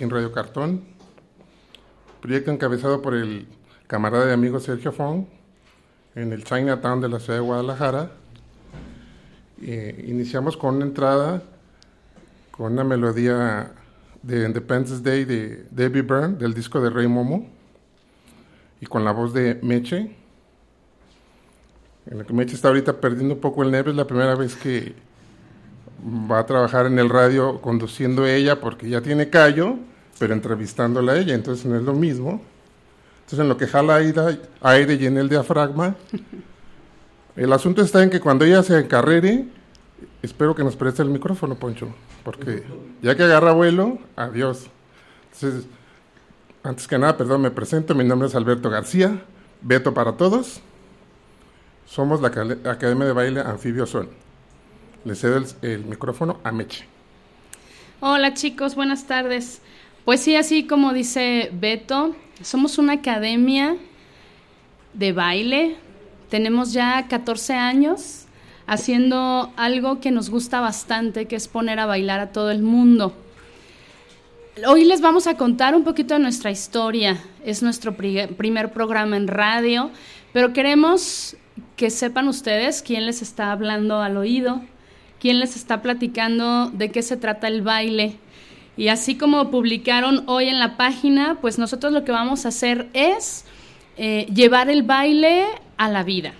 En 0.00 0.10
Radio 0.10 0.30
Cartón, 0.30 0.82
proyecto 2.20 2.52
encabezado 2.52 3.02
por 3.02 3.14
el 3.14 3.48
camarada 3.88 4.30
y 4.30 4.32
amigo 4.32 4.60
Sergio 4.60 4.92
Fong 4.92 5.24
en 6.14 6.32
el 6.32 6.44
Chinatown 6.44 7.00
de 7.00 7.08
la 7.08 7.18
ciudad 7.18 7.40
de 7.40 7.44
Guadalajara. 7.44 8.12
Eh, 9.60 10.04
iniciamos 10.06 10.56
con 10.56 10.76
una 10.76 10.84
entrada 10.84 11.42
con 12.52 12.74
una 12.74 12.84
melodía 12.84 13.72
de 14.22 14.46
Independence 14.46 15.02
Day 15.02 15.24
de 15.24 15.66
Debbie 15.72 16.02
Byrne 16.02 16.36
del 16.36 16.54
disco 16.54 16.80
de 16.80 16.90
Rey 16.90 17.08
Momo 17.08 17.48
y 18.80 18.86
con 18.86 19.04
la 19.04 19.10
voz 19.10 19.34
de 19.34 19.58
Meche. 19.62 20.14
En 22.06 22.18
la 22.18 22.24
que 22.24 22.32
Meche 22.32 22.54
está 22.54 22.68
ahorita 22.68 23.00
perdiendo 23.00 23.34
un 23.34 23.40
poco 23.40 23.64
el 23.64 23.72
nervio, 23.72 23.90
es 23.90 23.96
la 23.96 24.06
primera 24.06 24.36
vez 24.36 24.54
que 24.54 24.94
va 26.00 26.40
a 26.40 26.46
trabajar 26.46 26.86
en 26.86 26.98
el 26.98 27.08
radio 27.08 27.60
conduciendo 27.60 28.26
ella 28.26 28.60
porque 28.60 28.88
ya 28.88 29.00
tiene 29.00 29.30
callo, 29.30 29.76
pero 30.18 30.34
entrevistándola 30.34 31.12
a 31.12 31.18
ella, 31.18 31.34
entonces 31.34 31.66
no 31.66 31.76
es 31.76 31.82
lo 31.82 31.94
mismo. 31.94 32.40
Entonces 33.20 33.40
en 33.40 33.48
lo 33.48 33.56
que 33.56 33.66
jala 33.66 33.96
aire, 33.96 34.40
aire 34.62 34.94
y 34.94 35.06
en 35.06 35.18
el 35.18 35.28
diafragma, 35.28 35.96
el 37.36 37.52
asunto 37.52 37.82
está 37.82 38.02
en 38.02 38.10
que 38.10 38.20
cuando 38.20 38.44
ella 38.44 38.62
se 38.62 38.78
encarrere, 38.78 39.46
espero 40.22 40.54
que 40.54 40.64
nos 40.64 40.76
preste 40.76 41.02
el 41.02 41.10
micrófono, 41.10 41.56
Poncho, 41.56 41.88
porque 42.24 42.62
ya 43.02 43.16
que 43.16 43.24
agarra 43.24 43.52
vuelo, 43.52 43.98
adiós. 44.16 44.66
Entonces, 45.32 45.66
antes 46.62 46.88
que 46.88 46.98
nada, 46.98 47.16
perdón, 47.16 47.42
me 47.42 47.50
presento, 47.50 47.94
mi 47.94 48.04
nombre 48.04 48.28
es 48.28 48.34
Alberto 48.34 48.70
García, 48.70 49.22
Beto 49.60 49.94
para 49.94 50.12
todos. 50.12 50.60
Somos 51.86 52.20
la 52.20 52.28
Academia 52.28 53.06
de 53.06 53.12
Baile 53.12 53.40
Anfibio 53.40 53.86
Son. 53.86 54.27
Le 55.08 55.14
cedo 55.14 55.42
el, 55.62 55.84
micrófono 55.86 56.38
a 56.44 56.52
Meche. 56.52 56.84
Hola 58.00 58.34
chicos, 58.34 58.74
buenas 58.74 59.06
tardes. 59.06 59.62
Pues 60.04 60.20
sí, 60.20 60.36
así 60.36 60.66
como 60.66 60.92
dice 60.92 61.48
Beto, 61.54 62.14
somos 62.42 62.76
una 62.76 62.92
academia 62.92 63.78
de 64.92 65.12
baile. 65.12 65.76
Tenemos 66.28 66.74
ya 66.74 67.06
14 67.08 67.54
años 67.54 68.26
haciendo 68.66 69.50
algo 69.56 69.98
que 69.98 70.10
nos 70.10 70.28
gusta 70.28 70.60
bastante, 70.60 71.24
que 71.24 71.36
es 71.36 71.48
poner 71.48 71.80
a 71.80 71.86
bailar 71.86 72.20
a 72.20 72.30
todo 72.30 72.50
el 72.50 72.60
mundo. 72.60 73.14
Hoy 74.66 74.84
les 74.84 75.00
vamos 75.00 75.26
a 75.26 75.38
contar 75.38 75.74
un 75.74 75.84
poquito 75.84 76.12
de 76.12 76.20
nuestra 76.20 76.50
historia. 76.50 77.16
Es 77.46 77.62
nuestro 77.62 77.96
primer 77.96 78.72
programa 78.72 79.16
en 79.16 79.26
radio, 79.26 79.90
pero 80.34 80.52
queremos 80.52 81.34
que 81.76 81.88
sepan 81.88 82.28
ustedes 82.28 82.82
quién 82.82 83.06
les 83.06 83.22
está 83.22 83.52
hablando 83.52 84.02
al 84.02 84.18
oído, 84.18 84.60
quién 85.20 85.40
les 85.40 85.56
está 85.56 85.82
platicando 85.82 86.70
de 86.70 86.90
qué 86.90 87.02
se 87.02 87.16
trata 87.16 87.48
el 87.48 87.62
baile. 87.62 88.16
Y 88.76 88.88
así 88.88 89.16
como 89.16 89.50
publicaron 89.50 90.22
hoy 90.26 90.48
en 90.48 90.58
la 90.58 90.76
página, 90.76 91.38
pues 91.40 91.58
nosotros 91.58 91.92
lo 91.92 92.04
que 92.04 92.12
vamos 92.12 92.44
a 92.44 92.48
hacer 92.48 92.88
es 92.92 93.44
eh, 93.96 94.26
llevar 94.32 94.70
el 94.70 94.84
baile 94.84 95.46
a 95.76 95.88
la 95.88 96.04
vida 96.04 96.34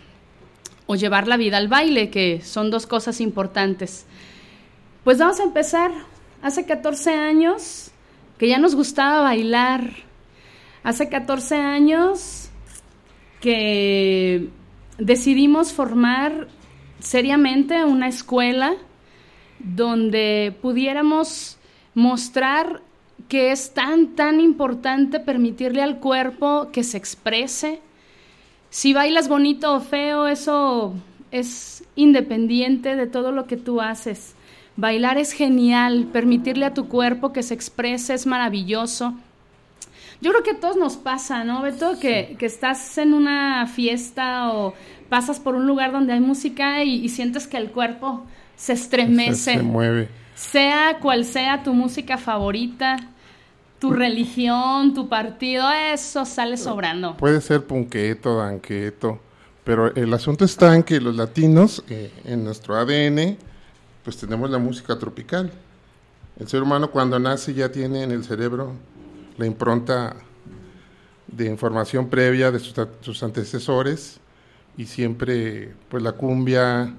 o 0.87 0.95
llevar 0.95 1.27
la 1.27 1.37
vida 1.37 1.57
al 1.57 1.69
baile, 1.69 2.11
que 2.11 2.41
son 2.43 2.71
dos 2.71 2.87
cosas 2.87 3.21
importantes. 3.21 4.07
Pues 5.05 5.19
vamos 5.19 5.41
a 5.41 5.43
empezar. 5.43 5.91
Hace 6.41 6.65
14 6.65 7.13
años 7.13 7.91
que 8.39 8.49
ya 8.49 8.59
nos 8.59 8.75
gustaba 8.75 9.23
bailar. 9.23 9.91
Hace 10.85 11.09
14 11.09 11.57
años 11.57 12.49
que 13.41 14.49
decidimos 14.99 15.73
formar 15.73 16.49
seriamente 17.01 17.85
una 17.85 18.09
escuela 18.09 18.75
donde 19.59 20.57
pudiéramos 20.63 21.59
mostrar 21.95 22.83
que 23.29 23.51
es 23.51 23.75
tan, 23.75 24.15
tan 24.15 24.41
importante 24.41 25.21
permitirle 25.21 25.83
al 25.83 25.99
cuerpo 25.99 26.71
que 26.73 26.85
se 26.85 26.97
exprese. 26.97 27.81
Si 28.71 28.93
bailas 28.93 29.29
bonito 29.29 29.75
o 29.75 29.81
feo, 29.81 30.29
eso 30.29 30.95
es 31.31 31.85
independiente 31.97 32.97
de 32.97 33.07
todo 33.07 33.33
lo 33.33 33.47
que 33.47 33.57
tú 33.57 33.81
haces. 33.81 34.35
Bailar 34.77 35.19
es 35.19 35.33
genial, 35.33 36.09
permitirle 36.13 36.65
a 36.65 36.75
tu 36.75 36.89
cuerpo 36.89 37.33
que 37.33 37.43
se 37.43 37.55
exprese 37.55 38.15
es 38.15 38.27
maravilloso. 38.27 39.15
Yo 40.21 40.31
creo 40.33 40.43
que 40.43 40.51
a 40.53 40.61
todos 40.61 40.77
nos 40.77 40.97
pasa, 40.97 41.45
¿no, 41.45 41.63
Beto? 41.63 41.99
Que, 42.01 42.37
que 42.39 42.47
estás 42.47 42.99
en 42.99 43.15
una 43.15 43.67
fiesta 43.69 44.53
o 44.53 44.75
pasas 45.09 45.41
por 45.41 45.55
un 45.55 45.67
lugar 45.67 45.93
donde 45.93 46.13
hay 46.13 46.21
música 46.21 46.83
y, 46.85 47.09
sientes 47.09 47.47
que 47.47 47.57
el 47.57 47.71
cuerpo 47.71 48.25
se 48.57 48.73
estremece. 48.73 49.55
Se, 49.55 49.63
mueve. 49.63 50.09
Sea 50.35 50.99
cual 51.01 51.25
sea 51.25 51.63
tu 51.63 51.73
música 51.73 52.19
favorita, 52.19 52.97
tu 53.79 53.93
religión, 53.93 54.95
tu 54.95 55.09
partido, 55.09 55.71
eso 55.71 56.25
sale 56.25 56.57
sobrando. 56.57 57.17
Puede 57.17 57.41
ser 57.41 57.65
punqueto, 57.65 58.39
danqueto, 58.39 59.21
pero 59.65 59.95
el 59.95 60.13
asunto 60.15 60.45
está 60.45 60.75
en 60.75 60.83
que 60.83 61.01
los 61.01 61.17
latinos, 61.17 61.85
eh, 61.89 62.13
en 62.25 62.45
nuestro 62.45 62.77
ADN, 62.77 63.37
pues 64.05 64.17
tenemos 64.17 64.51
la 64.51 64.59
música 64.59 64.99
tropical. 64.99 65.51
El 66.39 66.49
ser 66.49 66.63
humano 66.63 66.91
cuando 66.91 67.19
nace 67.19 67.53
ya 67.55 67.71
tiene 67.71 68.03
en 68.03 68.13
el 68.13 68.25
cerebro 68.25 68.73
la 69.39 69.47
impronta 69.47 70.17
de 71.29 71.47
información 71.47 72.09
previa 72.09 72.51
de 72.51 72.59
sus 72.59 73.23
antecesores 73.23 74.21
y 74.77 74.87
siempre 74.87 75.73
pues 75.89 76.03
la 76.03 76.13
cumbia, 76.13 76.95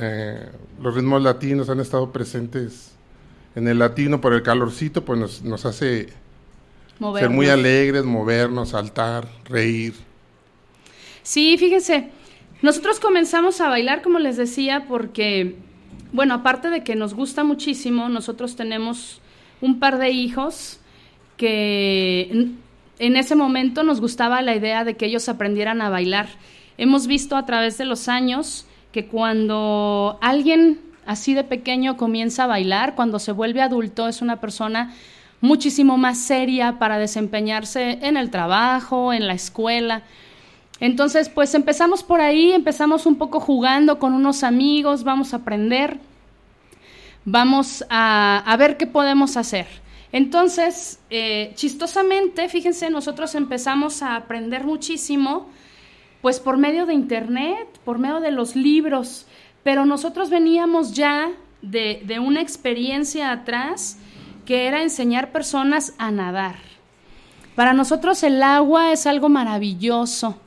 eh, 0.00 0.48
los 0.82 0.94
ritmos 0.94 1.22
latinos 1.22 1.68
han 1.68 1.80
estado 1.80 2.10
presentes 2.10 2.92
en 3.54 3.68
el 3.68 3.78
latino 3.78 4.20
por 4.20 4.32
el 4.32 4.42
calorcito, 4.42 5.04
pues 5.04 5.18
nos, 5.18 5.42
nos 5.42 5.66
hace 5.66 6.08
ser 7.18 7.30
muy 7.30 7.48
alegres, 7.48 8.04
movernos, 8.04 8.70
saltar, 8.70 9.28
reír. 9.44 9.94
Sí, 11.22 11.56
fíjense, 11.58 12.10
nosotros 12.62 13.00
comenzamos 13.00 13.60
a 13.60 13.68
bailar, 13.68 14.02
como 14.02 14.18
les 14.18 14.36
decía, 14.36 14.86
porque, 14.88 15.56
bueno, 16.12 16.34
aparte 16.34 16.68
de 16.68 16.84
que 16.84 16.96
nos 16.96 17.14
gusta 17.14 17.44
muchísimo, 17.44 18.08
nosotros 18.08 18.56
tenemos 18.56 19.20
un 19.60 19.80
par 19.80 19.98
de 19.98 20.10
hijos 20.10 20.80
que 21.40 22.50
en 22.98 23.16
ese 23.16 23.34
momento 23.34 23.82
nos 23.82 23.98
gustaba 23.98 24.42
la 24.42 24.54
idea 24.54 24.84
de 24.84 24.94
que 24.94 25.06
ellos 25.06 25.26
aprendieran 25.30 25.80
a 25.80 25.88
bailar. 25.88 26.28
Hemos 26.76 27.06
visto 27.06 27.34
a 27.34 27.46
través 27.46 27.78
de 27.78 27.86
los 27.86 28.08
años 28.08 28.66
que 28.92 29.06
cuando 29.06 30.18
alguien 30.20 30.80
así 31.06 31.32
de 31.32 31.42
pequeño 31.42 31.96
comienza 31.96 32.44
a 32.44 32.46
bailar, 32.46 32.94
cuando 32.94 33.18
se 33.18 33.32
vuelve 33.32 33.62
adulto 33.62 34.06
es 34.06 34.20
una 34.20 34.38
persona 34.38 34.94
muchísimo 35.40 35.96
más 35.96 36.18
seria 36.18 36.78
para 36.78 36.98
desempeñarse 36.98 38.00
en 38.02 38.18
el 38.18 38.28
trabajo, 38.28 39.14
en 39.14 39.26
la 39.26 39.32
escuela. 39.32 40.02
Entonces, 40.78 41.30
pues 41.30 41.54
empezamos 41.54 42.02
por 42.02 42.20
ahí, 42.20 42.52
empezamos 42.52 43.06
un 43.06 43.16
poco 43.16 43.40
jugando 43.40 43.98
con 43.98 44.12
unos 44.12 44.42
amigos, 44.42 45.04
vamos 45.04 45.32
a 45.32 45.38
aprender, 45.38 45.96
vamos 47.24 47.82
a, 47.88 48.54
ver 48.58 48.76
qué 48.76 48.86
podemos 48.86 49.38
hacer. 49.38 49.66
Entonces, 50.12 50.98
eh, 51.10 51.52
chistosamente, 51.54 52.48
fíjense, 52.48 52.90
nosotros 52.90 53.34
empezamos 53.34 54.02
a 54.02 54.16
aprender 54.16 54.64
muchísimo 54.64 55.48
pues 56.20 56.40
por 56.40 56.58
medio 56.58 56.84
de 56.84 56.94
internet, 56.94 57.66
por 57.84 57.98
medio 57.98 58.20
de 58.20 58.30
los 58.30 58.54
libros, 58.56 59.26
pero 59.62 59.86
nosotros 59.86 60.28
veníamos 60.28 60.92
ya 60.92 61.30
de, 61.62 62.02
de 62.04 62.18
una 62.18 62.40
experiencia 62.40 63.30
atrás 63.30 63.98
que 64.44 64.66
era 64.66 64.82
enseñar 64.82 65.32
personas 65.32 65.94
a 65.96 66.10
nadar. 66.10 66.56
Para 67.54 67.72
nosotros 67.72 68.22
el 68.22 68.42
agua 68.42 68.92
es 68.92 69.06
algo 69.06 69.28
maravilloso. 69.28 70.40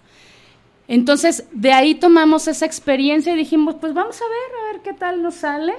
Entonces, 0.87 1.45
de 1.51 1.71
ahí 1.71 1.95
tomamos 1.95 2.47
esa 2.47 2.65
experiencia 2.65 3.33
y 3.33 3.37
dijimos, 3.37 3.75
pues 3.79 3.93
vamos 3.93 4.19
a 4.21 4.25
ver, 4.25 4.59
a 4.59 4.73
ver 4.73 4.81
qué 4.81 4.93
tal 4.93 5.23
nos 5.23 5.35
sale. 5.35 5.73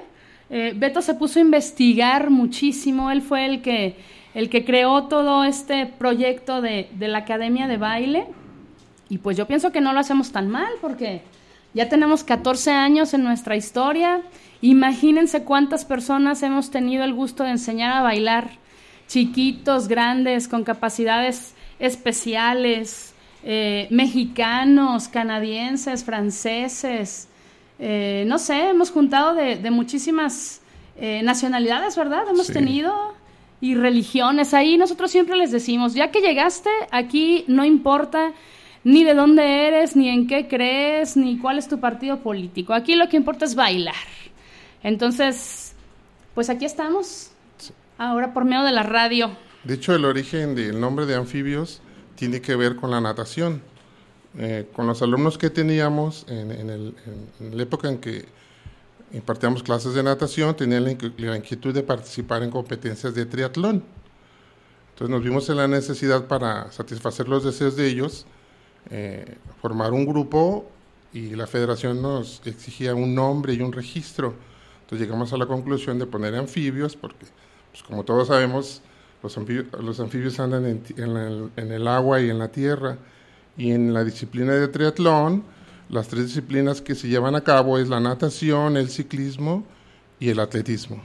Eh, 0.50 0.72
Beto 0.76 1.02
se 1.02 1.14
puso 1.14 1.38
a 1.38 1.42
investigar 1.42 2.30
muchísimo, 2.30 3.10
él 3.10 3.22
fue 3.22 3.46
el 3.46 3.62
que, 3.62 3.96
el 4.34 4.48
que 4.50 4.64
creó 4.64 5.04
todo 5.04 5.44
este 5.44 5.86
proyecto 5.86 6.60
de, 6.60 6.88
de 6.92 7.08
la 7.08 7.18
Academia 7.18 7.66
de 7.66 7.76
Baile. 7.76 8.26
Y 9.08 9.18
pues 9.18 9.36
yo 9.36 9.46
pienso 9.46 9.72
que 9.72 9.80
no 9.80 9.92
lo 9.92 10.00
hacemos 10.00 10.32
tan 10.32 10.48
mal 10.48 10.72
porque 10.80 11.22
ya 11.74 11.88
tenemos 11.88 12.22
14 12.22 12.70
años 12.70 13.14
en 13.14 13.24
nuestra 13.24 13.56
historia. 13.56 14.22
Imagínense 14.60 15.42
cuántas 15.42 15.84
personas 15.84 16.42
hemos 16.42 16.70
tenido 16.70 17.04
el 17.04 17.12
gusto 17.12 17.42
de 17.42 17.50
enseñar 17.50 17.92
a 17.92 18.02
bailar, 18.02 18.50
chiquitos, 19.08 19.88
grandes, 19.88 20.48
con 20.48 20.64
capacidades 20.64 21.54
especiales, 21.78 23.14
eh, 23.42 23.88
mexicanos, 23.90 25.08
canadienses, 25.08 26.04
franceses, 26.04 27.28
eh, 27.78 28.24
no 28.26 28.38
sé, 28.38 28.70
hemos 28.70 28.90
juntado 28.90 29.34
de, 29.34 29.70
muchísimas 29.70 30.60
eh, 30.96 31.22
nacionalidades, 31.22 31.96
¿verdad? 31.96 32.24
Hemos 32.28 32.48
tenido 32.48 33.14
y 33.60 33.74
religiones. 33.74 34.54
Ahí 34.54 34.76
nosotros 34.76 35.10
siempre 35.10 35.36
les 35.36 35.50
decimos, 35.50 35.94
ya 35.94 36.10
que 36.10 36.20
llegaste, 36.20 36.70
aquí 36.90 37.44
no 37.48 37.64
importa 37.64 38.32
ni 38.84 39.02
de 39.02 39.14
dónde 39.14 39.66
eres, 39.66 39.96
ni 39.96 40.08
en 40.08 40.26
qué 40.26 40.46
crees, 40.46 41.16
ni 41.16 41.38
cuál 41.38 41.58
es 41.58 41.68
tu 41.68 41.80
partido 41.80 42.20
político. 42.20 42.74
Aquí 42.74 42.94
lo 42.94 43.08
que 43.08 43.16
importa 43.16 43.46
es 43.46 43.54
bailar. 43.54 43.94
Entonces, 44.82 45.74
pues 46.34 46.50
aquí 46.50 46.66
estamos, 46.66 47.30
ahora 47.96 48.34
por 48.34 48.44
medio 48.44 48.62
de 48.62 48.72
la 48.72 48.82
radio. 48.82 49.34
De 49.64 49.74
hecho, 49.74 49.94
el 49.94 50.04
origen 50.04 50.54
del 50.54 50.78
nombre 50.78 51.06
de 51.06 51.14
anfibios 51.14 51.80
tiene 52.16 52.42
que 52.42 52.54
ver 52.54 52.76
con 52.76 52.90
la 52.90 53.00
natación. 53.00 53.62
Eh, 54.36 54.66
con 54.72 54.88
los 54.88 55.00
alumnos 55.00 55.38
que 55.38 55.48
teníamos 55.48 56.26
en, 56.28 56.94
la 57.38 57.62
época 57.62 57.88
en 57.88 57.98
que 57.98 58.24
impartíamos 59.12 59.62
clases 59.62 59.94
de 59.94 60.02
natación, 60.02 60.56
tenían 60.56 60.82
la, 60.82 60.90
inquietud 61.36 61.72
de 61.72 61.84
participar 61.84 62.42
en 62.42 62.50
competencias 62.50 63.14
de 63.14 63.26
triatlón. 63.26 63.84
Entonces 64.90 65.08
nos 65.08 65.22
vimos 65.22 65.48
en 65.50 65.56
la 65.56 65.68
necesidad 65.68 66.26
para 66.26 66.72
satisfacer 66.72 67.28
los 67.28 67.44
deseos 67.44 67.76
de 67.76 67.86
ellos, 67.86 68.26
eh, 68.90 69.36
formar 69.62 69.92
un 69.92 70.04
grupo 70.04 70.66
y 71.12 71.36
la 71.36 71.46
federación 71.46 72.02
nos 72.02 72.42
exigía 72.44 72.94
un 72.94 73.14
nombre 73.14 73.54
y 73.54 73.60
un 73.60 73.72
registro. 73.72 74.34
Entonces 74.82 75.06
llegamos 75.06 75.32
a 75.32 75.36
la 75.36 75.46
conclusión 75.46 76.00
de 76.00 76.06
poner 76.06 76.34
anfibios, 76.34 76.96
porque 76.96 77.26
pues, 77.70 77.84
como 77.84 78.02
todos 78.02 78.28
sabemos, 78.28 78.82
los 79.22 79.38
anfibios, 79.38 79.66
los 79.80 80.00
anfibios 80.00 80.40
andan 80.40 80.82
en 80.96 81.72
el 81.72 81.86
agua 81.86 82.20
y 82.20 82.30
en 82.30 82.40
la 82.40 82.48
tierra 82.48 82.98
y 83.56 83.72
en 83.72 83.94
la 83.94 84.04
disciplina 84.04 84.54
de 84.54 84.68
triatlón, 84.68 85.44
las 85.88 86.08
tres 86.08 86.26
disciplinas 86.26 86.80
que 86.80 86.94
se 86.94 87.08
llevan 87.08 87.34
a 87.34 87.42
cabo 87.42 87.78
es 87.78 87.88
la 87.88 88.00
natación, 88.00 88.76
el 88.76 88.88
ciclismo 88.88 89.64
y 90.18 90.30
el 90.30 90.40
atletismo. 90.40 91.00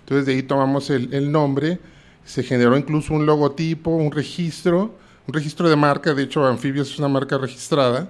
Entonces 0.00 0.26
de 0.26 0.34
ahí 0.34 0.42
tomamos 0.42 0.90
el, 0.90 1.32
nombre, 1.32 1.78
se 2.24 2.42
generó 2.42 2.76
incluso 2.76 3.14
un 3.14 3.26
logotipo, 3.26 3.90
un 3.90 4.12
registro, 4.12 4.94
un 5.26 5.34
registro 5.34 5.68
de 5.68 5.76
marca, 5.76 6.14
de 6.14 6.22
hecho 6.22 6.46
Anfibios 6.46 6.92
es 6.92 6.98
una 6.98 7.08
marca 7.08 7.38
registrada, 7.38 8.08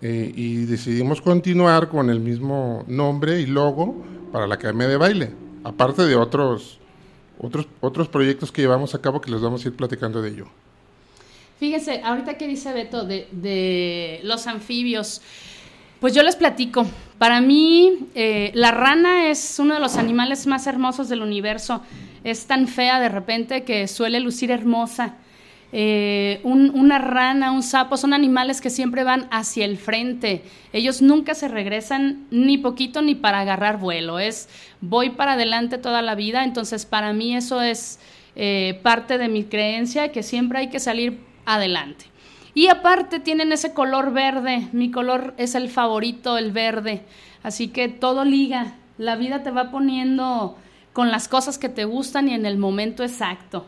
eh, 0.00 0.32
y 0.34 0.64
decidimos 0.64 1.20
continuar 1.20 1.88
con 1.88 2.10
el 2.10 2.18
mismo 2.18 2.84
nombre 2.88 3.40
y 3.40 3.46
logo 3.46 4.02
para 4.32 4.46
la 4.46 4.56
Academia 4.56 4.88
de 4.88 4.96
Baile, 4.96 5.34
aparte 5.62 6.02
de 6.02 6.16
otros, 6.16 6.80
otros, 7.38 7.68
otros 7.80 8.08
proyectos 8.08 8.50
que 8.50 8.62
llevamos 8.62 8.94
a 8.94 9.00
cabo 9.00 9.20
que 9.20 9.30
les 9.30 9.40
vamos 9.40 9.64
a 9.64 9.68
ir 9.68 9.76
platicando 9.76 10.20
de 10.20 10.30
ello. 10.30 10.46
Fíjense, 11.62 12.00
ahorita 12.02 12.34
que 12.34 12.48
dice 12.48 12.72
Beto 12.72 13.04
de, 13.04 14.18
los 14.24 14.48
anfibios, 14.48 15.22
pues 16.00 16.12
yo 16.12 16.24
les 16.24 16.34
platico. 16.34 16.84
Para 17.18 17.40
mí, 17.40 18.08
eh, 18.16 18.50
la 18.52 18.72
rana 18.72 19.30
es 19.30 19.60
uno 19.60 19.74
de 19.74 19.78
los 19.78 19.96
animales 19.96 20.48
más 20.48 20.66
hermosos 20.66 21.08
del 21.08 21.22
universo. 21.22 21.80
Es 22.24 22.46
tan 22.46 22.66
fea 22.66 22.98
de 22.98 23.08
repente 23.08 23.62
que 23.62 23.86
suele 23.86 24.18
lucir 24.18 24.50
hermosa. 24.50 25.18
Eh, 25.70 26.40
una 26.42 26.98
rana, 26.98 27.52
un 27.52 27.62
sapo, 27.62 27.96
son 27.96 28.12
animales 28.12 28.60
que 28.60 28.68
siempre 28.68 29.04
van 29.04 29.28
hacia 29.30 29.64
el 29.64 29.78
frente. 29.78 30.42
Ellos 30.72 31.00
nunca 31.00 31.36
se 31.36 31.46
regresan 31.46 32.26
ni 32.32 32.58
poquito 32.58 33.02
ni 33.02 33.14
para 33.14 33.38
agarrar 33.38 33.78
vuelo. 33.78 34.18
Es 34.18 34.48
voy 34.80 35.10
para 35.10 35.34
adelante 35.34 35.78
toda 35.78 36.02
la 36.02 36.16
vida. 36.16 36.42
Entonces, 36.42 36.86
para 36.86 37.12
mí 37.12 37.36
eso 37.36 37.62
es 37.62 38.00
eh, 38.34 38.80
parte 38.82 39.16
de 39.16 39.28
mi 39.28 39.44
creencia, 39.44 40.10
que 40.10 40.24
siempre 40.24 40.58
hay 40.58 40.68
que 40.68 40.80
salir 40.80 41.30
adelante. 41.44 42.06
Y 42.54 42.68
aparte 42.68 43.18
tienen 43.20 43.52
ese 43.52 43.72
color 43.72 44.12
verde, 44.12 44.68
mi 44.72 44.90
color 44.90 45.34
es 45.38 45.54
el 45.54 45.70
favorito, 45.70 46.36
el 46.36 46.52
verde, 46.52 47.02
así 47.42 47.68
que 47.68 47.88
todo 47.88 48.24
liga, 48.24 48.74
la 48.98 49.16
vida 49.16 49.42
te 49.42 49.50
va 49.50 49.70
poniendo 49.70 50.58
con 50.92 51.10
las 51.10 51.28
cosas 51.28 51.58
que 51.58 51.70
te 51.70 51.84
gustan 51.86 52.28
y 52.28 52.34
en 52.34 52.44
el 52.44 52.58
momento 52.58 53.02
exacto. 53.02 53.66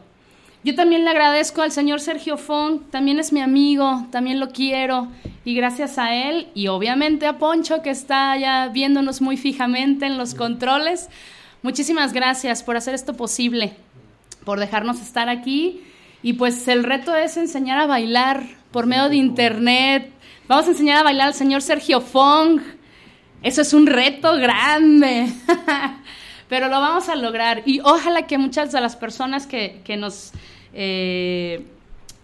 Yo 0.64 0.74
también 0.74 1.04
le 1.04 1.10
agradezco 1.10 1.62
al 1.62 1.72
señor 1.72 2.00
Sergio 2.00 2.36
Fong, 2.36 2.90
también 2.90 3.18
es 3.18 3.32
mi 3.32 3.40
amigo, 3.40 4.06
también 4.10 4.40
lo 4.40 4.48
quiero 4.48 5.08
y 5.44 5.54
gracias 5.54 5.98
a 5.98 6.14
él 6.14 6.48
y 6.54 6.68
obviamente 6.68 7.26
a 7.26 7.38
Poncho 7.38 7.82
que 7.82 7.90
está 7.90 8.36
ya 8.38 8.68
viéndonos 8.68 9.20
muy 9.20 9.36
fijamente 9.36 10.06
en 10.06 10.16
los 10.16 10.34
controles. 10.34 11.10
Muchísimas 11.62 12.12
gracias 12.14 12.62
por 12.62 12.76
hacer 12.76 12.94
esto 12.94 13.14
posible, 13.14 13.76
por 14.44 14.58
dejarnos 14.58 15.00
estar 15.02 15.28
aquí 15.28 15.82
y 16.24 16.32
pues 16.32 16.66
el 16.68 16.84
reto 16.84 17.14
es 17.14 17.36
enseñar 17.36 17.78
a 17.78 17.86
bailar 17.86 18.44
por 18.70 18.86
medio 18.86 19.10
de 19.10 19.16
internet. 19.16 20.10
Vamos 20.48 20.64
a 20.64 20.70
enseñar 20.70 21.00
a 21.00 21.02
bailar 21.02 21.26
al 21.26 21.34
señor 21.34 21.60
Sergio 21.60 22.00
Fong. 22.00 22.62
Eso 23.42 23.60
es 23.60 23.74
un 23.74 23.86
reto 23.86 24.34
grande. 24.38 25.30
Pero 26.48 26.68
lo 26.68 26.80
vamos 26.80 27.10
a 27.10 27.14
lograr. 27.14 27.60
Y 27.66 27.80
ojalá 27.80 28.26
que 28.26 28.38
muchas 28.38 28.72
de 28.72 28.80
las 28.80 28.96
personas 28.96 29.46
que, 29.46 29.82
nos 29.98 30.32
eh, 30.72 31.66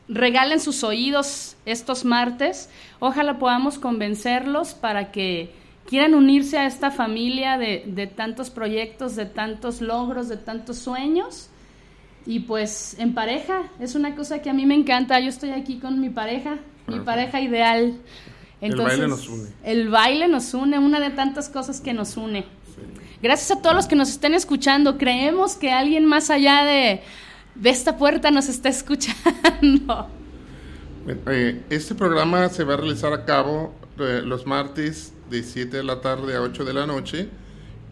regalen 0.09 0.61
sus 0.61 0.83
oídos 0.83 1.59
estos 1.67 2.07
martes, 2.07 2.71
ojalá 3.01 3.39
podamos 3.39 3.79
convencerlos 3.79 4.73
para 4.73 5.13
que 5.13 5.53
quieran 5.87 6.15
unirse 6.15 6.57
a 6.57 6.65
esta 6.65 6.91
familia 6.91 7.59
de, 7.59 7.83
de 7.85 8.07
tantos 8.07 8.49
proyectos, 8.49 9.15
de 9.15 9.27
tantos 9.27 9.83
logros, 9.83 10.31
de 10.31 10.39
tantos 10.39 10.79
sueños 10.79 11.50
y 12.27 12.41
pues 12.41 12.97
en 12.99 13.15
pareja, 13.15 13.63
es 13.79 13.95
una 13.95 14.15
cosa 14.15 14.41
que 14.41 14.51
a 14.51 14.53
mí 14.53 14.67
me 14.67 14.75
encanta. 14.75 15.19
Yo 15.21 15.29
estoy 15.29 15.51
aquí 15.51 15.79
con 15.79 16.01
mi 16.01 16.11
pareja, 16.11 16.59
mi 16.87 17.01
pareja 17.01 17.41
ideal. 17.41 17.95
Entonces, 18.61 18.99
el 18.99 19.01
baile 19.01 19.09
nos 19.09 19.29
une. 19.29 19.49
El 19.65 19.89
baile 19.89 20.29
nos 20.29 20.55
une, 20.55 20.79
una 20.79 21.01
de 21.01 21.11
tantas 21.11 21.49
cosas 21.49 21.81
que 21.81 21.93
nos 21.93 22.17
une. 22.17 22.45
Gracias 23.23 23.51
a 23.51 23.63
todos 23.63 23.75
los 23.75 23.87
que 23.87 23.97
nos 23.97 24.11
estén 24.11 24.35
escuchando. 24.35 24.99
Creemos 24.99 25.55
que 25.55 25.73
alguien 25.73 26.07
más 26.07 26.31
allá 26.31 26.65
de, 26.65 27.03
de 27.55 27.71
esta 27.71 27.97
puerta 27.97 28.31
nos 28.31 28.49
está 28.49 28.69
escuchando. 28.69 30.09
Eh, 31.27 31.63
este 31.71 31.95
programa 31.95 32.49
se 32.51 32.65
va 32.65 32.75
a 32.75 32.77
realizar 32.77 33.13
a 33.13 33.25
cabo 33.25 33.75
eh, 33.99 34.23
los 34.25 34.47
martes 34.47 35.15
de 35.31 35.43
7 35.43 35.79
de 35.79 35.83
la 35.83 36.01
tarde 36.01 36.37
a 36.37 36.43
8 36.43 36.65
de 36.65 36.75
la 36.75 36.87
noche. 36.87 37.29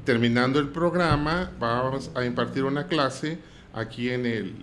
Terminando 0.04 0.58
el 0.58 0.68
programa, 0.68 1.50
vamos 1.58 2.10
a 2.14 2.24
impartir 2.24 2.64
una 2.64 2.86
clase 2.86 3.38
aquí 3.72 4.10
en 4.10 4.26
el 4.26 4.54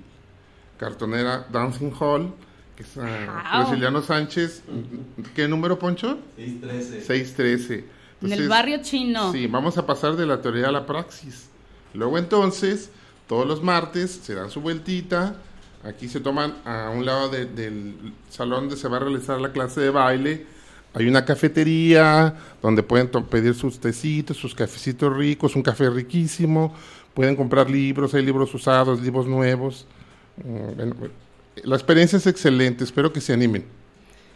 Cartonera 0.78 1.48
Dancing 1.52 1.92
Hall, 2.00 2.34
que 2.76 2.84
es 2.84 2.96
Brasiliano 2.96 4.02
Sánchez. 4.02 4.64
¿Qué 5.36 5.48
número, 5.48 5.80
Poncho? 5.80 6.20
613. 6.36 7.02
613. 7.02 7.86
en 8.22 8.32
el 8.34 8.50
barrio 8.50 8.80
chino. 8.82 9.32
Sí, 9.32 9.48
vamos 9.48 9.78
a 9.78 9.86
pasar 9.86 10.16
de 10.16 10.26
la 10.26 10.42
teoría 10.42 10.68
a 10.68 10.72
la 10.72 10.86
praxis. 10.86 11.50
Luego 11.94 12.18
entonces, 12.18 12.90
todos 13.28 13.48
los 13.48 13.64
martes 13.64 14.12
se 14.24 14.36
dan 14.36 14.50
su 14.50 14.62
vueltita. 14.62 15.36
Aquí 15.84 16.10
se 16.10 16.20
toman 16.20 16.56
a 16.66 16.90
un 16.90 17.06
lado 17.06 17.30
del 17.30 18.14
salón 18.30 18.62
donde 18.62 18.76
se 18.76 18.88
va 18.88 18.98
a 18.98 19.02
realizar 19.02 19.40
la 19.40 19.52
clase 19.52 19.82
de 19.82 19.92
baile. 19.92 20.46
Hay 20.94 21.08
una 21.08 21.26
cafetería 21.26 22.36
donde 22.62 22.82
pueden 22.82 23.10
pedir 23.10 23.54
sus 23.54 23.80
tecitos, 23.80 24.38
sus 24.38 24.56
cafecitos 24.56 25.16
ricos, 25.16 25.56
un 25.56 25.62
café 25.62 25.90
riquísimo, 25.90 26.74
Pueden 27.16 27.38
comprar 27.38 27.70
libros, 27.70 28.14
hay 28.14 28.26
libros 28.26 28.54
usados, 28.54 29.02
libros 29.02 29.26
nuevos. 29.26 29.88
Mm, 30.44 31.64
la 31.64 31.76
experiencia 31.76 32.18
es 32.18 32.28
excelente, 32.28 32.84
espero 32.84 33.12
que 33.14 33.22
se 33.22 33.32
animen. 33.32 33.66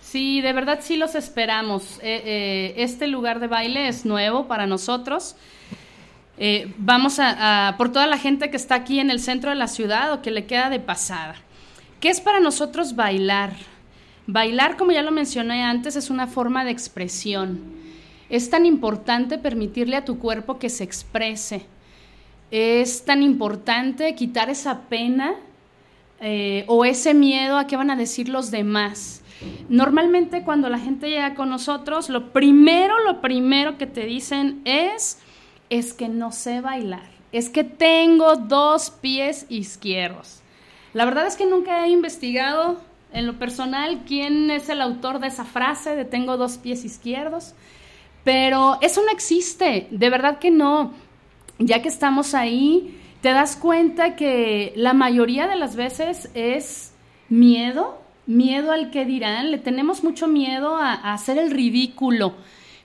Sí, 0.02 0.40
de 0.40 0.54
verdad 0.54 0.80
sí 0.82 0.96
los 0.96 1.14
esperamos. 1.14 2.00
Eh, 2.02 2.24
eh, 2.26 2.74
este 2.78 3.08
lugar 3.08 3.42
de 3.42 3.48
baile 3.48 3.90
es 3.90 4.06
nuevo 4.06 4.48
para 4.48 4.66
nosotros. 4.66 5.36
Eh, 6.38 6.74
vamos 6.78 7.20
a, 7.20 7.76
por 7.78 7.92
toda 7.92 8.08
la 8.08 8.18
gente 8.18 8.50
que 8.50 8.56
está 8.56 8.76
aquí 8.76 9.02
en 9.02 9.12
el 9.12 9.20
centro 9.20 9.50
de 9.50 9.58
la 9.58 9.68
ciudad 9.68 10.14
o 10.14 10.22
que 10.22 10.32
le 10.32 10.46
queda 10.46 10.70
de 10.70 10.80
pasada. 10.80 11.36
¿Qué 12.00 12.08
es 12.08 12.22
para 12.22 12.40
nosotros 12.40 12.96
bailar? 12.96 13.52
Bailar, 14.26 14.78
como 14.78 14.94
ya 14.94 15.02
lo 15.02 15.12
mencioné 15.12 15.66
antes, 15.66 15.98
es 15.98 16.10
una 16.10 16.28
forma 16.28 16.64
de 16.64 16.72
expresión. 16.72 17.60
Es 18.30 18.50
tan 18.50 18.66
importante 18.66 19.38
permitirle 19.38 19.98
a 19.98 20.06
tu 20.06 20.18
cuerpo 20.18 20.60
que 20.60 20.70
se 20.70 20.86
exprese 20.86 21.66
es 22.52 23.06
tan 23.06 23.24
importante 23.24 24.16
quitar 24.16 24.50
esa 24.50 24.82
pena 24.90 25.36
eh, 26.20 26.66
o 26.68 26.86
ese 26.86 27.14
miedo 27.14 27.58
a 27.58 27.68
qué 27.68 27.76
van 27.76 27.92
a 27.92 27.96
decir 27.96 28.30
los 28.30 28.52
demás. 28.52 29.22
Normalmente 29.70 30.44
cuando 30.44 30.68
la 30.70 30.80
gente 30.80 31.10
llega 31.10 31.36
con 31.36 31.50
nosotros, 31.50 32.10
lo 32.10 32.34
primero, 32.34 33.00
lo 33.06 33.22
primero 33.22 33.78
que 33.78 33.88
te 33.88 34.06
dicen 34.06 34.62
es, 34.66 35.20
es 35.70 35.94
que 35.94 36.10
no 36.10 36.32
sé 36.32 36.60
bailar, 36.60 37.10
es 37.32 37.50
que 37.50 37.64
tengo 37.64 38.36
dos 38.36 38.90
pies 38.90 39.46
izquierdos. 39.48 40.42
La 40.94 41.06
verdad 41.06 41.28
es 41.28 41.36
que 41.36 41.46
nunca 41.46 41.86
he 41.86 41.90
investigado 41.90 42.82
en 43.14 43.28
lo 43.28 43.40
personal 43.40 44.04
quién 44.06 44.52
es 44.52 44.70
el 44.70 44.82
autor 44.82 45.20
de 45.20 45.28
esa 45.28 45.46
frase 45.46 45.96
de 45.96 46.06
tengo 46.06 46.38
dos 46.38 46.58
pies 46.58 46.86
izquierdos, 46.86 47.54
Pero 48.26 48.78
eso 48.82 49.02
no 49.02 49.12
existe, 49.12 49.88
de 49.90 50.10
verdad 50.10 50.40
que 50.40 50.52
no. 50.52 50.94
Ya 51.60 51.82
que 51.82 51.90
estamos 51.90 52.34
ahí, 52.34 52.98
te 53.22 53.34
das 53.34 53.58
cuenta 53.58 54.16
que 54.16 54.72
la 54.78 54.94
mayoría 54.94 55.48
de 55.48 55.58
las 55.58 55.76
veces 55.76 56.32
es 56.34 56.94
miedo, 57.28 58.02
miedo 58.26 58.72
al 58.72 58.92
que 58.92 59.04
dirán, 59.04 59.52
le 59.52 59.58
tenemos 59.58 60.04
mucho 60.04 60.28
miedo 60.28 60.78
a, 60.78 60.94
hacer 61.14 61.38
el 61.38 61.52
ridículo 61.52 62.36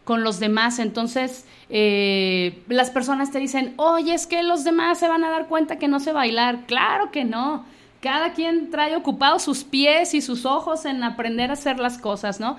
con 0.03 0.25
los 0.25 0.41
demás. 0.41 0.81
Entonces, 0.81 1.47
eh, 1.71 2.65
las 2.67 2.91
personas 2.91 3.31
te 3.31 3.39
dicen, 3.39 3.75
oye, 3.77 4.13
es 4.13 4.27
que 4.27 4.43
los 4.43 4.65
demás 4.65 4.99
se 4.99 5.09
van 5.09 5.23
a 5.23 5.31
dar 5.31 5.47
cuenta 5.47 5.79
que 5.79 5.87
no 5.87 6.01
sé 6.01 6.13
bailar. 6.13 6.67
Claro 6.67 7.13
que 7.13 7.25
no. 7.25 7.65
Cada 8.01 8.33
quien 8.33 8.71
trae 8.71 8.97
ocupados 8.97 9.45
sus 9.45 9.63
pies 9.63 10.15
y 10.15 10.21
sus 10.21 10.45
ojos 10.45 10.85
en 10.85 11.05
aprender 11.05 11.51
a 11.51 11.55
hacer 11.55 11.79
las 11.79 11.97
cosas, 11.97 12.41
¿no? 12.41 12.57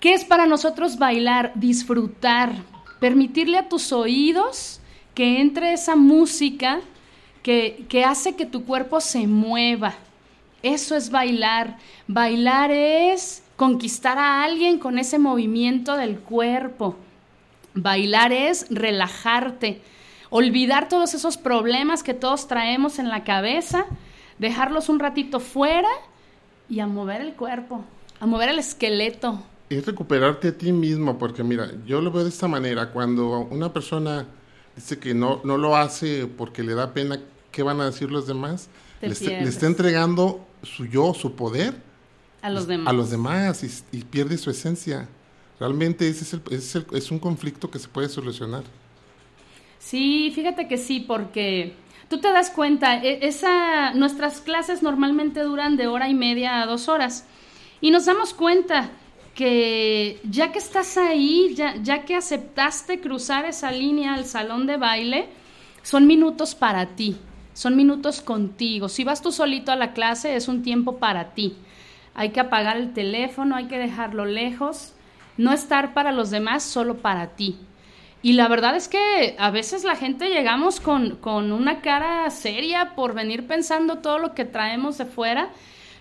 ¿Qué 0.00 0.14
es 0.14 0.24
para 0.24 0.46
nosotros 0.46 0.98
bailar? 0.98 1.52
Disfrutar, 1.54 2.50
permitirle 2.98 3.58
a 3.58 3.68
tus 3.68 3.92
oídos 3.92 4.80
que 5.14 5.40
entre 5.40 5.72
esa 5.72 5.96
música 5.96 6.80
que, 7.42 7.84
que 7.88 8.04
hace 8.04 8.36
que 8.36 8.46
tu 8.46 8.64
cuerpo 8.64 9.00
se 9.00 9.26
mueva. 9.26 9.94
Eso 10.62 10.96
es 10.96 11.10
bailar. 11.10 11.78
Bailar 12.06 12.70
es 12.70 13.42
conquistar 13.56 14.18
a 14.18 14.44
alguien 14.44 14.78
con 14.78 14.98
ese 14.98 15.18
movimiento 15.18 15.96
del 15.96 16.18
cuerpo. 16.18 16.96
Bailar 17.74 18.32
es 18.32 18.66
relajarte, 18.70 19.80
olvidar 20.30 20.88
todos 20.88 21.14
esos 21.14 21.36
problemas 21.36 22.02
que 22.02 22.14
todos 22.14 22.48
traemos 22.48 22.98
en 22.98 23.08
la 23.08 23.24
cabeza, 23.24 23.86
dejarlos 24.38 24.88
un 24.88 24.98
ratito 24.98 25.40
fuera 25.40 25.88
y 26.68 26.80
a 26.80 26.86
mover 26.86 27.20
el 27.20 27.32
cuerpo, 27.34 27.84
a 28.20 28.26
mover 28.26 28.50
el 28.50 28.58
esqueleto. 28.58 29.42
Es 29.70 29.86
recuperarte 29.86 30.48
a 30.48 30.58
ti 30.58 30.70
mismo, 30.70 31.18
porque 31.18 31.42
mira, 31.42 31.70
yo 31.86 32.00
lo 32.00 32.10
veo 32.10 32.24
de 32.24 32.28
esta 32.28 32.46
manera, 32.46 32.90
cuando 32.90 33.40
una 33.40 33.72
persona 33.72 34.26
dice 34.76 34.98
que 34.98 35.14
no, 35.14 35.40
no 35.44 35.56
lo 35.58 35.76
hace 35.76 36.26
porque 36.26 36.62
le 36.62 36.74
da 36.74 36.92
pena 36.94 37.20
qué 37.50 37.62
van 37.62 37.80
a 37.80 37.86
decir 37.86 38.10
los 38.10 38.26
demás, 38.26 38.68
le, 39.00 39.08
está 39.10 39.66
entregando 39.66 40.46
su 40.62 40.86
yo, 40.86 41.12
su 41.14 41.34
poder 41.34 41.74
a 42.40 42.50
los 42.50 42.66
demás, 42.66 42.88
a 42.88 42.92
los 42.92 43.10
demás 43.10 43.84
y, 43.92 43.98
pierde 44.04 44.38
su 44.38 44.50
esencia. 44.50 45.08
Realmente 45.60 46.08
ese 46.08 46.24
es, 46.50 46.74
el, 46.74 46.86
es, 46.92 47.10
un 47.10 47.18
conflicto 47.18 47.70
que 47.70 47.78
se 47.78 47.88
puede 47.88 48.08
solucionar. 48.08 48.64
Sí, 49.78 50.32
fíjate 50.34 50.66
que 50.66 50.78
sí, 50.78 51.00
porque 51.00 51.74
tú 52.08 52.20
te 52.20 52.32
das 52.32 52.50
cuenta, 52.50 53.02
e, 53.02 53.26
esa, 53.26 53.92
nuestras 53.94 54.40
clases 54.40 54.82
normalmente 54.82 55.40
duran 55.40 55.76
de 55.76 55.86
hora 55.86 56.08
y 56.08 56.14
media 56.14 56.62
a 56.62 56.66
dos 56.66 56.88
horas 56.88 57.26
y 57.80 57.90
nos 57.90 58.06
damos 58.06 58.34
cuenta 58.34 58.90
que 59.34 60.20
ya 60.24 60.52
que 60.52 60.58
estás 60.58 60.96
ahí, 60.96 61.54
ya, 61.54 61.76
ya 61.82 62.04
que 62.04 62.14
aceptaste 62.14 63.00
cruzar 63.00 63.44
esa 63.44 63.72
línea 63.72 64.14
al 64.14 64.26
salón 64.26 64.66
de 64.66 64.76
baile, 64.76 65.28
son 65.82 66.06
minutos 66.06 66.54
para 66.54 66.86
ti, 66.94 67.16
son 67.54 67.76
minutos 67.76 68.20
contigo. 68.20 68.88
Si 68.88 69.04
vas 69.04 69.22
tú 69.22 69.32
solito 69.32 69.72
a 69.72 69.76
la 69.76 69.92
clase, 69.92 70.36
es 70.36 70.48
un 70.48 70.62
tiempo 70.62 70.98
para 70.98 71.34
ti. 71.34 71.56
Hay 72.14 72.30
que 72.30 72.40
apagar 72.40 72.76
el 72.76 72.92
teléfono, 72.92 73.56
hay 73.56 73.66
que 73.66 73.78
dejarlo 73.78 74.26
lejos, 74.26 74.92
no 75.38 75.52
estar 75.52 75.94
para 75.94 76.12
los 76.12 76.30
demás, 76.30 76.62
solo 76.62 76.98
para 76.98 77.28
ti. 77.28 77.58
Y 78.20 78.34
la 78.34 78.46
verdad 78.48 78.76
es 78.76 78.86
que 78.86 79.34
a 79.38 79.50
veces 79.50 79.82
la 79.82 79.96
gente 79.96 80.28
llegamos 80.28 80.78
con, 80.78 81.16
con 81.16 81.50
una 81.50 81.80
cara 81.80 82.30
seria 82.30 82.94
por 82.94 83.14
venir 83.14 83.46
pensando 83.46 83.98
todo 83.98 84.18
lo 84.18 84.34
que 84.34 84.44
traemos 84.44 84.98
de 84.98 85.06
fuera, 85.06 85.48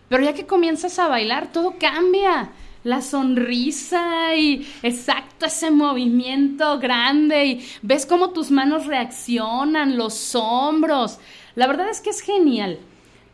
pero 0.08 0.24
ya 0.24 0.34
que 0.34 0.46
comienzas 0.46 1.00
a 1.00 1.08
bailar, 1.08 1.52
todo 1.52 1.76
cambia 1.80 2.52
la 2.84 3.02
sonrisa 3.02 4.36
y 4.36 4.68
exacto 4.82 5.46
ese 5.46 5.72
movimiento 5.72 6.80
grande 6.80 7.46
y 7.46 7.68
ves 7.82 8.06
cómo 8.06 8.32
tus 8.32 8.52
manos 8.52 8.86
reaccionan, 8.86 9.98
los 9.98 10.36
hombros. 10.36 11.20
La 11.56 11.68
verdad 11.68 11.90
es 11.90 12.02
que 12.02 12.10
es 12.10 12.22
genial, 12.22 12.80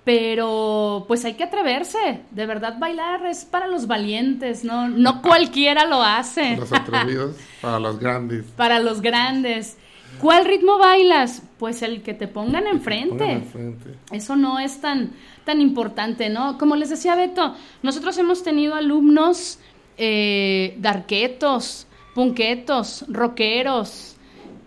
pero 0.03 1.05
pues 1.07 1.23
hay 1.25 1.35
que 1.35 1.43
atreverse. 1.43 2.21
De 2.31 2.45
verdad 2.45 2.77
bailar 2.79 3.25
es 3.25 3.45
para 3.45 3.67
los 3.67 3.87
valientes, 3.87 4.63
no 4.63 4.87
no 4.89 5.21
cualquiera 5.21 5.85
lo 5.85 6.01
hace. 6.01 6.41
Para 6.41 6.59
los 6.59 6.73
atrevidos, 6.73 7.35
para 7.61 7.79
los 7.79 7.99
grandes. 7.99 8.45
Para 8.55 8.79
los 8.79 9.01
grandes. 9.01 9.77
¿Cuál 10.21 10.45
ritmo 10.45 10.77
bailas? 10.77 11.43
Pues 11.57 11.81
el 11.81 12.01
que 12.01 12.13
te 12.13 12.27
pongan 12.27 12.67
enfrente. 12.67 13.31
enfrente. 13.31 13.95
Eso 14.11 14.35
no 14.35 14.59
es 14.59 14.81
tan, 14.81 15.11
tan 15.45 15.61
importante, 15.61 16.29
¿no? 16.29 16.57
Como 16.57 16.75
les 16.75 16.89
decía 16.89 17.15
Beto, 17.15 17.55
nosotros 17.83 18.17
hemos 18.17 18.43
tenido 18.43 18.75
alumnos 18.75 19.59
eh, 19.97 20.75
darquetos, 20.79 21.87
punquetos, 22.13 23.05
rockeros, 23.07 24.15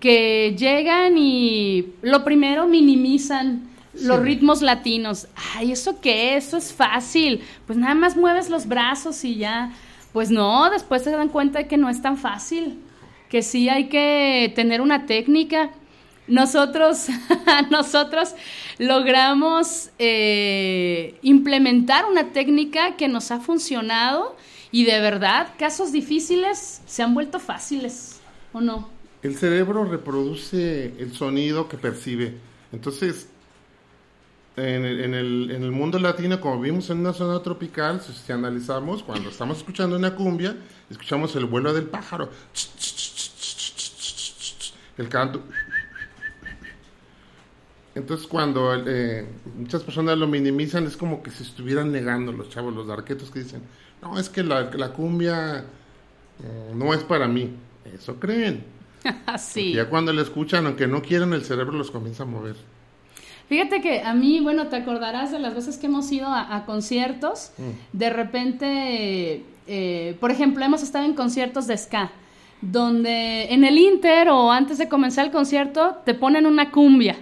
que 0.00 0.56
llegan 0.56 1.18
y 1.18 1.92
lo 2.02 2.24
primero 2.24 2.66
minimizan 2.66 3.68
los 3.94 4.20
ritmos 4.20 4.62
latinos. 4.62 5.28
Ay, 5.54 5.72
¿eso 5.72 6.00
qué? 6.00 6.36
Eso 6.36 6.56
es 6.56 6.72
fácil. 6.72 7.42
Pues 7.66 7.78
nada 7.78 7.94
más 7.94 8.16
mueves 8.16 8.48
los 8.48 8.66
brazos 8.66 9.24
y 9.24 9.36
ya. 9.36 9.72
Pues 10.12 10.30
no, 10.30 10.70
después 10.70 11.02
se 11.02 11.10
dan 11.10 11.28
cuenta 11.28 11.60
de 11.60 11.68
que 11.68 11.76
no 11.76 11.88
es 11.88 12.00
tan 12.02 12.16
fácil 12.16 12.78
que 13.30 13.42
sí 13.42 13.68
hay 13.68 13.88
que 13.88 14.52
tener 14.54 14.80
una 14.82 15.06
técnica. 15.06 15.70
Nosotros, 16.26 17.06
nosotros 17.70 18.34
logramos 18.78 19.90
eh, 19.98 21.14
implementar 21.22 22.04
una 22.04 22.32
técnica 22.32 22.96
que 22.96 23.08
nos 23.08 23.30
ha 23.30 23.40
funcionado 23.40 24.36
y 24.70 24.84
de 24.84 25.00
verdad 25.00 25.48
casos 25.58 25.92
difíciles 25.92 26.82
se 26.86 27.02
han 27.02 27.14
vuelto 27.14 27.40
fáciles, 27.40 28.20
¿o 28.52 28.60
no? 28.60 28.88
El 29.22 29.36
cerebro 29.36 29.84
reproduce 29.84 30.94
el 30.98 31.12
sonido 31.12 31.68
que 31.68 31.76
percibe. 31.76 32.34
Entonces, 32.72 33.28
en 34.56 34.84
el, 34.84 35.00
en, 35.00 35.14
el, 35.14 35.50
en 35.50 35.62
el, 35.62 35.70
mundo 35.70 35.98
latino, 35.98 36.40
como 36.40 36.60
vivimos 36.60 36.90
en 36.90 36.98
una 36.98 37.12
zona 37.12 37.42
tropical, 37.42 38.00
si 38.00 38.32
analizamos, 38.32 39.02
cuando 39.02 39.30
estamos 39.30 39.58
escuchando 39.58 39.96
una 39.96 40.14
cumbia, 40.14 40.56
escuchamos 40.90 41.34
el 41.36 41.44
vuelo 41.46 41.72
del 41.72 41.84
pájaro 41.84 42.30
el 44.98 45.08
canto. 45.08 45.42
Entonces 47.94 48.26
cuando 48.26 48.74
eh, 48.86 49.26
muchas 49.56 49.82
personas 49.82 50.16
lo 50.16 50.26
minimizan 50.26 50.86
es 50.86 50.96
como 50.96 51.22
que 51.22 51.30
se 51.30 51.42
estuvieran 51.42 51.90
negando 51.90 52.32
los 52.32 52.48
chavos, 52.48 52.74
los 52.74 52.88
arquetos 52.88 53.30
que 53.30 53.40
dicen, 53.40 53.62
no, 54.00 54.18
es 54.18 54.28
que 54.28 54.42
la, 54.42 54.70
cumbia 54.92 55.58
eh, 55.58 56.72
no 56.74 56.94
es 56.94 57.02
para 57.02 57.26
mí. 57.26 57.50
Eso 57.92 58.16
creen. 58.20 58.64
sí. 59.38 59.72
Ya 59.72 59.88
cuando 59.88 60.12
la 60.12 60.22
escuchan, 60.22 60.66
aunque 60.66 60.86
no 60.86 61.02
quieran, 61.02 61.32
el 61.32 61.44
cerebro 61.44 61.76
los 61.76 61.90
comienza 61.90 62.22
a 62.22 62.26
mover. 62.26 62.56
Fíjate 63.48 63.80
que 63.80 64.02
a 64.02 64.14
mí, 64.14 64.38
bueno, 64.40 64.68
te 64.68 64.76
acordarás 64.76 65.32
de 65.32 65.40
las 65.40 65.56
veces 65.56 65.76
que 65.76 65.86
hemos 65.86 66.10
ido 66.12 66.28
a, 66.28 66.64
conciertos, 66.66 67.50
mm. 67.58 67.98
de 67.98 68.10
repente, 68.10 69.44
eh, 69.66 70.16
por 70.20 70.30
ejemplo, 70.30 70.64
hemos 70.64 70.84
estado 70.84 71.04
en 71.04 71.14
conciertos 71.14 71.66
de 71.66 71.76
ska 71.76 72.12
donde 72.60 73.44
en 73.52 73.64
el 73.64 73.78
Inter 73.78 74.28
o 74.28 74.50
antes 74.50 74.78
de 74.78 74.88
comenzar 74.88 75.26
el 75.26 75.32
concierto 75.32 75.96
te 76.04 76.14
ponen 76.14 76.46
una 76.46 76.70
cumbia. 76.70 77.16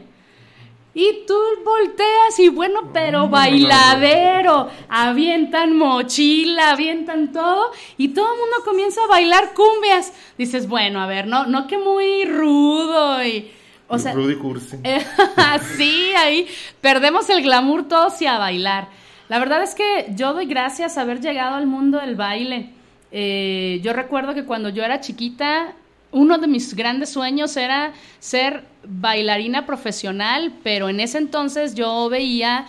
Y 0.94 1.24
tú 1.28 1.34
volteas 1.64 2.38
y 2.38 2.48
bueno, 2.48 2.90
pero 2.92 3.28
bailadero, 3.28 4.68
avientan 4.88 5.76
mochila, 5.76 6.70
avientan 6.72 7.30
todo 7.30 7.70
y 7.96 8.08
todo 8.08 8.32
el 8.32 8.40
mundo 8.40 8.56
comienza 8.64 9.04
a 9.04 9.06
bailar 9.06 9.54
cumbias. 9.54 10.12
Dices, 10.36 10.66
bueno, 10.66 11.00
a 11.00 11.06
ver, 11.06 11.28
no, 11.28 11.46
no 11.46 11.66
que 11.68 11.78
muy 11.78 12.24
rudo 12.24 13.24
y... 13.24 13.52
O 13.86 13.98
sea, 13.98 14.12
Rudy 14.12 14.34
Cursi. 14.36 14.78
sí, 15.76 16.10
ahí 16.16 16.46
perdemos 16.80 17.30
el 17.30 17.42
glamour 17.42 17.86
todos 17.86 18.20
y 18.20 18.26
a 18.26 18.36
bailar. 18.36 18.88
La 19.28 19.38
verdad 19.38 19.62
es 19.62 19.74
que 19.74 20.08
yo 20.16 20.34
doy 20.34 20.46
gracias 20.46 20.98
a 20.98 21.02
haber 21.02 21.20
llegado 21.20 21.54
al 21.54 21.66
mundo 21.66 21.98
del 21.98 22.16
baile 22.16 22.70
eh, 23.10 23.80
yo 23.82 23.92
recuerdo 23.92 24.34
que 24.34 24.44
cuando 24.44 24.68
yo 24.68 24.84
era 24.84 25.00
chiquita, 25.00 25.74
uno 26.10 26.38
de 26.38 26.46
mis 26.46 26.74
grandes 26.74 27.10
sueños 27.10 27.56
era 27.56 27.92
ser 28.18 28.64
bailarina 28.84 29.66
profesional, 29.66 30.52
pero 30.62 30.88
en 30.88 31.00
ese 31.00 31.18
entonces 31.18 31.74
yo 31.74 32.08
veía 32.08 32.66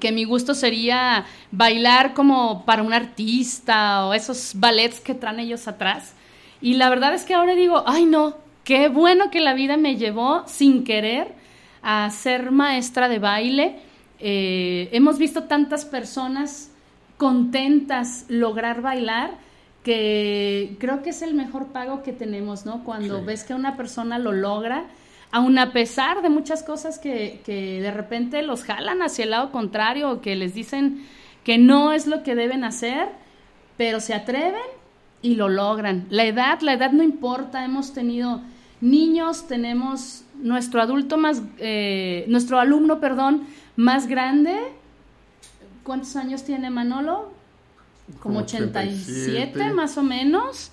que 0.00 0.12
mi 0.12 0.24
gusto 0.24 0.54
sería 0.54 1.26
bailar 1.50 2.14
como 2.14 2.64
para 2.64 2.82
un 2.82 2.92
artista 2.92 4.06
o 4.06 4.14
esos 4.14 4.52
ballets 4.54 5.00
que 5.00 5.14
traen 5.14 5.40
ellos 5.40 5.68
atrás. 5.68 6.14
Y 6.60 6.74
la 6.74 6.88
verdad 6.88 7.14
es 7.14 7.24
que 7.24 7.34
ahora 7.34 7.54
digo, 7.54 7.84
ay 7.86 8.04
no, 8.04 8.36
qué 8.64 8.88
bueno 8.88 9.30
que 9.30 9.40
la 9.40 9.54
vida 9.54 9.76
me 9.76 9.96
llevó 9.96 10.42
sin 10.46 10.84
querer 10.84 11.34
a 11.82 12.10
ser 12.10 12.50
maestra 12.50 13.08
de 13.08 13.18
baile. 13.18 13.78
Eh, 14.18 14.88
hemos 14.92 15.18
visto 15.18 15.44
tantas 15.44 15.84
personas 15.84 16.70
contentas 17.16 18.24
lograr 18.28 18.80
bailar 18.80 19.45
que 19.86 20.76
creo 20.80 21.04
que 21.04 21.10
es 21.10 21.22
el 21.22 21.34
mejor 21.34 21.68
pago 21.68 22.02
que 22.02 22.12
tenemos, 22.12 22.66
¿no? 22.66 22.82
Cuando 22.82 23.24
ves 23.24 23.44
que 23.44 23.54
una 23.54 23.76
persona 23.76 24.18
lo 24.18 24.32
logra, 24.32 24.86
aun 25.30 25.60
a 25.60 25.72
pesar 25.72 26.22
de 26.22 26.28
muchas 26.28 26.64
cosas 26.64 26.98
que, 26.98 27.40
que 27.46 27.80
de 27.80 27.92
repente 27.92 28.42
los 28.42 28.64
jalan 28.64 29.00
hacia 29.00 29.22
el 29.22 29.30
lado 29.30 29.52
contrario 29.52 30.10
o 30.10 30.20
que 30.20 30.34
les 30.34 30.54
dicen 30.54 31.06
que 31.44 31.56
no 31.58 31.92
es 31.92 32.08
lo 32.08 32.24
que 32.24 32.34
deben 32.34 32.64
hacer, 32.64 33.10
pero 33.76 34.00
se 34.00 34.12
atreven 34.12 34.66
y 35.22 35.36
lo 35.36 35.48
logran. 35.48 36.08
La 36.10 36.24
edad, 36.24 36.62
la 36.62 36.72
edad 36.72 36.90
no 36.90 37.04
importa, 37.04 37.64
hemos 37.64 37.92
tenido 37.94 38.40
niños, 38.80 39.46
tenemos 39.46 40.24
nuestro 40.34 40.82
adulto 40.82 41.16
más, 41.16 41.42
eh, 41.58 42.24
nuestro 42.26 42.58
alumno, 42.58 42.98
perdón, 42.98 43.46
más 43.76 44.08
grande. 44.08 44.58
¿Cuántos 45.84 46.16
años 46.16 46.42
tiene 46.42 46.70
Manolo? 46.70 47.35
Como 48.20 48.40
87, 48.40 49.72
más 49.72 49.98
o 49.98 50.02
menos. 50.02 50.70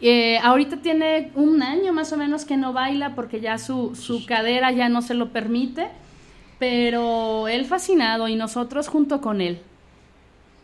Eh, 0.00 0.38
ahorita 0.38 0.78
tiene 0.78 1.30
un 1.36 1.62
año 1.62 1.92
más 1.92 2.12
o 2.12 2.16
menos 2.16 2.44
que 2.44 2.56
no 2.56 2.72
baila 2.72 3.14
porque 3.14 3.40
ya 3.40 3.56
su, 3.58 3.94
su 3.94 4.26
cadera 4.26 4.72
ya 4.72 4.88
no 4.88 5.00
se 5.00 5.14
lo 5.14 5.30
permite, 5.30 5.88
pero 6.58 7.46
él 7.46 7.66
fascinado 7.66 8.26
y 8.26 8.34
nosotros 8.34 8.88
junto 8.88 9.20
con 9.20 9.40
él, 9.40 9.60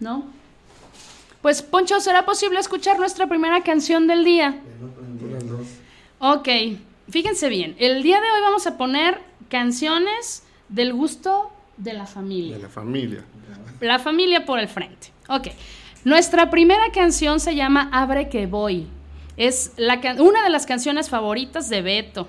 ¿no? 0.01 0.25
Pues 1.41 1.63
Poncho, 1.63 2.01
¿será 2.01 2.25
posible 2.25 2.59
escuchar 2.59 2.99
nuestra 2.99 3.29
primera 3.29 3.63
canción 3.63 4.09
del 4.09 4.25
día? 4.25 4.59
Ok, 6.19 6.49
fíjense 7.09 7.49
bien, 7.49 7.77
el 7.79 8.03
día 8.03 8.21
de 8.21 8.27
hoy 8.29 8.41
vamos 8.43 8.67
a 8.67 8.77
poner 8.77 9.21
canciones 9.49 10.43
del 10.69 10.93
gusto 10.93 11.53
de 11.77 11.93
la 11.93 12.07
familia. 12.07 12.57
De 12.57 12.63
la 12.63 12.69
familia. 12.69 13.25
La 13.81 13.99
familia 14.01 14.45
por 14.45 14.59
el 14.59 14.67
frente. 14.67 15.13
Ok, 15.29 15.49
nuestra 16.09 16.49
primera 16.49 16.91
canción 16.91 17.39
se 17.39 17.55
llama 17.55 17.91
Abre 17.93 18.31
que 18.31 18.47
voy. 18.47 18.87
Es 19.37 19.73
una 20.19 20.43
de 20.43 20.51
las 20.51 20.65
canciones 20.65 21.11
favoritas 21.11 21.69
de 21.69 21.83
Beto. 21.83 22.27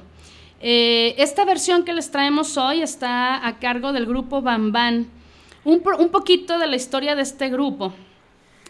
Eh, 0.59 1.15
esta 1.17 1.45
versión 1.45 1.85
que 1.85 1.93
les 1.93 2.11
traemos 2.11 2.57
hoy 2.57 2.81
está 2.81 3.47
a 3.47 3.57
cargo 3.59 3.93
del 3.93 4.05
grupo 4.05 4.41
Bambán. 4.41 5.07
Un, 5.63 5.81
un 5.97 6.09
poquito 6.09 6.59
de 6.59 6.67
la 6.67 6.75
historia 6.75 7.15
de 7.15 7.21
este 7.21 7.49
grupo. 7.49 7.93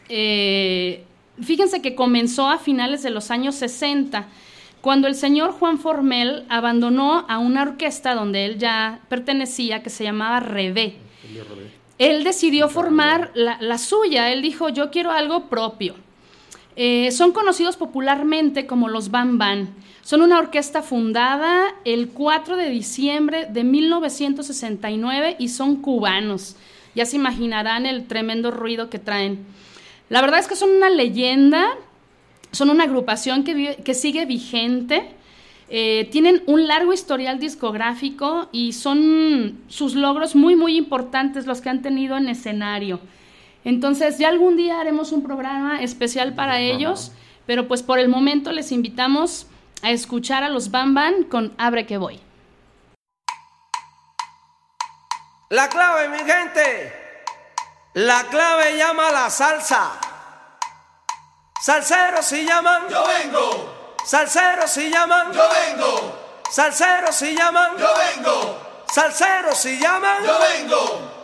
Eh, 0.10 1.04
fíjense 1.42 1.82
que 1.82 1.96
comenzó 1.96 2.48
a 2.48 2.60
finales 2.60 3.02
de 3.02 3.10
los 3.10 3.32
años 3.32 3.56
60, 3.56 4.28
cuando 4.82 5.08
el 5.08 5.16
señor 5.16 5.54
Juan 5.54 5.80
Formel 5.80 6.46
abandonó 6.50 7.26
a 7.28 7.40
una 7.40 7.64
orquesta 7.64 8.14
donde 8.14 8.46
él 8.46 8.60
ya 8.60 9.00
pertenecía, 9.10 9.82
que 9.82 9.90
se 9.90 10.04
llamaba 10.04 10.40
Rebé. 10.40 10.98
Él 12.00 12.24
decidió 12.24 12.68
formar 12.70 13.30
la, 13.36 13.58
la 13.62 13.78
suya, 13.78 14.32
él 14.32 14.42
dijo, 14.42 14.70
yo 14.70 14.90
quiero 14.90 15.12
algo 15.12 15.48
propio. 15.50 15.96
Eh, 16.82 17.12
son 17.12 17.34
conocidos 17.34 17.76
popularmente 17.76 18.66
como 18.66 18.88
los 18.88 19.12
Bam 19.12 19.38
Bam. 19.38 19.68
Son 20.02 20.22
una 20.22 20.40
orquesta 20.40 20.82
fundada 20.82 21.66
el 21.84 22.10
4 22.10 22.56
de 22.56 22.70
diciembre 22.70 23.48
de 23.50 23.66
1969 23.66 25.36
y 25.40 25.50
son 25.50 25.76
cubanos. 25.76 26.56
Ya 26.96 27.06
se 27.06 27.18
imaginarán 27.18 27.86
el 27.86 28.08
tremendo 28.08 28.50
ruido 28.50 28.90
que 28.90 28.98
traen. 28.98 29.46
La 30.08 30.22
verdad 30.22 30.40
es 30.40 30.48
que 30.48 30.56
son 30.56 30.72
una 30.72 30.90
leyenda, 30.90 31.68
son 32.52 32.70
una 32.70 32.86
agrupación 32.86 33.44
que, 33.44 33.94
sigue 33.94 34.26
vigente. 34.26 35.16
Eh, 35.72 36.10
tienen 36.12 36.42
un 36.48 36.68
largo 36.68 36.94
historial 36.94 37.40
discográfico 37.40 38.50
y 38.52 38.74
son 38.74 39.62
sus 39.68 39.94
logros 39.94 40.36
muy, 40.36 40.56
muy 40.56 40.76
importantes 40.76 41.46
los 41.46 41.62
que 41.62 41.70
han 41.70 41.84
tenido 41.84 42.18
en 42.18 42.28
escenario. 42.28 43.00
Entonces, 43.64 44.18
ya 44.18 44.30
algún 44.30 44.58
día 44.58 44.80
haremos 44.80 45.12
un 45.12 45.22
programa 45.22 45.84
especial 45.84 46.34
para 46.34 46.60
ellos, 46.60 47.12
pero 47.46 47.68
pues 47.68 47.84
por 47.84 48.00
el 48.00 48.10
momento 48.10 48.52
les 48.52 48.72
invitamos 48.72 49.46
a 49.84 49.92
escuchar 49.92 50.44
a 50.44 50.50
los 50.50 50.72
Bam 50.72 50.96
Bam 50.96 51.24
con 51.26 51.54
Abre 51.60 51.86
que 51.86 51.98
voy. 51.98 52.20
La 55.52 55.68
clave, 55.70 56.10
mi 56.10 56.20
gente, 56.20 56.94
la 57.94 58.24
clave 58.30 58.78
llama 58.78 59.12
la 59.12 59.30
salsa. 59.30 60.00
Salseros 61.62 62.26
si 62.26 62.46
llaman, 62.46 62.84
yo 62.90 63.04
vengo. 63.06 63.79
Salseros 64.10 64.72
si 64.72 64.90
llaman, 64.90 65.32
yo 65.32 65.48
vengo. 65.50 66.16
Salseros 66.50 67.16
si 67.16 67.36
llaman, 67.36 67.78
yo 67.78 67.94
vengo. 67.96 68.58
Salseros 68.92 69.56
si 69.56 69.78
llaman, 69.78 70.24
yo 70.26 70.40
vengo. 70.40 71.19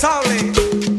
¿Quién 0.00 0.97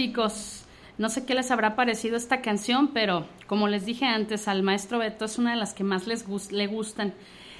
chicos. 0.00 0.62
No 0.96 1.10
sé 1.10 1.26
qué 1.26 1.34
les 1.34 1.50
habrá 1.50 1.76
parecido 1.76 2.16
esta 2.16 2.40
canción, 2.40 2.88
pero 2.94 3.26
como 3.46 3.68
les 3.68 3.84
dije 3.84 4.06
antes, 4.06 4.48
al 4.48 4.62
maestro 4.62 4.98
Beto 4.98 5.26
es 5.26 5.36
una 5.36 5.50
de 5.50 5.58
las 5.58 5.74
que 5.74 5.84
más 5.84 6.06
les 6.06 6.24
le 6.50 6.66
gustan. 6.66 7.12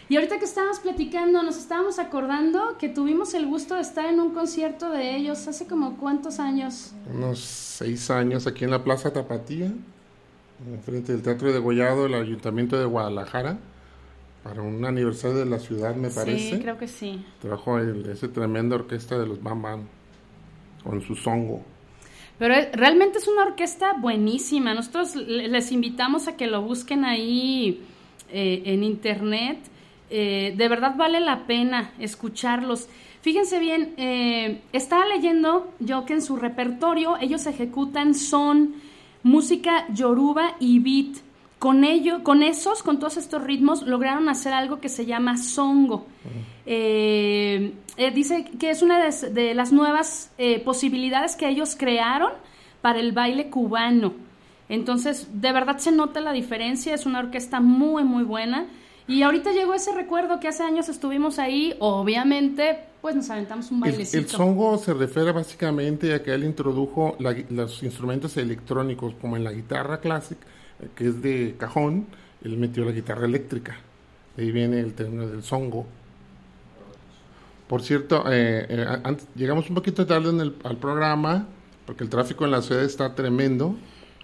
Y 0.08 0.16
ahorita 0.16 0.38
que 0.38 0.46
estábamos 0.46 0.80
platicando, 0.80 1.42
nos 1.42 1.58
estábamos 1.58 1.98
acordando 1.98 2.78
que 2.78 2.88
tuvimos 2.88 3.34
el 3.34 3.46
gusto 3.46 3.74
de 3.74 3.82
estar 3.82 4.06
en 4.06 4.20
un 4.20 4.32
concierto 4.32 4.90
de 4.90 5.16
ellos 5.16 5.46
hace 5.48 5.66
como 5.66 5.98
cuántos 5.98 6.40
años. 6.40 6.92
Unos 7.14 7.40
seis 7.40 8.10
años 8.10 8.46
aquí 8.46 8.64
en 8.64 8.70
la 8.70 8.82
Plaza 8.82 9.12
Tapatía, 9.12 9.70
frente 10.84 11.12
del 11.12 11.22
Teatro 11.22 11.52
de 11.52 11.58
Gollado 11.58 12.04
del 12.04 12.14
Ayuntamiento 12.14 12.78
de 12.78 12.86
Guadalajara, 12.86 13.58
para 14.42 14.62
un 14.62 14.82
aniversario 14.86 15.36
de 15.36 15.46
la 15.46 15.58
ciudad, 15.58 15.94
me 15.94 16.08
parece. 16.08 16.56
Sí, 16.56 16.58
creo 16.58 16.78
que 16.78 16.88
sí. 16.88 17.22
Trabajó 17.40 17.78
ese 17.78 18.28
tremenda 18.28 18.76
orquesta 18.76 19.18
de 19.18 19.26
los 19.26 19.42
Bam 19.42 19.60
Bam, 19.60 19.82
con 20.82 21.02
su 21.02 21.14
songo. 21.14 21.62
Pero 22.40 22.54
realmente 22.72 23.18
es 23.18 23.28
una 23.28 23.42
orquesta 23.42 23.92
buenísima. 23.92 24.72
Nosotros 24.72 25.14
les 25.14 25.72
invitamos 25.72 26.26
a 26.26 26.38
que 26.38 26.46
lo 26.46 26.62
busquen 26.62 27.04
ahí 27.04 27.82
eh, 28.32 28.62
en 28.64 28.82
internet. 28.82 29.58
Eh, 30.08 30.54
de 30.56 30.68
verdad 30.68 30.94
vale 30.96 31.20
la 31.20 31.46
pena 31.46 31.92
escucharlos. 31.98 32.88
Fíjense 33.20 33.58
bien, 33.58 33.92
eh, 33.98 34.62
estaba 34.72 35.06
leyendo 35.06 35.70
yo 35.80 36.06
que 36.06 36.14
en 36.14 36.22
su 36.22 36.36
repertorio 36.36 37.18
ellos 37.20 37.44
ejecutan 37.44 38.14
son, 38.14 38.76
música 39.22 39.84
yoruba 39.92 40.56
y 40.60 40.78
beat. 40.78 41.18
Con 41.58 41.84
ello, 41.84 42.24
con 42.24 42.42
esos, 42.42 42.82
con 42.82 42.98
todos 42.98 43.18
estos 43.18 43.44
ritmos, 43.44 43.82
lograron 43.82 44.30
hacer 44.30 44.54
algo 44.54 44.80
que 44.80 44.88
se 44.88 45.04
llama 45.04 45.36
songo. 45.36 46.06
Eh, 46.72 47.72
eh, 47.96 48.12
dice 48.12 48.44
que 48.44 48.70
es 48.70 48.80
una 48.80 49.04
de, 49.04 49.54
las 49.54 49.72
nuevas 49.72 50.30
eh, 50.38 50.60
posibilidades 50.60 51.34
que 51.34 51.48
ellos 51.48 51.74
crearon 51.76 52.30
para 52.80 53.00
el 53.00 53.10
baile 53.10 53.50
cubano. 53.50 54.14
Entonces, 54.68 55.26
de 55.32 55.50
verdad 55.50 55.78
se 55.78 55.90
nota 55.90 56.20
la 56.20 56.30
diferencia, 56.30 56.94
es 56.94 57.06
una 57.06 57.18
orquesta 57.18 57.58
muy, 57.58 58.04
muy 58.04 58.22
buena. 58.22 58.68
Y 59.08 59.24
ahorita 59.24 59.50
llegó 59.50 59.74
ese 59.74 59.92
recuerdo 59.92 60.38
que 60.38 60.46
hace 60.46 60.62
años 60.62 60.88
estuvimos 60.88 61.40
ahí, 61.40 61.74
obviamente, 61.80 62.78
pues 63.00 63.16
nos 63.16 63.28
aventamos 63.30 63.72
un 63.72 63.80
bailecito. 63.80 64.18
El, 64.18 64.28
songo 64.28 64.78
se 64.78 64.94
refiere 64.94 65.32
básicamente 65.32 66.14
a 66.14 66.22
que 66.22 66.32
él 66.32 66.44
introdujo 66.44 67.16
los 67.18 67.82
instrumentos 67.82 68.36
electrónicos, 68.36 69.14
como 69.20 69.36
en 69.36 69.42
la 69.42 69.50
guitarra 69.50 69.98
clásica, 69.98 70.46
que 70.94 71.08
es 71.08 71.20
de 71.20 71.56
cajón, 71.58 72.06
él 72.44 72.56
metió 72.58 72.84
la 72.84 72.92
guitarra 72.92 73.26
eléctrica. 73.26 73.76
De 74.36 74.44
ahí 74.44 74.52
viene 74.52 74.78
el 74.78 74.94
término 74.94 75.26
del 75.26 75.42
songo. 75.42 75.84
Por 77.70 77.82
cierto, 77.82 78.24
eh, 78.26 78.66
eh, 78.68 79.16
llegamos 79.36 79.68
un 79.68 79.76
poquito 79.76 80.04
tarde 80.04 80.30
en 80.30 80.40
el, 80.40 80.56
al 80.64 80.76
programa, 80.78 81.46
porque 81.86 82.02
el 82.02 82.10
tráfico 82.10 82.44
en 82.44 82.50
la 82.50 82.62
ciudad 82.62 82.82
está 82.82 83.14
tremendo. 83.14 83.76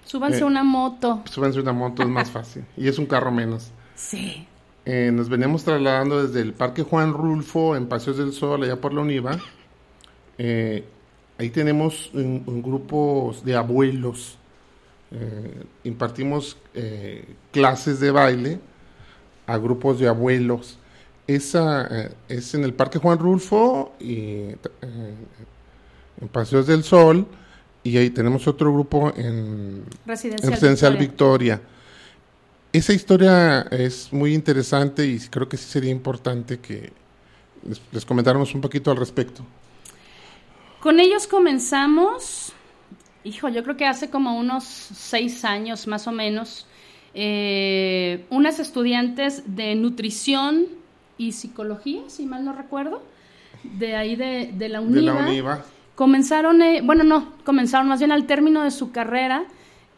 Súbanse 0.05 0.41
eh, 0.41 0.45
una 0.45 0.65
moto. 0.65 1.23
Súbanse 1.31 1.61
una 1.61 1.73
moto, 1.73 2.03
es 2.03 2.09
más 2.09 2.29
fácil. 2.33 2.65
Y 2.77 2.89
es 2.89 2.99
un 2.99 3.07
carro 3.07 3.31
menos. 3.31 3.71
Sí. 3.95 4.49
nos 4.85 5.29
veníamos 5.29 5.63
trasladando 5.63 6.27
desde 6.27 6.41
el 6.41 6.55
Parque 6.55 6.83
Juan 6.83 7.13
Rulfo, 7.13 7.77
en 7.77 7.87
Paseos 7.87 8.17
del 8.17 8.33
Sol, 8.33 8.65
allá 8.65 8.81
por 8.81 8.93
la 8.93 9.03
Univa. 9.03 9.39
ahí 10.37 11.51
tenemos 11.53 12.11
un, 12.15 12.63
grupo 12.65 13.33
de 13.45 13.55
abuelos. 13.55 14.39
impartimos 15.85 16.57
clases 17.53 18.01
de 18.01 18.11
baile 18.11 18.59
a 19.47 19.57
grupos 19.57 20.01
de 20.01 20.09
abuelos 20.09 20.81
esa 21.27 21.87
eh, 21.91 22.15
es 22.29 22.55
en 22.55 22.65
el 22.65 22.75
Parque 22.75 22.99
Juan 22.99 23.19
Rulfo 23.19 23.95
y 23.99 24.13
eh, 24.13 24.57
en 26.21 26.29
Paseos 26.29 26.67
del 26.67 26.85
Sol 26.85 27.27
y 27.83 27.97
ahí 27.99 28.11
tenemos 28.11 28.47
otro 28.49 28.73
grupo 28.73 29.13
en 29.17 29.85
Residencial, 30.05 30.97
Victoria. 30.97 31.61
Esa 32.73 32.93
historia 32.93 33.63
es 33.71 34.13
muy 34.13 34.35
interesante 34.35 35.07
y 35.07 35.19
creo 35.21 35.49
que 35.49 35.57
sí 35.57 35.71
sería 35.71 35.91
importante 35.91 36.59
que 36.59 36.93
les, 37.93 38.05
comentáramos 38.05 38.55
un 38.55 38.61
poquito 38.61 38.91
al 38.91 38.97
respecto. 38.97 39.45
Con 40.81 40.99
ellos 41.01 41.27
comenzamos, 41.27 42.53
hijo, 43.25 43.49
yo 43.49 43.63
creo 43.63 43.77
que 43.77 43.87
hace 43.87 44.11
como 44.11 44.37
unos 44.37 44.65
seis 44.65 45.45
años 45.45 45.87
más 45.87 46.07
o 46.07 46.13
menos, 46.13 46.67
eh, 47.15 48.27
unas 48.31 48.59
estudiantes 48.59 49.43
de 49.47 49.75
nutrición 49.77 50.67
y 51.19 51.33
psicología, 51.33 52.03
si 52.09 52.27
mal 52.27 52.45
no 52.45 52.53
recuerdo, 52.53 53.03
de 53.63 53.97
ahí 53.97 54.17
de, 54.17 54.53
de 54.53 54.69
la 54.69 54.81
UNIVA. 54.81 55.65
Comenzaron, 55.95 56.61
eh, 56.61 56.83
bueno, 56.83 57.05
no, 57.05 57.33
comenzaron 57.45 57.89
más 57.89 58.01
bien 58.01 58.13
al 58.13 58.27
término 58.27 58.63
de 58.63 58.71
su 58.71 58.93
carrera 58.93 59.45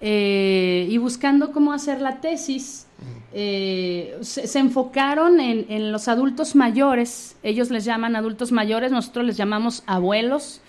eh, 0.00 0.86
y 0.88 0.96
buscando 0.98 1.50
cómo 1.50 1.72
hacer 1.72 2.00
la 2.00 2.20
tesis. 2.20 2.86
Eh, 3.32 4.16
se, 4.22 4.58
enfocaron 4.58 5.40
en, 5.40 5.66
en, 5.68 5.92
los 5.92 6.08
adultos 6.08 6.54
mayores, 6.54 7.36
ellos 7.42 7.70
les 7.70 7.84
llaman 7.84 8.16
adultos 8.16 8.52
mayores, 8.52 8.92
nosotros 8.92 9.26
les 9.26 9.36
llamamos 9.36 9.82
abuelos. 9.86 10.60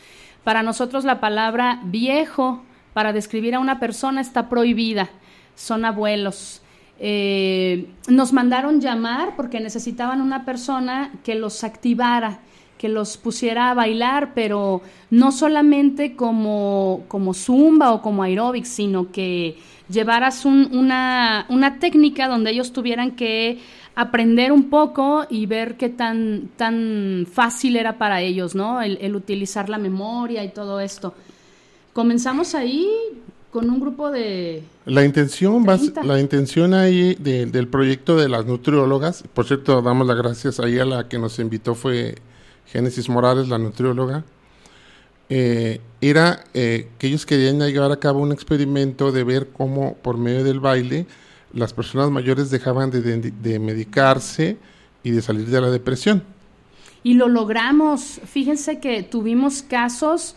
Para 0.44 0.64
nosotros 0.64 1.06
la 1.06 1.20
palabra 1.20 1.80
viejo 1.86 2.64
para 2.94 3.14
describir 3.14 3.56
a 3.56 3.60
una 3.60 3.80
persona 3.80 4.20
está 4.22 4.50
prohibida, 4.50 5.10
son 5.56 5.86
abuelos. 5.86 6.62
Eh, 7.00 7.88
nos 8.10 8.34
mandaron 8.34 8.82
llamar 8.82 9.36
porque 9.38 9.60
necesitaban 9.60 10.22
una 10.22 10.44
persona 10.44 11.14
que 11.24 11.36
los 11.36 11.64
activara, 11.64 12.40
que 12.78 12.90
los 12.90 13.18
pusiera 13.18 13.72
a 13.72 13.74
bailar, 13.74 14.34
pero 14.34 14.82
no 15.10 15.32
solamente 15.32 16.16
como, 16.16 17.04
como 17.08 17.34
zumba 17.34 17.94
o 17.94 18.02
como 18.02 18.24
aeróbics, 18.24 18.70
sino 18.70 19.12
que 19.12 19.58
llevaras 19.90 20.46
una, 20.46 21.46
una 21.50 21.80
técnica 21.80 22.28
donde 22.28 22.52
ellos 22.52 22.74
tuvieran 22.74 23.12
que 23.12 23.60
aprender 23.96 24.52
un 24.52 24.70
poco 24.70 25.26
y 25.30 25.46
ver 25.46 25.78
qué 25.78 25.90
tan, 25.90 26.50
tan 26.58 27.28
fácil 27.32 27.76
era 27.76 27.98
para 27.98 28.22
ellos, 28.22 28.56
¿no? 28.56 28.82
el 28.82 29.16
utilizar 29.16 29.68
la 29.68 29.78
memoria 29.78 30.44
y 30.44 30.50
todo 30.50 30.80
esto. 30.80 31.14
Comenzamos 31.92 32.56
ahí, 32.56 32.88
con 33.52 33.70
un 33.70 33.80
grupo 33.80 34.12
de... 34.12 34.64
La 34.86 35.04
intención, 35.04 35.66
la 36.04 36.20
intención 36.20 36.74
ahí 36.74 37.16
del 37.16 37.68
proyecto 37.68 38.16
de 38.16 38.30
las 38.30 38.46
nutriólogas, 38.46 39.24
por 39.34 39.46
cierto, 39.46 39.82
damos 39.82 40.08
las 40.08 40.18
gracias 40.18 40.60
ahí 40.60 40.78
a 40.80 40.86
la 40.86 41.08
que 41.08 41.18
nos 41.18 41.40
invitó 41.40 41.76
fue 41.76 42.16
Génesis 42.68 43.10
Morales, 43.10 43.48
la 43.50 43.58
nutrióloga, 43.58 44.24
eh, 45.30 45.82
era 46.02 46.44
eh, 46.54 46.90
que 46.98 47.08
ellos 47.08 47.26
querían 47.26 47.60
llevar 47.60 47.92
a 47.92 47.98
cabo 47.98 48.20
un 48.20 48.32
experimento 48.32 49.12
de 49.12 49.24
ver 49.24 49.50
cómo 49.50 49.96
por 49.96 50.18
medio 50.18 50.44
del 50.44 50.60
baile 50.60 51.06
las 51.54 51.74
personas 51.74 52.10
mayores 52.10 52.50
dejaban 52.50 52.92
de, 52.92 53.02
de 53.02 53.60
medicarse 53.60 54.58
y 55.04 55.12
de 55.12 55.22
salir 55.22 55.48
de 55.48 55.62
la 55.62 55.70
depresión. 55.70 56.24
Y 57.02 57.14
lo 57.14 57.28
logramos. 57.28 58.20
Fíjense 58.26 58.80
que 58.80 59.04
tuvimos 59.04 59.62
casos 59.62 60.36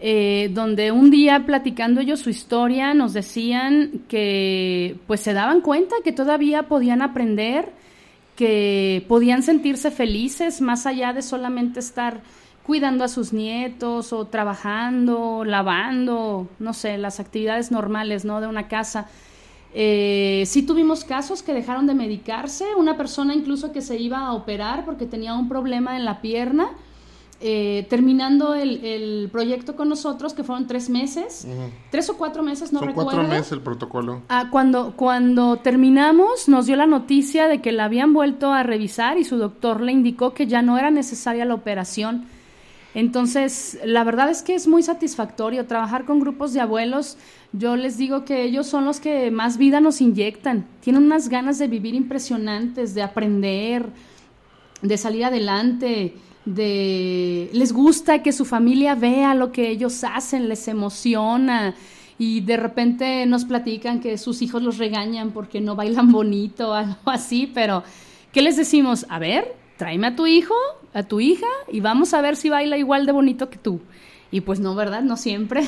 eh, 0.00 0.50
donde 0.52 0.90
un 0.90 1.10
día 1.10 1.44
platicando 1.46 2.00
ellos 2.00 2.20
su 2.20 2.30
historia 2.30 2.94
nos 2.94 3.12
decían 3.12 4.02
que 4.08 4.96
pues 5.06 5.20
se 5.20 5.32
daban 5.32 5.60
cuenta 5.60 5.94
que 6.02 6.12
todavía 6.12 6.64
podían 6.64 7.00
aprender, 7.00 7.70
que 8.36 9.04
podían 9.08 9.42
sentirse 9.42 9.90
felices 9.90 10.60
más 10.60 10.86
allá 10.86 11.12
de 11.12 11.22
solamente 11.22 11.78
estar 11.80 12.22
cuidando 12.64 13.04
a 13.04 13.08
sus 13.08 13.32
nietos 13.32 14.12
o 14.12 14.26
trabajando, 14.26 15.44
lavando, 15.44 16.48
no 16.58 16.72
sé, 16.72 16.98
las 16.98 17.20
actividades 17.20 17.70
normales, 17.70 18.24
¿no? 18.24 18.40
De 18.40 18.46
una 18.46 18.68
casa. 18.68 19.06
Eh, 19.74 20.44
sí 20.46 20.62
tuvimos 20.62 21.04
casos 21.04 21.42
que 21.42 21.52
dejaron 21.52 21.86
de 21.86 21.94
medicarse, 21.94 22.64
una 22.76 22.96
persona 22.96 23.34
incluso 23.34 23.72
que 23.72 23.82
se 23.82 23.98
iba 23.98 24.20
a 24.20 24.32
operar 24.32 24.84
porque 24.84 25.06
tenía 25.06 25.34
un 25.34 25.48
problema 25.48 25.96
en 25.96 26.04
la 26.04 26.20
pierna 26.20 26.70
eh, 27.46 27.84
terminando 27.90 28.54
el, 28.54 29.28
proyecto 29.30 29.76
con 29.76 29.90
nosotros, 29.90 30.32
que 30.32 30.42
fueron 30.42 30.66
tres 30.66 30.88
meses, 30.88 31.46
tres 31.90 32.08
o 32.08 32.16
cuatro 32.16 32.42
meses, 32.42 32.72
no 32.72 32.80
recuerdo. 32.80 33.10
cuatro 33.10 33.28
meses 33.28 33.52
el 33.52 33.60
protocolo. 33.60 34.22
Ah, 34.30 34.48
cuando, 34.50 34.94
cuando 34.96 35.58
terminamos, 35.58 36.48
nos 36.48 36.64
dio 36.64 36.76
la 36.76 36.86
noticia 36.86 37.46
de 37.46 37.60
que 37.60 37.70
la 37.70 37.84
habían 37.84 38.14
vuelto 38.14 38.50
a 38.50 38.62
revisar 38.62 39.18
y 39.18 39.24
su 39.24 39.36
doctor 39.36 39.82
le 39.82 39.92
indicó 39.92 40.32
que 40.32 40.46
ya 40.46 40.62
no 40.62 40.78
era 40.78 40.90
necesaria 40.90 41.44
la 41.44 41.52
operación. 41.52 42.24
Entonces, 42.94 43.78
la 43.84 44.04
verdad 44.04 44.30
es 44.30 44.40
que 44.40 44.54
es 44.54 44.66
muy 44.66 44.82
satisfactorio 44.82 45.66
trabajar 45.66 46.06
con 46.06 46.20
grupos 46.20 46.54
de 46.54 46.62
abuelos. 46.62 47.18
Yo 47.52 47.76
les 47.76 47.98
digo 47.98 48.24
que 48.24 48.42
ellos 48.42 48.68
son 48.68 48.86
los 48.86 49.00
que 49.00 49.30
más 49.30 49.58
vida 49.58 49.82
nos 49.82 50.00
inyectan. 50.00 50.66
Tienen 50.80 51.02
unas 51.02 51.28
ganas 51.28 51.58
de 51.58 51.68
vivir 51.68 51.94
impresionantes, 51.94 52.94
de 52.94 53.02
aprender, 53.02 53.90
de 54.80 54.96
salir 54.96 55.26
adelante 55.26 56.14
de 56.44 57.50
les 57.52 57.72
gusta 57.72 58.22
que 58.22 58.32
su 58.32 58.44
familia 58.44 58.94
vea 58.94 59.34
lo 59.34 59.52
que 59.52 59.70
ellos 59.70 60.04
hacen, 60.04 60.48
les 60.48 60.68
emociona 60.68 61.74
y 62.18 62.40
de 62.42 62.56
repente 62.56 63.26
nos 63.26 63.44
platican 63.44 64.00
que 64.00 64.18
sus 64.18 64.42
hijos 64.42 64.62
los 64.62 64.78
regañan 64.78 65.32
porque 65.32 65.60
no 65.60 65.74
bailan 65.74 66.12
bonito 66.12 66.70
o 66.70 66.72
algo 66.74 66.96
así, 67.06 67.50
pero 67.52 67.82
¿qué 68.32 68.42
les 68.42 68.56
decimos? 68.56 69.06
A 69.08 69.18
ver, 69.18 69.54
tráeme 69.76 70.08
a 70.08 70.16
tu 70.16 70.26
hijo, 70.26 70.54
a 70.92 71.02
tu 71.02 71.20
hija 71.20 71.46
y 71.68 71.80
vamos 71.80 72.14
a 72.14 72.20
ver 72.20 72.36
si 72.36 72.50
baila 72.50 72.76
igual 72.76 73.06
de 73.06 73.12
bonito 73.12 73.50
que 73.50 73.58
tú. 73.58 73.80
Y 74.30 74.40
pues 74.40 74.58
no, 74.58 74.74
¿verdad? 74.74 75.02
No 75.02 75.16
siempre. 75.16 75.62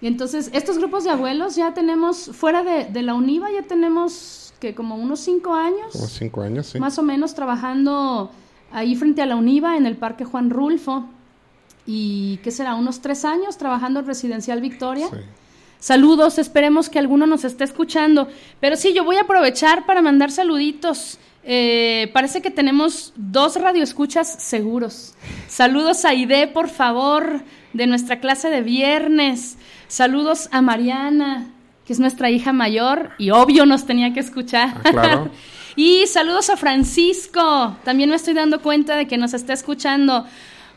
y 0.00 0.06
entonces, 0.06 0.50
estos 0.54 0.78
grupos 0.78 1.04
de 1.04 1.10
abuelos 1.10 1.54
ya 1.54 1.74
tenemos, 1.74 2.30
fuera 2.32 2.62
de, 2.62 2.86
de 2.86 3.02
la 3.02 3.12
UNIVA, 3.14 3.50
ya 3.52 3.62
tenemos 3.62 4.54
que 4.58 4.74
como 4.74 4.96
unos 4.96 5.20
cinco 5.20 5.54
años. 5.54 5.92
Como 5.92 6.06
cinco 6.06 6.40
años, 6.40 6.66
sí. 6.66 6.78
Más 6.78 6.98
o 6.98 7.02
menos 7.02 7.34
trabajando 7.34 8.30
ahí 8.72 8.96
frente 8.96 9.22
a 9.22 9.26
la 9.26 9.36
UNIVA 9.36 9.76
en 9.76 9.86
el 9.86 9.96
Parque 9.96 10.24
Juan 10.24 10.50
Rulfo. 10.50 11.06
Y, 11.86 12.38
¿qué 12.42 12.50
será? 12.50 12.74
Unos 12.74 13.00
tres 13.00 13.24
años 13.24 13.58
trabajando 13.58 14.00
en 14.00 14.06
Residencial 14.06 14.60
Victoria. 14.60 15.08
Sí. 15.08 15.16
Saludos, 15.82 16.38
esperemos 16.38 16.88
que 16.88 17.00
alguno 17.00 17.26
nos 17.26 17.44
esté 17.44 17.64
escuchando. 17.64 18.28
Pero 18.60 18.76
sí, 18.76 18.92
yo 18.94 19.02
voy 19.02 19.16
a 19.16 19.22
aprovechar 19.22 19.84
para 19.84 20.00
mandar 20.00 20.30
saluditos. 20.30 21.18
Eh, 21.44 22.08
parece 22.14 22.40
que 22.40 22.50
tenemos 22.50 23.12
dos 23.16 23.56
radioescuchas 23.56 24.32
seguros. 24.40 25.14
Saludos 25.48 26.04
a 26.04 26.14
Ide, 26.14 26.46
por 26.46 26.68
favor, 26.68 27.42
de 27.72 27.86
nuestra 27.88 28.20
clase 28.20 28.48
de 28.48 28.62
viernes. 28.62 29.58
Saludos 29.88 30.48
a 30.52 30.62
Mariana, 30.62 31.48
que 31.84 31.92
es 31.92 31.98
nuestra 31.98 32.30
hija 32.30 32.52
mayor 32.52 33.10
y 33.18 33.30
obvio 33.30 33.66
nos 33.66 33.84
tenía 33.84 34.14
que 34.14 34.20
escuchar. 34.20 34.80
Ah, 34.84 34.90
claro. 34.90 35.30
y 35.76 36.06
saludos 36.06 36.50
a 36.50 36.56
Francisco. 36.56 37.76
También 37.84 38.10
me 38.10 38.16
estoy 38.16 38.34
dando 38.34 38.60
cuenta 38.60 38.96
de 38.96 39.06
que 39.06 39.16
nos 39.16 39.34
está 39.34 39.52
escuchando. 39.52 40.26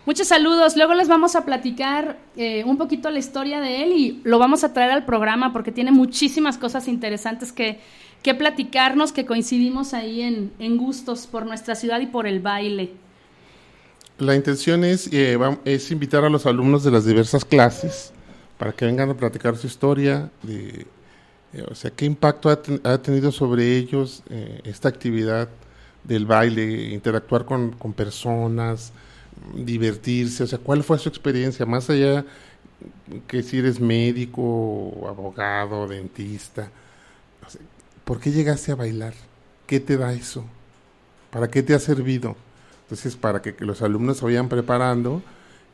Muchos 0.05 0.27
saludos. 0.27 0.77
Luego 0.77 0.93
les 0.93 1.07
vamos 1.07 1.35
a 1.35 1.45
platicar 1.45 2.17
eh, 2.37 2.63
un 2.63 2.77
poquito 2.77 3.09
la 3.09 3.19
historia 3.19 3.59
de 3.59 3.83
él 3.83 3.91
y 3.93 4.21
lo 4.23 4.37
vamos 4.37 4.63
a 4.63 4.71
traer 4.71 4.91
al 4.91 5.05
programa 5.05 5.51
porque 5.51 5.71
tiene 5.71 5.91
muchísimas 5.91 6.57
cosas 6.57 6.87
interesantes 6.87 7.51
que, 7.51 7.79
que 8.21 8.35
platicarnos, 8.35 9.11
que 9.11 9.25
coincidimos 9.25 9.93
ahí 9.93 10.21
en, 10.21 10.51
en, 10.59 10.77
gustos 10.77 11.25
por 11.25 11.45
nuestra 11.45 11.73
ciudad 11.73 11.99
y 12.01 12.05
por 12.05 12.27
el 12.27 12.39
baile. 12.39 12.91
La 14.19 14.35
intención 14.35 14.83
es, 14.83 15.09
eh, 15.11 15.37
es 15.65 15.91
invitar 15.91 16.23
a 16.23 16.29
los 16.29 16.45
alumnos 16.45 16.83
de 16.83 16.91
las 16.91 17.05
diversas 17.05 17.43
clases 17.43 18.13
para 18.57 18.71
que 18.71 18.85
vengan 18.85 19.09
a 19.09 19.17
platicar 19.17 19.57
su 19.57 19.67
historia, 19.67 20.31
eh, 21.55 21.65
o 21.69 21.75
sea, 21.75 21.91
qué 21.91 22.05
impacto 22.05 22.49
ha, 22.49 22.59
ha 22.83 22.97
tenido 22.99 23.31
sobre 23.31 23.77
ellos 23.77 24.23
esta 24.63 24.89
actividad 24.89 25.49
del 26.03 26.25
baile, 26.25 26.93
interactuar 26.93 27.45
con, 27.45 27.71
con 27.71 27.93
personas, 27.93 28.93
divertirse, 29.55 30.43
o 30.43 30.47
sea, 30.47 30.59
¿cuál 30.59 30.83
fue 30.83 30.97
su 30.99 31.09
experiencia? 31.09 31.65
Más 31.65 31.89
allá 31.89 32.25
que 33.27 33.43
si 33.43 33.59
eres 33.59 33.79
médico, 33.79 35.07
abogado, 35.07 35.87
dentista, 35.87 36.69
¿por 38.03 38.19
qué 38.19 38.31
llegaste 38.31 38.71
a 38.71 38.75
bailar? 38.75 39.13
¿Qué 39.67 39.79
te 39.79 39.97
da 39.97 40.13
eso? 40.13 40.45
¿Para 41.31 41.47
qué 41.49 41.63
te 41.63 41.73
ha 41.73 41.79
servido? 41.79 42.35
Entonces, 42.83 43.15
para 43.15 43.41
que, 43.41 43.55
que 43.55 43.65
los 43.65 43.81
alumnos 43.81 44.17
se 44.17 44.25
vayan 44.25 44.47
preparando 44.47 45.21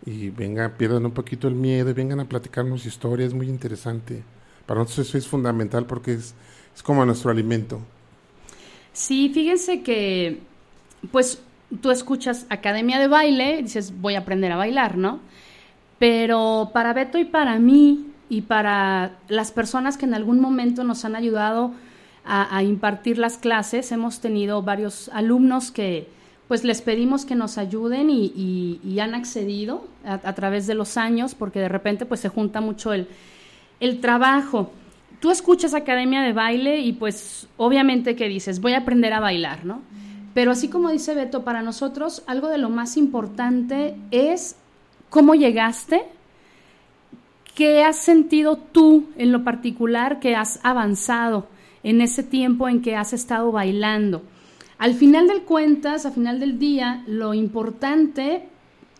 y 0.05 0.29
vengan, 0.29 0.71
pierdan 0.77 1.05
un 1.05 1.11
poquito 1.11 1.47
el 1.47 1.55
miedo 1.55 1.89
y 1.89 1.93
vengan 1.93 2.19
a 2.21 2.25
platicarnos 2.25 2.85
historias, 2.85 3.33
muy 3.33 3.49
interesante. 3.49 4.23
Para 4.65 4.81
nosotros 4.81 5.09
eso 5.09 5.17
es 5.17 5.27
fundamental 5.27 5.85
porque 5.85 6.13
es, 6.13 6.33
es 6.75 6.83
como 6.83 7.05
nuestro 7.05 7.31
alimento. 7.31 7.81
Sí, 8.93 9.31
fíjense 9.33 9.81
que, 9.83 10.39
pues 11.11 11.41
tú 11.81 11.91
escuchas 11.91 12.45
academia 12.49 12.99
de 12.99 13.07
baile 13.07 13.61
dices, 13.63 13.93
voy 14.01 14.15
a 14.15 14.19
aprender 14.19 14.51
a 14.51 14.57
bailar, 14.57 14.97
¿no? 14.97 15.19
Pero 15.99 16.71
para 16.73 16.93
Beto 16.93 17.17
y 17.17 17.25
para 17.25 17.57
mí 17.59 18.07
y 18.27 18.41
para 18.41 19.17
las 19.29 19.51
personas 19.51 19.97
que 19.97 20.05
en 20.05 20.13
algún 20.13 20.39
momento 20.39 20.83
nos 20.83 21.05
han 21.05 21.15
ayudado 21.15 21.71
a, 22.23 22.61
impartir 22.61 23.17
las 23.17 23.37
clases, 23.37 23.91
hemos 23.91 24.19
tenido 24.19 24.61
varios 24.61 25.09
alumnos 25.09 25.71
que 25.71 26.07
pues 26.47 26.63
les 26.63 26.81
pedimos 26.81 27.25
que 27.25 27.33
nos 27.33 27.57
ayuden 27.57 28.11
y, 28.11 28.25
y, 28.35 28.79
y 28.83 28.99
han 28.99 29.15
accedido 29.15 29.87
a, 30.05 30.13
a, 30.13 30.35
través 30.35 30.67
de 30.67 30.75
los 30.75 30.97
años 30.97 31.33
porque 31.33 31.59
de 31.59 31.67
repente 31.67 32.05
pues 32.05 32.19
se 32.19 32.29
junta 32.29 32.61
mucho 32.61 32.93
el, 32.93 33.07
el 33.81 33.99
trabajo. 33.99 34.71
Tú 35.19 35.29
escuchas 35.29 35.73
academia 35.73 36.21
de 36.21 36.31
baile 36.31 36.79
y 36.79 36.93
pues 36.93 37.47
obviamente 37.57 38.15
que 38.15 38.29
dices, 38.29 38.61
voy 38.61 38.73
a 38.73 38.79
aprender 38.79 39.11
a 39.11 39.19
bailar, 39.19 39.65
¿no? 39.65 39.81
Pero 40.33 40.51
así 40.51 40.69
como 40.69 40.89
dice 40.89 41.13
Beto, 41.13 41.43
para 41.43 41.61
nosotros 41.61 42.23
algo 42.25 42.47
de 42.47 42.57
lo 42.57 42.69
más 42.69 42.95
importante 42.95 43.95
es 44.11 44.55
cómo 45.09 45.35
llegaste, 45.35 46.03
qué 47.53 47.83
has 47.83 47.97
sentido 47.97 48.55
tú 48.55 49.09
en 49.17 49.33
lo 49.33 49.43
particular 49.43 50.21
que 50.21 50.37
has 50.37 50.61
avanzado 50.63 51.47
en 51.83 51.99
ese 51.99 52.23
tiempo 52.23 52.69
en 52.69 52.81
que 52.81 52.95
has 52.95 53.11
estado 53.11 53.51
bailando. 53.51 54.21
Al 54.77 54.93
final 54.93 55.27
del 55.27 55.43
cuentas, 55.43 56.05
al 56.05 56.13
final 56.13 56.39
del 56.39 56.57
día, 56.57 57.03
lo 57.07 57.33
importante 57.33 58.47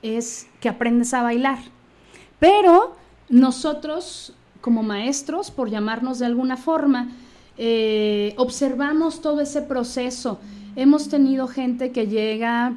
es 0.02 0.48
que 0.60 0.70
aprendes 0.70 1.13
a 1.13 1.24
bailar. 1.24 1.60
Pero 2.39 2.96
nosotros, 3.30 4.36
como 4.62 4.84
maestros, 4.84 5.52
por 5.52 5.69
llamarnos 5.69 6.19
de 6.19 6.28
alguna 6.28 6.56
forma, 6.56 7.10
eh, 7.58 8.34
observamos 8.38 9.21
todo 9.21 9.41
ese 9.41 9.62
proceso 9.62 10.39
Hemos 10.76 11.10
tenido 11.10 11.47
gente 11.47 11.91
que 11.91 12.08
llega 12.08 12.74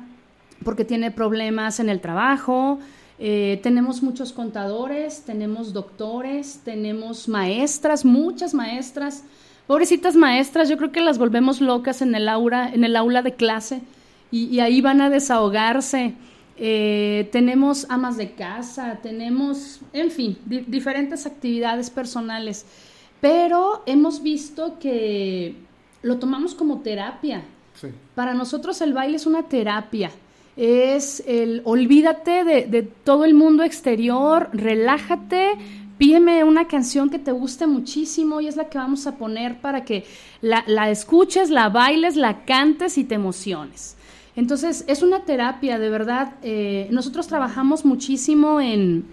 porque 0.64 0.84
tiene 0.84 1.12
problemas 1.12 1.78
en 1.78 1.88
el 1.88 2.00
trabajo, 2.00 2.80
eh, 3.20 3.60
tenemos 3.62 4.02
muchos 4.02 4.32
contadores, 4.32 5.22
tenemos 5.24 5.72
doctores, 5.72 6.60
tenemos 6.64 7.28
maestras, 7.28 8.04
muchas 8.04 8.52
maestras, 8.52 9.22
pobrecitas 9.68 10.16
maestras, 10.16 10.68
yo 10.68 10.76
creo 10.76 10.90
que 10.90 11.00
las 11.00 11.18
volvemos 11.18 11.60
locas 11.60 12.02
en 12.02 12.16
el 12.16 12.28
aula, 12.28 12.68
en 12.68 12.82
el 12.82 12.96
aula 12.96 13.22
de 13.22 13.34
clase 13.34 13.80
y, 14.32 14.46
y 14.46 14.58
ahí 14.58 14.80
van 14.80 15.00
a 15.00 15.08
desahogarse. 15.08 16.14
Eh, 16.56 17.28
tenemos 17.32 17.86
amas 17.88 18.16
de 18.16 18.32
casa, 18.32 18.98
tenemos, 19.02 19.80
en 19.92 20.10
fin, 20.10 20.38
di 20.46 20.60
diferentes 20.60 21.26
actividades 21.26 21.90
personales, 21.90 22.64
pero 23.20 23.82
hemos 23.86 24.22
visto 24.22 24.78
que 24.78 25.56
lo 26.02 26.18
tomamos 26.18 26.54
como 26.54 26.80
terapia. 26.80 27.42
Sí. 27.80 27.88
Para 28.14 28.34
nosotros 28.34 28.80
el 28.82 28.92
baile 28.92 29.16
es 29.16 29.26
una 29.26 29.42
terapia. 29.44 30.10
Es 30.56 31.24
el 31.26 31.62
olvídate 31.64 32.44
de, 32.44 32.66
de, 32.66 32.82
todo 32.82 33.24
el 33.24 33.34
mundo 33.34 33.64
exterior, 33.64 34.50
relájate, 34.52 35.54
pídeme 35.98 36.44
una 36.44 36.68
canción 36.68 37.10
que 37.10 37.18
te 37.18 37.32
guste 37.32 37.66
muchísimo 37.66 38.40
y 38.40 38.46
es 38.46 38.54
la 38.54 38.68
que 38.68 38.78
vamos 38.78 39.08
a 39.08 39.16
poner 39.16 39.60
para 39.60 39.84
que 39.84 40.04
la, 40.40 40.62
la 40.68 40.90
escuches, 40.90 41.50
la 41.50 41.68
bailes, 41.68 42.14
la 42.14 42.44
cantes 42.44 42.98
y 42.98 43.04
te 43.04 43.16
emociones. 43.16 43.96
Entonces 44.36 44.84
es 44.88 45.02
una 45.02 45.24
terapia, 45.24 45.78
de 45.78 45.90
verdad. 45.90 46.34
Eh, 46.42 46.88
nosotros 46.90 47.26
trabajamos 47.26 47.84
muchísimo 47.84 48.60
en 48.60 49.04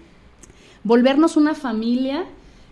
volvernos 0.84 1.36
una 1.36 1.54
familia. 1.54 2.24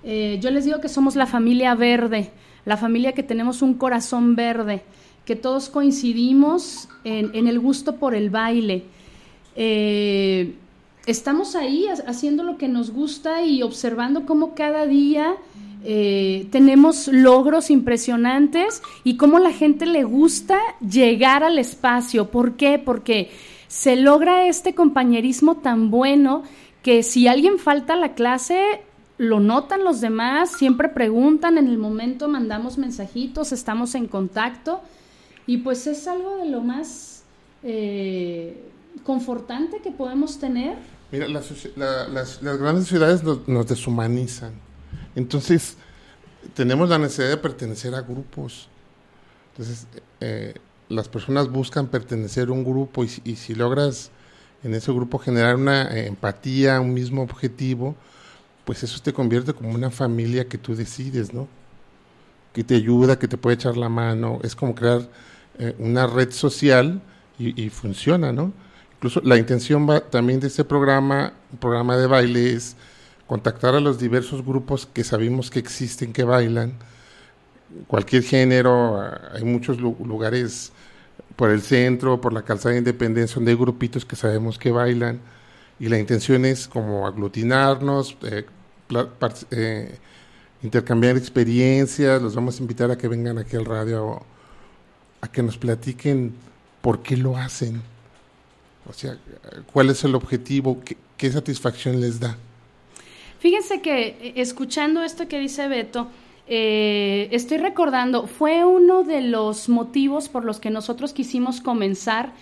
Eh, 0.03 0.39
yo 0.41 0.51
les 0.51 0.65
digo 0.65 0.81
que 0.81 0.89
somos 0.89 1.15
la 1.15 1.27
familia 1.27 1.75
verde, 1.75 2.31
la 2.65 2.77
familia 2.77 3.13
que 3.13 3.23
tenemos 3.23 3.63
un 3.63 3.75
corazón 3.75 4.35
verde 4.35 4.83
que 5.31 5.37
todos 5.37 5.69
coincidimos 5.69 6.89
en, 7.05 7.47
el 7.47 7.61
gusto 7.61 7.97
por 7.97 8.17
el 8.17 8.31
baile. 8.31 8.83
Eh, 9.55 10.55
estamos 11.07 11.55
ahí 11.55 11.87
haciendo 12.07 12.43
lo 12.43 12.59
que 12.59 12.67
nos 12.67 12.91
gusta 12.91 13.45
y 13.45 13.63
observando 13.63 14.27
cómo 14.27 14.57
cada 14.57 14.87
día 14.87 15.37
eh, 15.85 16.49
tenemos 16.51 17.09
logros 17.09 17.71
impresionantes 17.71 18.83
y 19.05 19.17
cómo 19.17 19.39
la 19.39 19.53
gente 19.53 19.87
le 19.87 20.05
gusta 20.05 20.59
llegar 20.81 21.43
al 21.43 21.59
espacio. 21.59 22.31
¿Por 22.31 22.57
qué? 22.57 22.79
Porque 22.79 23.31
se 23.69 23.97
logra 23.97 24.47
este 24.47 24.75
compañerismo 24.75 25.57
tan 25.59 25.91
bueno 25.91 26.43
que 26.83 27.03
si 27.03 27.29
alguien 27.29 27.59
falta 27.59 27.95
a 27.95 27.97
la 27.97 28.15
clase, 28.15 28.81
lo 29.19 29.39
notan 29.39 29.85
los 29.85 30.01
demás, 30.01 30.51
siempre 30.53 30.89
preguntan, 30.89 31.59
en 31.59 31.69
el 31.69 31.79
momento 31.79 32.27
mandamos 32.29 32.79
mensajitos, 32.79 33.53
estamos 33.53 33.95
en 33.95 34.07
contacto. 34.07 34.81
Y 35.47 35.59
pues 35.59 35.87
es 35.87 36.07
algo 36.09 36.37
de 36.37 36.47
lo 36.47 36.63
más 36.63 37.23
eh, 37.63 38.65
confortante 39.05 39.81
que 39.83 39.91
podemos 39.91 40.39
tener. 40.39 40.77
Mira, 41.13 41.29
la, 41.29 41.43
la, 41.77 42.09
las, 42.09 42.43
las, 42.43 42.59
grandes 42.59 42.87
ciudades 42.87 43.23
nos, 43.23 43.47
nos, 43.49 43.67
deshumanizan. 43.67 44.53
Entonces, 45.15 45.77
tenemos 46.55 46.89
la 46.89 46.99
necesidad 46.99 47.29
de 47.29 47.37
pertenecer 47.37 47.95
a 47.95 48.03
grupos. 48.03 48.69
Entonces, 49.53 49.87
eh, 50.21 50.55
las 50.89 51.09
personas 51.09 51.49
buscan 51.49 51.87
pertenecer 51.89 52.49
a 52.49 52.53
un 52.53 52.65
grupo 52.65 53.05
y, 53.05 53.37
si 53.37 53.55
logras 53.55 54.11
en 54.63 54.75
ese 54.75 54.93
grupo 54.93 55.19
generar 55.19 55.57
una 55.57 55.89
eh, 55.89 56.07
empatía, 56.07 56.81
un 56.81 56.93
mismo 56.93 57.23
objetivo, 57.23 57.95
pues 58.65 58.83
eso 58.83 59.01
te 59.03 59.13
convierte 59.13 59.53
como 59.53 59.71
una 59.71 59.91
familia 59.91 60.47
que 60.49 60.59
tú 60.59 60.75
decides, 60.75 61.33
¿no? 61.33 61.49
Que 62.53 62.65
te 62.65 62.75
ayuda, 62.75 63.19
que 63.19 63.29
te 63.29 63.37
puede 63.37 63.55
echar 63.55 63.77
la 63.77 63.89
mano. 63.89 64.39
Es 64.43 64.55
como 64.55 64.75
crear 64.75 65.09
eh, 65.59 65.75
una 65.79 66.07
red 66.07 66.31
social 66.31 67.01
y, 67.39 67.61
y, 67.61 67.71
funciona, 67.71 68.33
¿no? 68.33 68.53
Incluso 68.97 69.21
la 69.25 69.39
intención 69.39 69.89
va, 69.89 70.01
también 70.01 70.41
de 70.41 70.49
este 70.49 70.65
programa, 70.65 71.33
un 71.53 71.59
programa 71.59 71.97
de 71.97 72.07
baile, 72.07 72.53
es 72.53 72.77
contactar 73.31 73.77
a 73.77 73.81
los 73.81 74.01
diversos 74.01 74.45
grupos 74.45 74.89
que 74.93 75.05
sabemos 75.05 75.53
que 75.53 75.61
existen, 75.61 76.13
que 76.13 76.25
bailan, 76.25 76.73
cualquier 77.87 78.25
género, 78.25 79.01
hay 79.33 79.45
muchos 79.45 79.79
lugares 79.79 80.73
por 81.37 81.51
el 81.51 81.63
centro, 81.63 82.21
por 82.21 82.33
la 82.33 82.43
calzada 82.43 82.73
de 82.73 82.79
Independencia, 82.79 83.37
donde 83.37 83.53
hay 83.53 83.57
grupitos 83.57 84.05
que 84.05 84.17
sabemos 84.17 84.59
que 84.59 84.73
bailan 84.73 85.21
y 85.79 85.89
la 85.89 86.01
intención 86.01 86.45
es 86.45 86.67
como 86.67 87.07
aglutinarnos, 87.07 88.17
eh, 88.23 88.47
eh, 89.53 89.99
intercambiar 90.65 91.17
experiencias, 91.17 92.21
los 92.21 92.35
vamos 92.35 92.59
a 92.59 92.63
invitar 92.63 92.91
a 92.91 92.99
que 92.99 93.07
vengan 93.07 93.39
aquí 93.39 93.55
al 93.55 93.65
radio 93.65 94.25
a 95.21 95.29
que 95.31 95.45
nos 95.45 95.57
platiquen 95.57 96.35
por 96.83 97.01
qué 97.01 97.17
lo 97.17 97.37
hacen, 97.37 97.81
o 98.89 98.93
sea, 98.93 99.17
cuál 99.73 99.91
es 99.91 100.03
el 100.03 100.17
objetivo, 100.17 100.81
qué, 101.17 101.31
satisfacción 101.31 102.01
les 102.01 102.19
da. 102.19 102.37
Fíjense 103.41 103.81
que 103.81 104.07
eh, 104.09 104.33
escuchando 104.37 105.03
esto 105.03 105.27
que 105.27 105.41
dice 105.41 105.67
Beto, 105.67 106.09
eh, 106.47 107.29
estoy 107.33 107.57
recordando, 107.57 108.27
fue 108.27 108.65
uno 108.65 109.03
de 109.03 109.23
los 109.23 109.69
motivos 109.69 110.29
por 110.29 110.45
los 110.45 110.61
que 110.61 110.69
nosotros 110.69 111.15
quisimos 111.15 111.63
comenzar 111.63 112.33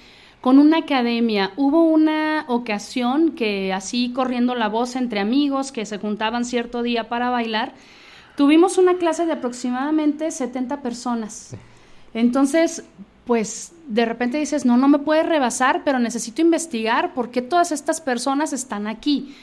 con 0.41 0.59
una 0.59 0.79
academia. 0.79 1.53
Hubo 1.57 1.85
una 1.85 2.45
ocasión 2.49 3.33
que 3.33 3.73
así 3.73 4.13
corriendo 4.13 4.57
la 4.57 4.69
voz 4.69 4.97
entre 4.97 5.21
amigos 5.21 5.71
que 5.71 5.87
se 5.87 5.99
juntaban 5.99 6.45
cierto 6.45 6.83
día 6.83 7.09
para 7.09 7.31
bailar, 7.31 7.75
tuvimos 8.37 8.77
una 8.77 8.97
clase 8.97 9.25
de 9.25 9.33
aproximadamente 9.33 10.33
70 10.33 10.83
personas. 10.83 11.55
Entonces, 12.13 12.85
pues 13.25 13.73
de 13.87 14.05
repente 14.05 14.39
dices, 14.39 14.65
no, 14.65 14.77
no 14.77 14.89
me 14.89 14.99
puede 14.99 15.23
rebasar, 15.23 15.83
pero 15.85 16.01
necesito 16.01 16.43
investigar 16.43 17.15
por 17.15 17.31
qué 17.31 17.41
todas 17.41 17.71
estas 17.71 18.01
personas 18.01 18.53
están 18.53 18.89
aquí. 18.89 19.37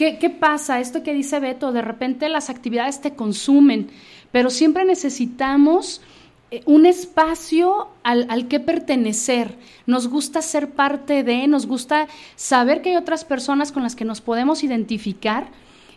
¿Qué, 0.00 0.16
¿Qué, 0.16 0.30
pasa? 0.30 0.80
Esto 0.80 1.02
que 1.02 1.12
dice 1.12 1.40
Beto, 1.40 1.72
de 1.72 1.82
repente 1.82 2.30
las 2.30 2.48
actividades 2.48 3.02
te 3.02 3.14
consumen, 3.14 3.90
pero 4.32 4.48
siempre 4.48 4.86
necesitamos 4.86 6.00
eh, 6.50 6.62
un 6.64 6.86
espacio 6.86 7.88
al, 8.02 8.24
al, 8.30 8.48
que 8.48 8.60
pertenecer. 8.60 9.58
Nos 9.84 10.08
gusta 10.08 10.40
ser 10.40 10.70
parte 10.70 11.22
de, 11.22 11.46
nos 11.48 11.66
gusta 11.66 12.08
saber 12.34 12.80
que 12.80 12.88
hay 12.88 12.96
otras 12.96 13.26
personas 13.26 13.72
con 13.72 13.82
las 13.82 13.94
que 13.94 14.06
nos 14.06 14.22
podemos 14.22 14.64
identificar. 14.64 15.48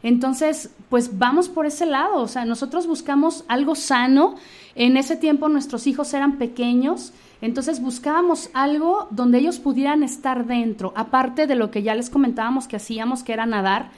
Entonces, 0.04 0.72
pues 0.90 1.18
vamos 1.18 1.48
por 1.48 1.66
ese 1.66 1.86
lado. 1.86 2.18
O 2.18 2.28
sea, 2.28 2.44
nosotros 2.44 2.88
buscamos 2.88 3.46
algo 3.48 3.74
sano. 3.74 4.36
En 4.76 4.98
ese 4.98 5.16
tiempo 5.16 5.48
nuestros 5.48 5.88
hijos 5.88 6.14
eran 6.14 6.38
pequeños 6.38 7.14
entonces 7.44 7.82
buscábamos 7.82 8.50
algo 8.54 9.10
donde 9.12 9.38
ellos 9.38 9.60
pudieran 9.60 10.02
estar 10.02 10.46
dentro, 10.46 10.94
aparte 10.96 11.46
de 11.46 11.56
lo 11.56 11.72
que 11.72 11.84
ya 11.84 11.94
les 11.94 12.10
comentábamos 12.10 12.70
que 12.70 12.78
hacíamos, 12.78 13.22
que 13.22 13.34
era 13.34 13.46
nadar. 13.46 13.92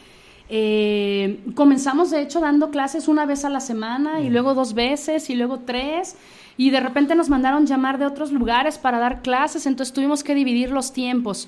Eh, 0.50 1.44
comenzamos 1.54 2.10
de 2.10 2.24
hecho 2.24 2.40
dando 2.40 2.72
clases 2.72 3.08
una 3.08 3.28
vez 3.28 3.46
a 3.46 3.50
la 3.50 3.60
semana 3.60 4.22
y 4.22 4.30
mm. 4.30 4.34
luego 4.34 4.56
dos 4.56 4.74
veces 4.74 5.30
y 5.30 5.36
luego 5.36 5.60
tres 5.60 6.16
y 6.58 6.72
de 6.72 6.80
repente 6.80 7.14
nos 7.14 7.30
mandaron 7.30 7.68
llamar 7.68 8.00
de 8.00 8.08
otros 8.08 8.32
lugares 8.32 8.80
para 8.80 8.98
dar 8.98 9.22
clases, 9.22 9.68
entonces 9.68 9.94
tuvimos 9.94 10.24
que 10.24 10.34
dividir 10.34 10.72
los 10.72 10.92
tiempos. 10.92 11.48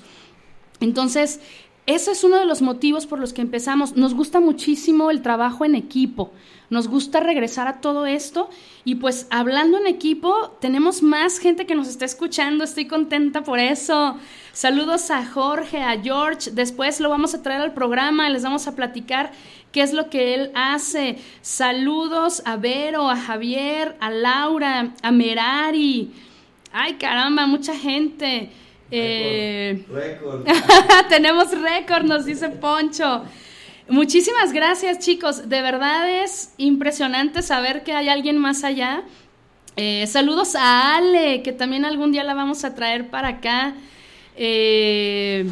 Entonces, 0.78 1.40
ese 1.88 2.10
es 2.10 2.22
uno 2.22 2.36
de 2.36 2.44
los 2.44 2.60
motivos 2.60 3.06
por 3.06 3.18
los 3.18 3.32
que 3.32 3.40
empezamos. 3.40 3.96
Nos 3.96 4.12
gusta 4.12 4.40
muchísimo 4.40 5.10
el 5.10 5.22
trabajo 5.22 5.64
en 5.64 5.74
equipo. 5.74 6.32
Nos 6.68 6.86
gusta 6.86 7.20
regresar 7.20 7.66
a 7.66 7.80
todo 7.80 8.04
esto 8.04 8.50
y 8.84 8.96
pues 8.96 9.26
hablando 9.30 9.78
en 9.78 9.86
equipo, 9.86 10.58
tenemos 10.60 11.02
más 11.02 11.38
gente 11.38 11.64
que 11.64 11.74
nos 11.74 11.88
está 11.88 12.04
escuchando. 12.04 12.62
Estoy 12.62 12.86
contenta 12.88 13.42
por 13.42 13.58
eso. 13.58 14.18
Saludos 14.52 15.10
a 15.10 15.24
Jorge, 15.24 15.82
a 15.82 15.98
George. 15.98 16.50
Después 16.50 17.00
lo 17.00 17.08
vamos 17.08 17.32
a 17.32 17.42
traer 17.42 17.62
al 17.62 17.72
programa, 17.72 18.28
les 18.28 18.42
vamos 18.42 18.68
a 18.68 18.76
platicar 18.76 19.32
qué 19.72 19.80
es 19.80 19.94
lo 19.94 20.10
que 20.10 20.34
él 20.34 20.50
hace. 20.54 21.16
Saludos 21.40 22.42
a 22.44 22.56
Vero, 22.56 23.08
a 23.08 23.16
Javier, 23.16 23.96
a 23.98 24.10
Laura, 24.10 24.92
a 25.00 25.10
Merari. 25.10 26.12
Ay, 26.70 26.96
caramba, 26.96 27.46
mucha 27.46 27.74
gente. 27.74 28.50
Eh, 28.90 29.84
tenemos 31.08 31.50
récord, 31.60 32.04
nos 32.04 32.24
dice 32.24 32.48
Poncho. 32.48 33.22
Muchísimas 33.88 34.52
gracias, 34.52 34.98
chicos. 34.98 35.48
De 35.48 35.62
verdad 35.62 36.08
es 36.22 36.52
impresionante 36.56 37.42
saber 37.42 37.84
que 37.84 37.92
hay 37.92 38.08
alguien 38.08 38.38
más 38.38 38.64
allá. 38.64 39.02
Eh, 39.76 40.06
saludos 40.06 40.56
a 40.56 40.96
Ale, 40.96 41.42
que 41.42 41.52
también 41.52 41.84
algún 41.84 42.12
día 42.12 42.24
la 42.24 42.34
vamos 42.34 42.64
a 42.64 42.74
traer 42.74 43.08
para 43.08 43.28
acá. 43.28 43.74
Eh, 44.36 45.50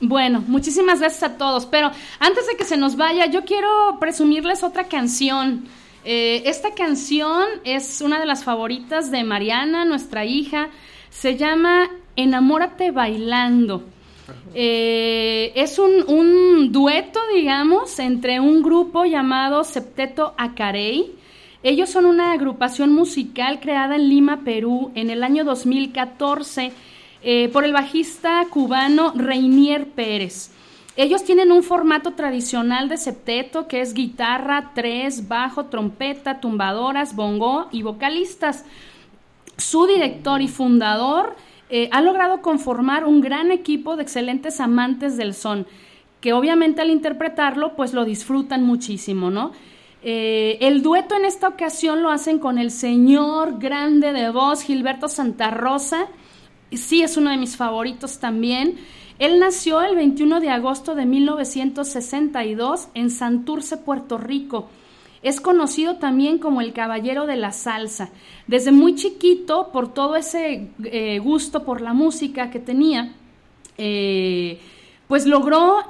bueno, 0.00 0.42
muchísimas 0.46 1.00
gracias 1.00 1.22
a 1.22 1.36
todos. 1.36 1.66
Pero 1.66 1.90
antes 2.18 2.46
de 2.46 2.56
que 2.56 2.64
se 2.64 2.76
nos 2.76 2.96
vaya, 2.96 3.26
yo 3.26 3.44
quiero 3.44 3.98
presumirles 4.00 4.62
otra 4.62 4.84
canción. 4.84 5.66
esta 6.02 6.72
canción 6.74 7.44
es 7.64 8.00
una 8.00 8.18
de 8.20 8.24
las 8.26 8.42
favoritas 8.42 9.10
de 9.10 9.22
Mariana, 9.24 9.84
nuestra 9.84 10.24
hija. 10.24 10.70
Se 11.10 11.36
llama 11.36 11.90
Enamórate 12.16 12.90
bailando. 12.90 13.84
Eh, 14.54 15.52
es 15.54 15.78
un, 15.78 16.72
dueto, 16.72 17.20
digamos, 17.34 17.98
entre 17.98 18.40
un 18.40 18.62
grupo 18.62 19.04
llamado 19.04 19.64
Septeto 19.64 20.34
Acarey. 20.36 21.12
Ellos 21.62 21.90
son 21.90 22.06
una 22.06 22.32
agrupación 22.32 22.92
musical 22.92 23.60
creada 23.60 23.96
en 23.96 24.08
Lima, 24.08 24.40
Perú, 24.44 24.92
en 24.94 25.10
el 25.10 25.22
año 25.22 25.44
2014 25.44 26.72
eh, 27.22 27.50
por 27.52 27.64
el 27.64 27.72
bajista 27.72 28.46
cubano 28.50 29.12
Reinier 29.14 29.86
Pérez. 29.86 30.50
Ellos 30.96 31.22
tienen 31.22 31.52
un 31.52 31.62
formato 31.62 32.12
tradicional 32.12 32.88
de 32.88 32.96
septeto 32.96 33.68
que 33.68 33.80
es 33.80 33.94
guitarra, 33.94 34.72
tres, 34.74 35.28
bajo, 35.28 35.66
trompeta, 35.66 36.40
tumbadoras, 36.40 37.14
bongo 37.14 37.68
y 37.70 37.82
vocalistas. 37.82 38.64
Su 39.56 39.86
director 39.86 40.42
y 40.42 40.48
fundador 40.48 41.36
eh, 41.70 41.88
ha 41.92 42.00
logrado 42.00 42.42
conformar 42.42 43.04
un 43.04 43.20
gran 43.20 43.50
equipo 43.50 43.96
de 43.96 44.02
excelentes 44.02 44.60
amantes 44.60 45.16
del 45.16 45.34
son, 45.34 45.66
que 46.20 46.32
obviamente 46.32 46.82
al 46.82 46.90
interpretarlo, 46.90 47.76
pues 47.76 47.92
lo 47.92 48.04
disfrutan 48.04 48.64
muchísimo, 48.64 49.30
¿no? 49.30 49.52
Eh, 50.02 50.58
el 50.60 50.82
dueto 50.82 51.14
en 51.14 51.24
esta 51.24 51.48
ocasión 51.48 52.02
lo 52.02 52.10
hacen 52.10 52.38
con 52.38 52.58
el 52.58 52.70
señor 52.70 53.58
grande 53.58 54.12
de 54.12 54.30
voz, 54.30 54.62
Gilberto 54.62 55.08
Santa 55.08 55.50
Rosa. 55.50 56.06
Sí, 56.72 57.02
es 57.02 57.16
uno 57.16 57.30
de 57.30 57.36
mis 57.36 57.56
favoritos 57.56 58.18
también. 58.18 58.76
Él 59.18 59.38
nació 59.38 59.82
el 59.82 59.96
21 59.96 60.40
de 60.40 60.48
agosto 60.48 60.94
de 60.94 61.04
1962 61.04 62.88
en 62.94 63.10
Santurce, 63.10 63.76
Puerto 63.76 64.16
Rico. 64.16 64.70
Es 65.22 65.40
conocido 65.40 65.96
también 65.96 66.38
como 66.38 66.62
el 66.62 66.72
caballero 66.72 67.26
de 67.26 67.36
la 67.36 67.52
salsa. 67.52 68.10
Desde 68.46 68.72
muy 68.72 68.94
chiquito, 68.94 69.70
por 69.70 69.92
todo 69.92 70.16
ese 70.16 70.70
eh, 70.84 71.18
gusto 71.18 71.64
por 71.64 71.82
la 71.82 71.92
música 71.92 72.50
que 72.50 72.58
tenía, 72.58 73.12
eh, 73.76 74.58
pues 75.08 75.26
logró 75.26 75.80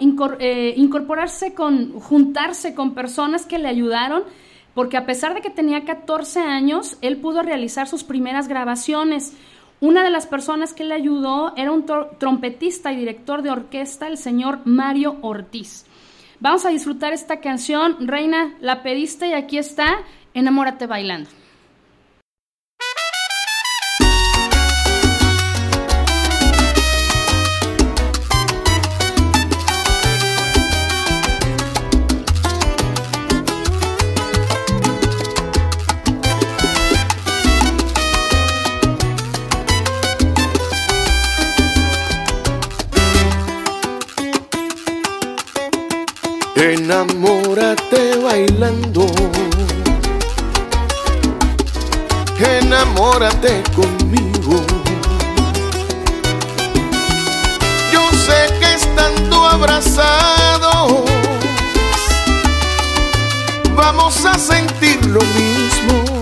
eh, 0.40 0.74
incorporarse 0.76 1.54
con, 1.54 1.92
juntarse 2.00 2.74
con 2.74 2.94
personas 2.94 3.46
que 3.46 3.58
le 3.58 3.68
ayudaron, 3.68 4.24
porque 4.74 4.96
a 4.96 5.06
pesar 5.06 5.34
de 5.34 5.42
que 5.42 5.50
tenía 5.50 5.84
14 5.84 6.40
años, 6.40 6.96
él 7.00 7.18
pudo 7.18 7.42
realizar 7.42 7.86
sus 7.86 8.02
primeras 8.02 8.48
grabaciones. 8.48 9.36
Una 9.80 10.02
de 10.02 10.10
las 10.10 10.26
personas 10.26 10.72
que 10.72 10.84
le 10.84 10.94
ayudó 10.94 11.52
era 11.56 11.70
un 11.70 11.84
trompetista 12.18 12.92
y 12.92 12.96
director 12.96 13.42
de 13.42 13.50
orquesta, 13.50 14.08
el 14.08 14.16
señor 14.16 14.60
Mario 14.64 15.18
Ortiz. 15.22 15.86
Vamos 16.40 16.64
a 16.64 16.70
disfrutar 16.70 17.12
esta 17.12 17.40
canción. 17.40 18.08
Reina, 18.08 18.54
la 18.60 18.82
pediste 18.82 19.28
y 19.28 19.32
aquí 19.34 19.58
está. 19.58 19.98
Enamórate 20.32 20.86
bailando. 20.86 21.28
Enamórate 46.60 48.18
bailando. 48.22 49.06
Enamórate 52.38 53.62
conmigo. 53.74 54.62
Yo 57.90 58.02
sé 58.26 58.52
que 58.60 58.74
estando 58.74 59.46
abrazados 59.46 61.04
vamos 63.74 64.22
a 64.26 64.38
sentir 64.38 65.02
lo 65.06 65.22
mismo. 65.22 66.20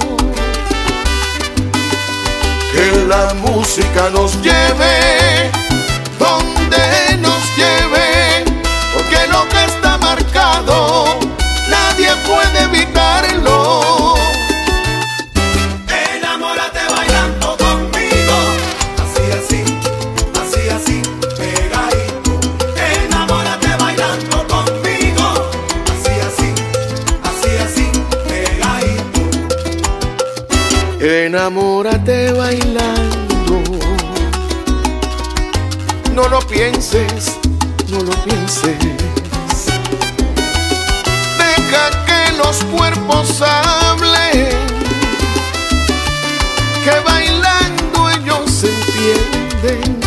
Que 2.73 3.05
la 3.09 3.35
música 3.35 4.09
nos 4.11 4.41
lleve 4.41 5.58
puede 12.29 12.59
evitarlo. 12.65 14.15
Enamórate 16.17 16.81
bailando 16.95 17.57
conmigo. 17.57 18.37
Así, 19.03 19.25
así, 19.39 19.61
así, 20.43 20.63
así, 20.77 20.97
pegadito. 21.39 22.33
Enamórate 23.05 23.71
bailando 23.81 24.37
conmigo. 24.47 25.27
Así, 25.93 26.15
así, 26.29 26.49
así, 27.31 27.51
así, 27.67 27.87
pegadito. 28.29 29.21
Enamórate 31.01 32.33
bailando. 32.33 33.57
No 36.15 36.29
lo 36.29 36.41
pienses, 36.41 37.39
no 37.89 38.01
lo 38.03 38.13
pienses 38.25 39.18
los 42.49 42.65
cuerpos 42.65 43.43
hablen. 43.43 44.49
Que 46.83 46.95
bailando 47.05 48.09
ellos 48.09 48.65
entienden. 48.65 50.01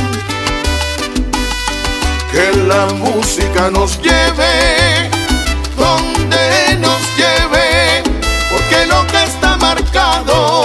Que 2.31 2.45
la 2.67 2.87
música 2.95 3.69
nos 3.69 4.01
lleve 4.01 5.11
donde 5.77 6.77
nos 6.79 7.01
lleve. 7.19 8.01
Porque 8.51 8.87
lo 8.87 9.05
que 9.05 9.23
está 9.23 9.57
marcado 9.57 10.63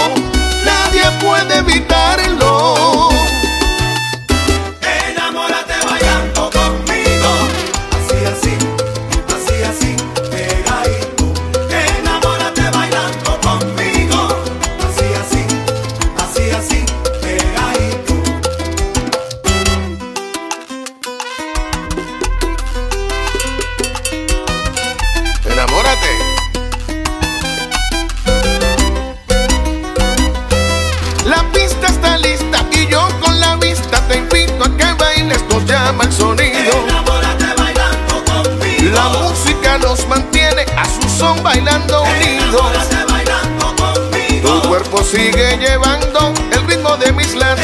nadie 0.64 1.05
puede 1.20 1.59
evitarlo. 1.59 2.06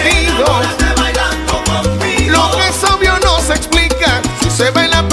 Conmigo. 0.03 0.44
Lo 2.30 2.50
que 2.57 2.68
es 2.68 2.84
obvio 2.90 3.18
no 3.20 3.40
se 3.40 3.55
explica 3.55 4.20
si 4.42 4.50
se 4.50 4.70
baila 4.70 5.03
pegadito. 5.03 5.11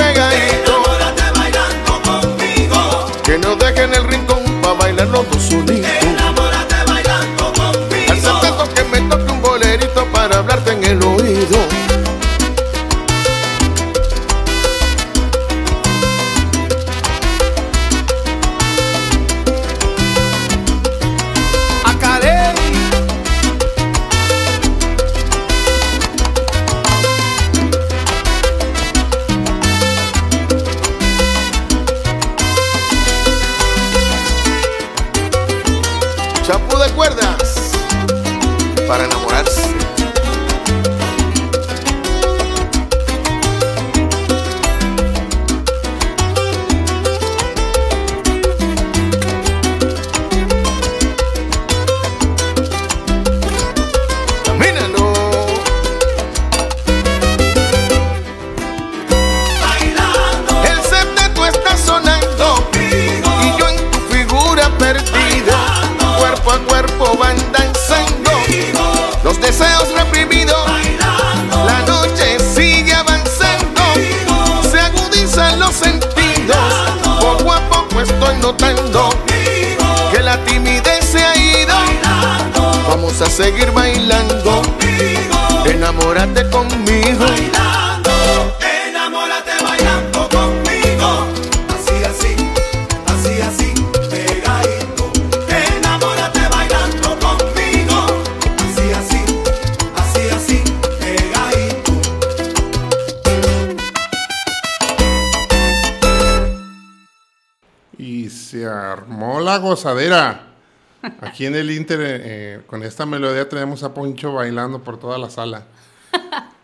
El 111.59 111.71
Inter, 111.71 112.01
eh, 112.01 112.21
eh, 112.23 112.61
con 112.65 112.83
esta 112.83 113.05
melodía, 113.05 113.47
tenemos 113.47 113.83
a 113.83 113.93
Poncho 113.93 114.33
bailando 114.33 114.81
por 114.81 114.99
toda 114.99 115.17
la 115.17 115.29
sala. 115.29 115.65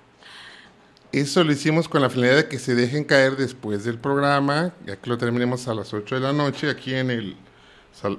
Eso 1.12 1.44
lo 1.44 1.52
hicimos 1.52 1.88
con 1.88 2.02
la 2.02 2.10
finalidad 2.10 2.38
de 2.38 2.48
que 2.48 2.60
se 2.60 2.76
dejen 2.76 3.04
caer 3.04 3.38
después 3.38 3.84
del 3.84 4.00
programa, 4.00 4.74
ya 4.86 4.96
que 4.98 5.10
lo 5.10 5.18
terminemos 5.18 5.68
a 5.68 5.74
las 5.74 5.94
8 5.94 6.16
de 6.16 6.22
la 6.22 6.34
noche 6.34 6.70
aquí 6.70 6.94
en, 6.94 7.12
el, 7.12 7.38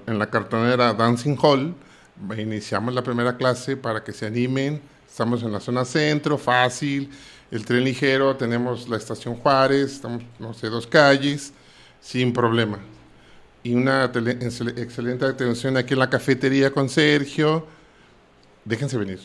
en 0.06 0.18
la 0.18 0.30
cartonera 0.30 0.94
Dancing 0.94 1.36
Hall. 1.40 1.74
Iniciamos 2.38 2.94
la 2.94 3.02
primera 3.02 3.36
clase 3.36 3.76
para 3.76 4.02
que 4.02 4.12
se 4.12 4.26
animen. 4.26 4.80
Estamos 5.06 5.42
en 5.42 5.52
la 5.52 5.60
zona 5.60 5.84
centro, 5.84 6.38
fácil, 6.38 7.10
el 7.50 7.64
tren 7.64 7.84
ligero, 7.84 8.36
tenemos 8.36 8.88
la 8.88 8.96
estación 8.96 9.34
Juárez, 9.36 9.92
estamos, 9.92 10.22
no 10.38 10.52
sé, 10.54 10.68
dos 10.68 10.86
calles, 10.86 11.52
sin 12.00 12.32
problema 12.32 12.78
y 13.66 13.74
una 13.74 14.10
tele- 14.12 14.38
excel- 14.40 14.78
excelente 14.78 15.24
atención 15.26 15.76
aquí 15.76 15.94
en 15.94 16.00
la 16.00 16.10
cafetería 16.10 16.70
con 16.70 16.88
Sergio. 16.88 17.66
Déjense 18.64 18.96
venir. 18.98 19.20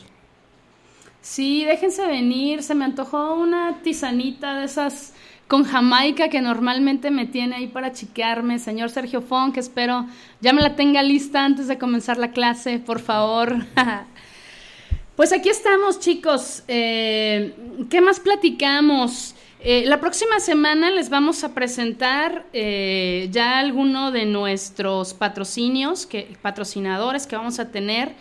Sí, 1.20 1.64
déjense 1.64 2.06
venir. 2.06 2.62
Se 2.62 2.74
me 2.74 2.84
antojó 2.84 3.34
una 3.34 3.80
tisanita 3.82 4.58
de 4.58 4.64
esas 4.64 5.12
con 5.48 5.64
Jamaica 5.64 6.28
que 6.28 6.40
normalmente 6.40 7.10
me 7.10 7.26
tiene 7.26 7.56
ahí 7.56 7.66
para 7.68 7.92
chiquearme. 7.92 8.58
Señor 8.58 8.90
Sergio 8.90 9.20
Fon, 9.22 9.52
que 9.52 9.60
espero 9.60 10.06
ya 10.40 10.52
me 10.52 10.62
la 10.62 10.74
tenga 10.76 11.02
lista 11.02 11.44
antes 11.44 11.68
de 11.68 11.78
comenzar 11.78 12.18
la 12.18 12.32
clase, 12.32 12.78
por 12.78 13.00
favor. 13.00 13.54
pues 15.16 15.32
aquí 15.32 15.48
estamos, 15.48 16.00
chicos. 16.00 16.62
Eh, 16.68 17.54
¿Qué 17.90 18.00
más 18.00 18.18
platicamos? 18.18 19.34
Eh, 19.64 19.84
la 19.86 20.00
próxima 20.00 20.40
semana 20.40 20.90
les 20.90 21.08
vamos 21.08 21.44
a 21.44 21.54
presentar 21.54 22.46
eh, 22.52 23.28
ya 23.30 23.60
alguno 23.60 24.10
de 24.10 24.26
nuestros 24.26 25.14
patrocinios, 25.14 26.08
patrocinadores 26.40 27.28
que 27.28 27.36
vamos 27.36 27.60
a 27.60 27.70
tener. 27.70 28.12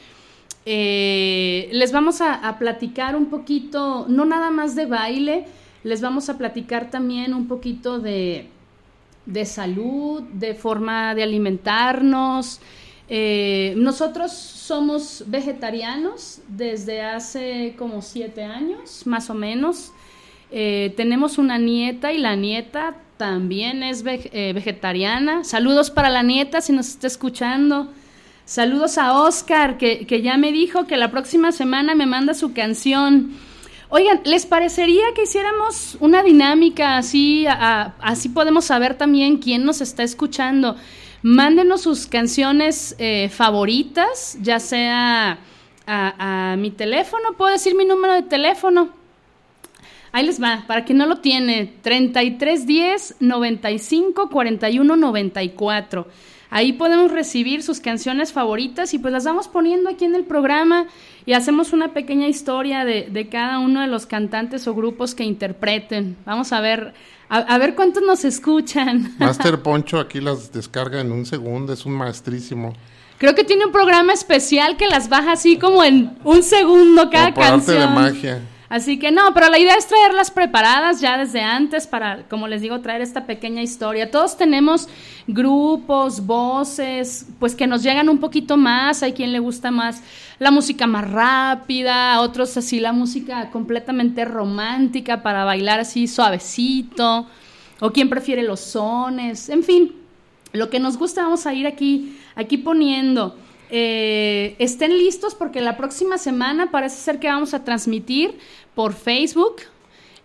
Eh, 0.67 1.67
les 1.71 1.91
vamos 1.91 2.21
a, 2.21 2.47
a 2.47 2.59
platicar 2.59 3.15
un 3.15 3.31
poquito, 3.31 4.05
no 4.07 4.25
nada 4.25 4.51
más 4.51 4.75
de 4.75 4.85
baile, 4.85 5.45
les 5.83 5.99
vamos 5.99 6.29
a 6.29 6.37
platicar 6.37 6.91
también 6.91 7.33
un 7.33 7.47
poquito 7.47 7.97
de, 7.97 8.47
de 9.25 9.45
salud, 9.45 10.21
de 10.21 10.53
forma 10.53 11.15
de 11.15 11.23
alimentarnos. 11.23 12.59
Nosotros 13.75 14.31
somos 14.31 15.23
vegetarianos 15.25 16.39
desde 16.47 17.01
hace 17.01 17.73
como 17.77 18.03
siete 18.03 18.43
años, 18.43 19.07
más 19.07 19.29
o 19.31 19.33
menos. 19.33 19.91
Eh, 20.51 20.93
tenemos 20.97 21.37
una 21.37 21.57
nieta 21.57 22.11
y 22.11 22.17
la 22.17 22.35
nieta 22.35 22.97
también 23.17 23.83
es 23.83 24.03
eh, 24.05 24.51
vegetariana. 24.53 25.43
Saludos 25.43 25.91
para 25.91 26.09
la 26.09 26.23
nieta 26.23 26.59
si 26.59 26.73
nos 26.73 26.89
está 26.89 27.07
escuchando. 27.07 27.87
Saludos 28.45 28.97
a 28.97 29.13
Oscar, 29.13 29.77
que, 29.77 30.05
que 30.05 30.21
ya 30.21 30.37
me 30.37 30.51
dijo 30.51 30.87
que 30.87 30.97
la 30.97 31.09
próxima 31.09 31.53
semana 31.53 31.95
me 31.95 32.05
manda 32.05 32.33
su 32.33 32.53
canción. 32.53 33.31
Oigan, 33.87 34.21
¿les 34.25 34.45
parecería 34.45 35.03
que 35.15 35.23
hiciéramos 35.23 35.97
una 35.99 36.23
dinámica 36.23 36.97
así? 36.97 37.45
Así 37.47 38.29
podemos 38.29 38.65
saber 38.65 38.97
también 38.97 39.37
quién 39.37 39.63
nos 39.63 39.79
está 39.79 40.03
escuchando. 40.03 40.75
Mándenos 41.21 41.81
sus 41.81 42.07
canciones 42.07 42.95
eh, 42.99 43.29
favoritas, 43.29 44.37
ya 44.41 44.59
sea 44.59 45.39
a 45.85 46.55
mi 46.57 46.71
teléfono, 46.71 47.33
puedo 47.37 47.51
decir 47.51 47.75
mi 47.75 47.83
número 47.83 48.13
de 48.13 48.21
teléfono. 48.21 49.00
Ahí 50.13 50.25
les 50.25 50.41
va, 50.41 50.65
para 50.67 50.83
quien 50.83 50.97
no 50.97 51.05
lo 51.05 51.17
tiene, 51.19 51.73
3310 51.81 53.15
95 53.19 54.29
41 54.29 54.95
94. 54.95 56.07
Ahí 56.53 56.73
podemos 56.73 57.11
recibir 57.11 57.63
sus 57.63 57.79
canciones 57.79 58.33
favoritas 58.33 58.93
y 58.93 58.99
pues 58.99 59.13
las 59.13 59.23
vamos 59.23 59.47
poniendo 59.47 59.89
aquí 59.89 60.03
en 60.03 60.15
el 60.15 60.25
programa 60.25 60.87
y 61.25 61.31
hacemos 61.31 61.71
una 61.71 61.93
pequeña 61.93 62.27
historia 62.27 62.83
de, 62.83 63.07
de 63.09 63.29
cada 63.29 63.59
uno 63.59 63.79
de 63.79 63.87
los 63.87 64.05
cantantes 64.05 64.67
o 64.67 64.75
grupos 64.75 65.15
que 65.15 65.23
interpreten. 65.23 66.17
Vamos 66.25 66.51
a 66.51 66.59
ver, 66.59 66.93
a, 67.29 67.37
a 67.37 67.57
ver 67.57 67.73
cuántos 67.73 68.03
nos 68.03 68.25
escuchan. 68.25 69.13
Master 69.19 69.61
Poncho 69.61 69.97
aquí 69.97 70.19
las 70.19 70.51
descarga 70.51 70.99
en 70.99 71.13
un 71.13 71.25
segundo, 71.25 71.71
es 71.71 71.85
un 71.85 71.93
maestrísimo. 71.93 72.73
Creo 73.17 73.33
que 73.33 73.45
tiene 73.45 73.65
un 73.65 73.71
programa 73.71 74.11
especial 74.11 74.75
que 74.75 74.87
las 74.87 75.07
baja 75.07 75.31
así 75.33 75.57
como 75.57 75.85
en 75.85 76.17
un 76.25 76.43
segundo 76.43 77.09
cada 77.09 77.33
Como 77.33 77.35
por 77.35 77.43
arte 77.45 77.65
canción. 77.65 77.79
de 77.79 77.87
magia. 78.01 78.41
Así 78.71 78.97
que 78.97 79.11
no, 79.11 79.33
pero 79.33 79.49
la 79.49 79.59
idea 79.59 79.75
es 79.75 79.85
traerlas 79.85 80.31
preparadas 80.31 81.01
ya 81.01 81.17
desde 81.17 81.41
antes 81.41 81.87
para, 81.87 82.23
como 82.29 82.47
les 82.47 82.61
digo, 82.61 82.79
traer 82.79 83.01
esta 83.01 83.25
pequeña 83.25 83.61
historia. 83.61 84.09
Todos 84.09 84.37
tenemos 84.37 84.87
grupos, 85.27 86.25
voces, 86.25 87.27
pues 87.37 87.53
que 87.53 87.67
nos 87.67 87.83
llegan 87.83 88.07
un 88.07 88.19
poquito 88.19 88.55
más. 88.55 89.03
Hay 89.03 89.11
quien 89.11 89.33
le 89.33 89.39
gusta 89.39 89.71
más 89.71 90.01
la 90.39 90.51
música 90.51 90.87
más 90.87 91.11
rápida, 91.11 92.21
otros 92.21 92.55
así 92.55 92.79
la 92.79 92.93
música 92.93 93.49
completamente 93.51 94.23
romántica 94.23 95.21
para 95.21 95.43
bailar 95.43 95.81
así 95.81 96.07
suavecito, 96.07 97.27
o 97.81 97.91
quien 97.91 98.09
prefiere 98.09 98.41
los 98.41 98.61
sones, 98.61 99.49
en 99.49 99.63
fin, 99.63 99.95
lo 100.53 100.69
que 100.69 100.79
nos 100.79 100.95
gusta 100.95 101.23
vamos 101.23 101.45
a 101.45 101.53
ir 101.53 101.67
aquí, 101.67 102.17
aquí 102.35 102.57
poniendo. 102.57 103.35
Eh, 103.73 104.55
estén 104.59 104.97
listos 104.97 105.33
porque 105.33 105.61
la 105.61 105.77
próxima 105.77 106.17
semana 106.17 106.71
parece 106.71 106.97
ser 106.97 107.19
que 107.19 107.27
vamos 107.27 107.53
a 107.53 107.63
transmitir 107.63 108.37
por 108.75 108.93
Facebook. 108.93 109.61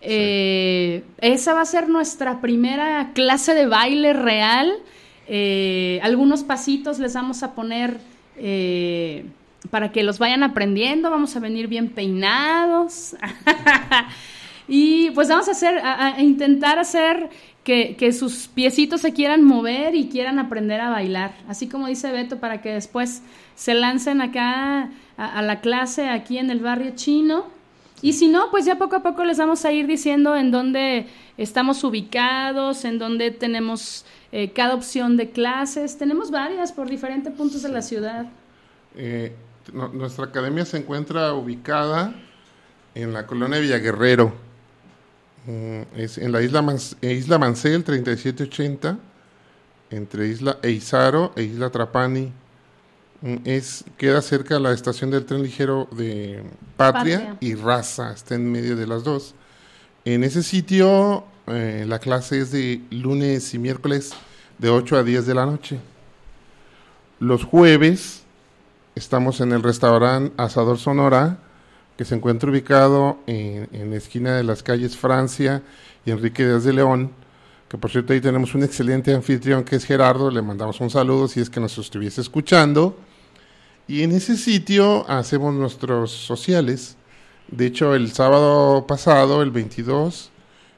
Eh, 0.01 1.03
Esa 1.19 1.53
va 1.53 1.61
a 1.61 1.65
ser 1.65 1.87
nuestra 1.87 2.41
primera 2.41 3.11
clase 3.13 3.55
de 3.55 3.65
baile 3.65 4.11
real. 4.11 4.73
Eh, 5.29 5.99
algunos 6.03 6.43
pasitos 6.43 6.99
les 6.99 7.13
vamos 7.13 7.41
a 7.41 7.55
poner 7.55 7.97
para 9.71 9.91
que 9.93 10.03
los 10.03 10.19
vayan 10.19 10.43
aprendiendo. 10.43 11.09
Vamos 11.09 11.35
a 11.37 11.39
venir 11.39 11.67
bien 11.67 11.87
peinados. 11.87 13.15
y 14.67 15.09
pues 15.11 15.29
vamos 15.29 15.47
a 15.47 15.51
hacer, 15.51 15.79
a, 15.79 16.17
a 16.17 16.21
intentar 16.21 16.79
hacer 16.79 17.29
que, 17.67 17.97
que, 17.97 18.13
sus 18.13 18.47
piecitos 18.47 19.01
se 19.01 19.11
quieran 19.11 19.43
mover 19.43 19.93
y 19.93 20.07
quieran 20.07 20.39
aprender 20.39 20.79
a 20.79 20.89
bailar. 20.89 21.33
Así 21.49 21.67
como 21.67 21.87
dice 21.87 22.13
Beto, 22.13 22.39
para 22.39 22.61
que 22.61 22.71
después 22.71 23.23
se 23.55 23.73
lancen 23.73 24.21
acá 24.21 24.89
a, 25.17 25.37
a 25.37 25.41
la 25.41 25.59
clase 25.59 26.07
aquí 26.07 26.37
en 26.37 26.49
el 26.49 26.61
barrio 26.61 26.93
chino. 26.95 27.45
Y 28.01 28.13
si 28.13 28.29
no, 28.29 28.51
pues 28.51 28.63
ya 28.63 28.77
poco 28.77 28.95
a 28.95 29.03
poco 29.03 29.25
les 29.25 29.37
vamos 29.37 29.65
a 29.65 29.73
ir 29.73 29.85
diciendo 29.85 30.37
en 30.37 30.49
dónde 30.49 31.07
estamos 31.37 31.83
ubicados, 31.83 32.85
en 32.85 32.99
dónde 32.99 33.31
tenemos 33.31 34.05
eh, 34.31 34.53
cada 34.53 34.73
opción 34.73 35.17
de 35.17 35.31
clases. 35.31 35.97
Tenemos 35.97 36.31
varias 36.31 36.71
por 36.71 36.89
diferentes 36.89 37.33
puntos 37.33 37.63
de 37.63 37.69
la 37.69 37.81
ciudad. 37.81 38.27
Eh, 38.95 39.35
no, 39.73 39.89
nuestra 39.89 40.23
academia 40.23 40.63
se 40.63 40.77
encuentra 40.77 41.33
ubicada 41.33 42.15
en 42.95 43.11
la 43.11 43.27
colonia 43.27 43.59
Villaguerrero. 43.59 44.46
Mm, 45.47 45.99
es 45.99 46.17
en 46.17 46.33
la 46.33 46.41
isla, 46.41 46.61
Mans 46.61 46.97
isla 47.01 47.39
Mancel 47.39 47.83
3780, 47.83 48.99
entre 49.89 50.27
Isla 50.27 50.59
Eizaro 50.61 51.31
e 51.35 51.43
Isla 51.43 51.69
Trapani. 51.69 52.33
Mm, 53.21 53.35
es, 53.45 53.85
queda 53.97 54.21
cerca 54.21 54.55
de 54.55 54.59
la 54.59 54.73
estación 54.73 55.09
del 55.09 55.25
tren 55.25 55.41
ligero 55.41 55.87
de 55.91 56.43
Patria, 56.75 57.19
Patria. 57.19 57.37
y 57.39 57.55
Raza, 57.55 58.11
está 58.11 58.35
en 58.35 58.51
medio 58.51 58.75
de 58.75 58.87
las 58.87 59.05
dos. 59.05 59.33
En 60.03 60.25
ese 60.25 60.43
sitio 60.43 61.23
eh, 61.47 61.85
la 61.87 61.99
clase 61.99 62.39
es 62.39 62.51
de 62.51 62.81
lunes 62.91 63.53
y 63.53 63.59
miércoles 63.59 64.11
de 64.57 64.69
8 64.69 64.97
a 64.97 65.03
10 65.03 65.25
de 65.25 65.33
la 65.33 65.45
noche. 65.45 65.79
Los 67.19 67.45
jueves 67.45 68.23
estamos 68.95 69.39
en 69.39 69.53
el 69.53 69.63
restaurante 69.63 70.33
Asador 70.37 70.77
Sonora, 70.77 71.37
que 71.97 72.05
se 72.05 72.15
encuentra 72.15 72.49
ubicado 72.49 73.17
en, 73.27 73.67
en 73.73 73.89
la 73.89 73.97
esquina 73.97 74.35
de 74.35 74.43
las 74.43 74.63
calles 74.63 74.95
Francia 74.95 75.63
y 76.05 76.11
Enrique 76.11 76.45
Díaz 76.45 76.63
de 76.63 76.73
León, 76.73 77.11
que 77.67 77.77
por 77.77 77.91
cierto 77.91 78.13
ahí 78.13 78.21
tenemos 78.21 78.55
un 78.55 78.63
excelente 78.63 79.13
anfitrión 79.13 79.63
que 79.63 79.75
es 79.75 79.85
Gerardo, 79.85 80.31
le 80.31 80.41
mandamos 80.41 80.79
un 80.79 80.89
saludo 80.89 81.27
si 81.27 81.41
es 81.41 81.49
que 81.49 81.59
nos 81.59 81.77
estuviese 81.77 82.21
escuchando. 82.21 82.97
Y 83.87 84.03
en 84.03 84.11
ese 84.11 84.35
sitio 84.37 85.09
hacemos 85.09 85.53
nuestros 85.53 86.11
sociales. 86.11 86.97
De 87.49 87.65
hecho, 87.65 87.95
el 87.95 88.11
sábado 88.11 88.85
pasado, 88.85 89.41
el 89.41 89.51
22, 89.51 90.29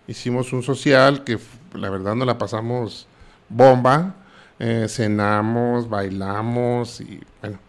hicimos 0.07 0.53
un 0.53 0.61
social 0.61 1.23
que 1.23 1.39
la 1.73 1.89
verdad 1.89 2.15
nos 2.15 2.27
la 2.27 2.37
pasamos 2.37 3.07
bomba. 3.49 4.15
Eh, 4.59 4.85
cenamos, 4.87 5.89
bailamos 5.89 7.01
y 7.01 7.19
bueno. 7.41 7.59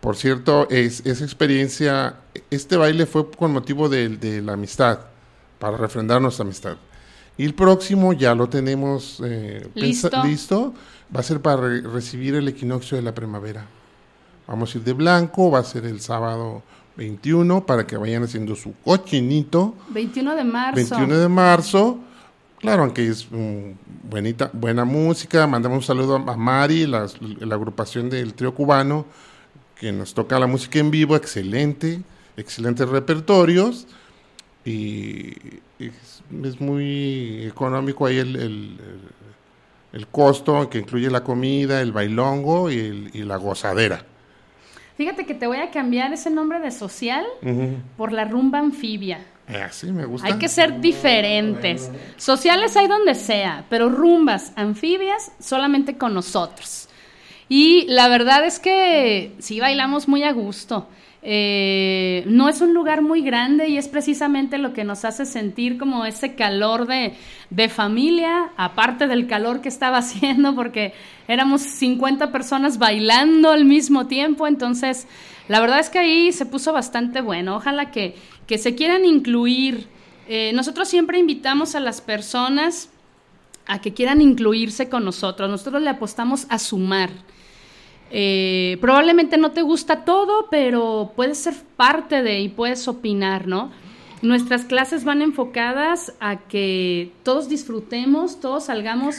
Por 0.00 0.14
cierto, 0.14 0.68
es, 0.70 1.04
esa 1.04 1.24
experiencia, 1.24 2.16
este 2.50 2.76
baile 2.76 3.06
fue 3.06 3.30
con 3.30 3.52
motivo 3.52 3.88
de, 3.88 4.08
de 4.10 4.42
la 4.42 4.52
amistad, 4.54 5.00
para 5.58 5.76
refrendar 5.76 6.20
nuestra 6.20 6.44
amistad. 6.44 6.76
Y 7.38 7.44
el 7.44 7.54
próximo 7.54 8.12
ya 8.12 8.34
lo 8.34 8.48
tenemos 8.48 9.20
eh, 9.24 9.68
pensa- 9.74 10.08
Listo. 10.08 10.24
listo. 10.24 10.74
Va 11.14 11.20
a 11.20 11.22
ser 11.22 11.40
para 11.40 11.60
re- 11.60 11.80
recibir 11.82 12.34
el 12.34 12.48
equinoccio 12.48 12.96
de 12.96 13.02
la 13.02 13.14
primavera. 13.14 13.66
Vamos 14.46 14.74
a 14.74 14.78
ir 14.78 14.84
de 14.84 14.92
blanco, 14.92 15.50
va 15.50 15.60
a 15.60 15.64
ser 15.64 15.84
el 15.86 16.00
sábado 16.00 16.62
21 16.96 17.64
para 17.66 17.86
que 17.86 17.96
vayan 17.96 18.22
haciendo 18.24 18.56
su 18.56 18.74
cochinito. 18.84 19.74
21 19.90 20.34
de 20.34 20.44
marzo. 20.44 20.76
21 20.76 21.18
de 21.18 21.28
marzo. 21.28 21.98
Claro, 22.58 22.82
aunque 22.84 23.06
es 23.06 23.26
mm, 23.30 23.72
buenita, 24.10 24.50
buena 24.52 24.84
música. 24.84 25.46
Mandamos 25.46 25.76
un 25.78 25.84
saludo 25.84 26.16
a 26.16 26.36
Mari, 26.36 26.86
las- 26.86 27.20
la, 27.20 27.54
agrupación 27.54 28.08
del 28.08 28.34
trío 28.34 28.54
cubano, 28.54 29.04
que 29.78 29.92
nos 29.92 30.14
toca 30.14 30.38
la 30.38 30.46
música 30.46 30.78
en 30.78 30.90
vivo, 30.90 31.16
excelente, 31.16 32.00
excelentes 32.36 32.88
repertorios. 32.88 33.86
Y 34.64 35.30
es, 35.78 36.22
es 36.44 36.60
muy 36.60 37.44
económico 37.46 38.06
ahí 38.06 38.18
el, 38.18 38.36
el- 38.36 38.76
el 39.92 40.06
costo, 40.08 40.68
que 40.68 40.78
incluye 40.78 41.08
la 41.10 41.22
comida, 41.24 41.80
el 41.80 41.92
bailongo 41.92 42.70
y, 42.70 42.78
el- 42.78 43.10
y 43.14 43.22
la 43.22 43.36
gozadera. 43.36 44.04
Fíjate 44.96 45.24
que 45.26 45.34
te 45.34 45.46
voy 45.46 45.58
a 45.58 45.70
cambiar 45.70 46.12
ese 46.12 46.30
nombre 46.30 46.58
de 46.60 46.70
social 46.70 47.24
por 47.96 48.12
la 48.12 48.24
rumba 48.24 48.58
anfibia. 48.58 49.24
Eh, 49.48 49.62
Así 49.62 49.92
me 49.92 50.04
gusta. 50.04 50.26
Hay 50.26 50.38
que 50.38 50.48
ser 50.48 50.80
diferentes. 50.80 51.90
Sociales 52.16 52.76
hay 52.76 52.88
donde 52.88 53.14
sea, 53.14 53.64
pero 53.70 53.88
rumbas 53.88 54.52
anfibias 54.56 55.32
solamente 55.38 55.96
con 55.96 56.12
nosotros. 56.14 56.88
Y 57.48 57.86
la 57.88 58.08
verdad 58.08 58.44
es 58.44 58.58
que 58.58 59.32
sí 59.38 59.60
bailamos 59.60 60.08
muy 60.08 60.24
a 60.24 60.32
gusto. 60.32 60.88
Eh, 61.28 62.22
no 62.28 62.48
es 62.48 62.60
un 62.60 62.72
lugar 62.72 63.02
muy 63.02 63.20
grande 63.20 63.66
y 63.68 63.78
es 63.78 63.88
precisamente 63.88 64.58
lo 64.58 64.72
que 64.72 64.84
nos 64.84 65.04
hace 65.04 65.26
sentir 65.26 65.76
como 65.76 66.04
ese 66.04 66.36
calor 66.36 66.86
de, 66.86 67.14
de 67.50 67.68
familia, 67.68 68.52
aparte 68.56 69.08
del 69.08 69.26
calor 69.26 69.60
que 69.60 69.68
estaba 69.68 69.98
haciendo, 69.98 70.54
porque 70.54 70.94
éramos 71.26 71.62
50 71.62 72.30
personas 72.30 72.78
bailando 72.78 73.50
al 73.50 73.64
mismo 73.64 74.06
tiempo, 74.06 74.46
entonces 74.46 75.08
la 75.48 75.58
verdad 75.58 75.80
es 75.80 75.90
que 75.90 75.98
ahí 75.98 76.30
se 76.30 76.46
puso 76.46 76.72
bastante 76.72 77.20
bueno. 77.20 77.56
Ojalá 77.56 77.90
que, 77.90 78.14
que 78.46 78.56
se 78.56 78.76
quieran 78.76 79.04
incluir. 79.04 79.88
Eh, 80.28 80.52
nosotros 80.54 80.88
siempre 80.88 81.18
invitamos 81.18 81.74
a 81.74 81.80
las 81.80 82.00
personas 82.00 82.88
a 83.66 83.80
que 83.80 83.92
quieran 83.92 84.20
incluirse 84.20 84.88
con 84.88 85.04
nosotros. 85.04 85.50
Nosotros 85.50 85.82
le 85.82 85.90
apostamos 85.90 86.46
a 86.50 86.60
sumar. 86.60 87.10
Eh, 88.18 88.78
probablemente 88.80 89.36
no 89.36 89.52
te 89.52 89.60
gusta 89.60 90.06
todo, 90.06 90.46
pero 90.50 91.12
puedes 91.14 91.36
ser 91.36 91.52
parte 91.76 92.22
de 92.22 92.40
y 92.40 92.48
puedes 92.48 92.88
opinar, 92.88 93.46
¿no? 93.46 93.70
Nuestras 94.22 94.64
clases 94.64 95.04
van 95.04 95.20
enfocadas 95.20 96.14
a 96.18 96.38
que 96.38 97.12
todos 97.24 97.50
disfrutemos, 97.50 98.40
todos 98.40 98.64
salgamos 98.64 99.16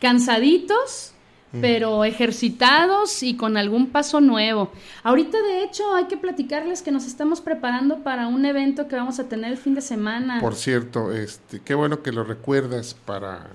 cansaditos, 0.00 1.12
pero 1.60 2.04
ejercitados 2.04 3.22
y 3.22 3.36
con 3.36 3.56
algún 3.56 3.86
paso 3.86 4.20
nuevo. 4.20 4.72
Ahorita, 5.04 5.40
de 5.40 5.62
hecho, 5.62 5.94
hay 5.94 6.06
que 6.06 6.16
platicarles 6.16 6.82
que 6.82 6.90
nos 6.90 7.06
estamos 7.06 7.40
preparando 7.40 8.02
para 8.02 8.26
un 8.26 8.44
evento 8.44 8.88
que 8.88 8.96
vamos 8.96 9.20
a 9.20 9.28
tener 9.28 9.52
el 9.52 9.58
fin 9.58 9.76
de 9.76 9.80
semana. 9.80 10.40
Por 10.40 10.56
cierto, 10.56 11.12
este, 11.12 11.60
qué 11.60 11.74
bueno 11.74 12.02
que 12.02 12.10
lo 12.10 12.24
recuerdas 12.24 12.94
para 12.94 13.46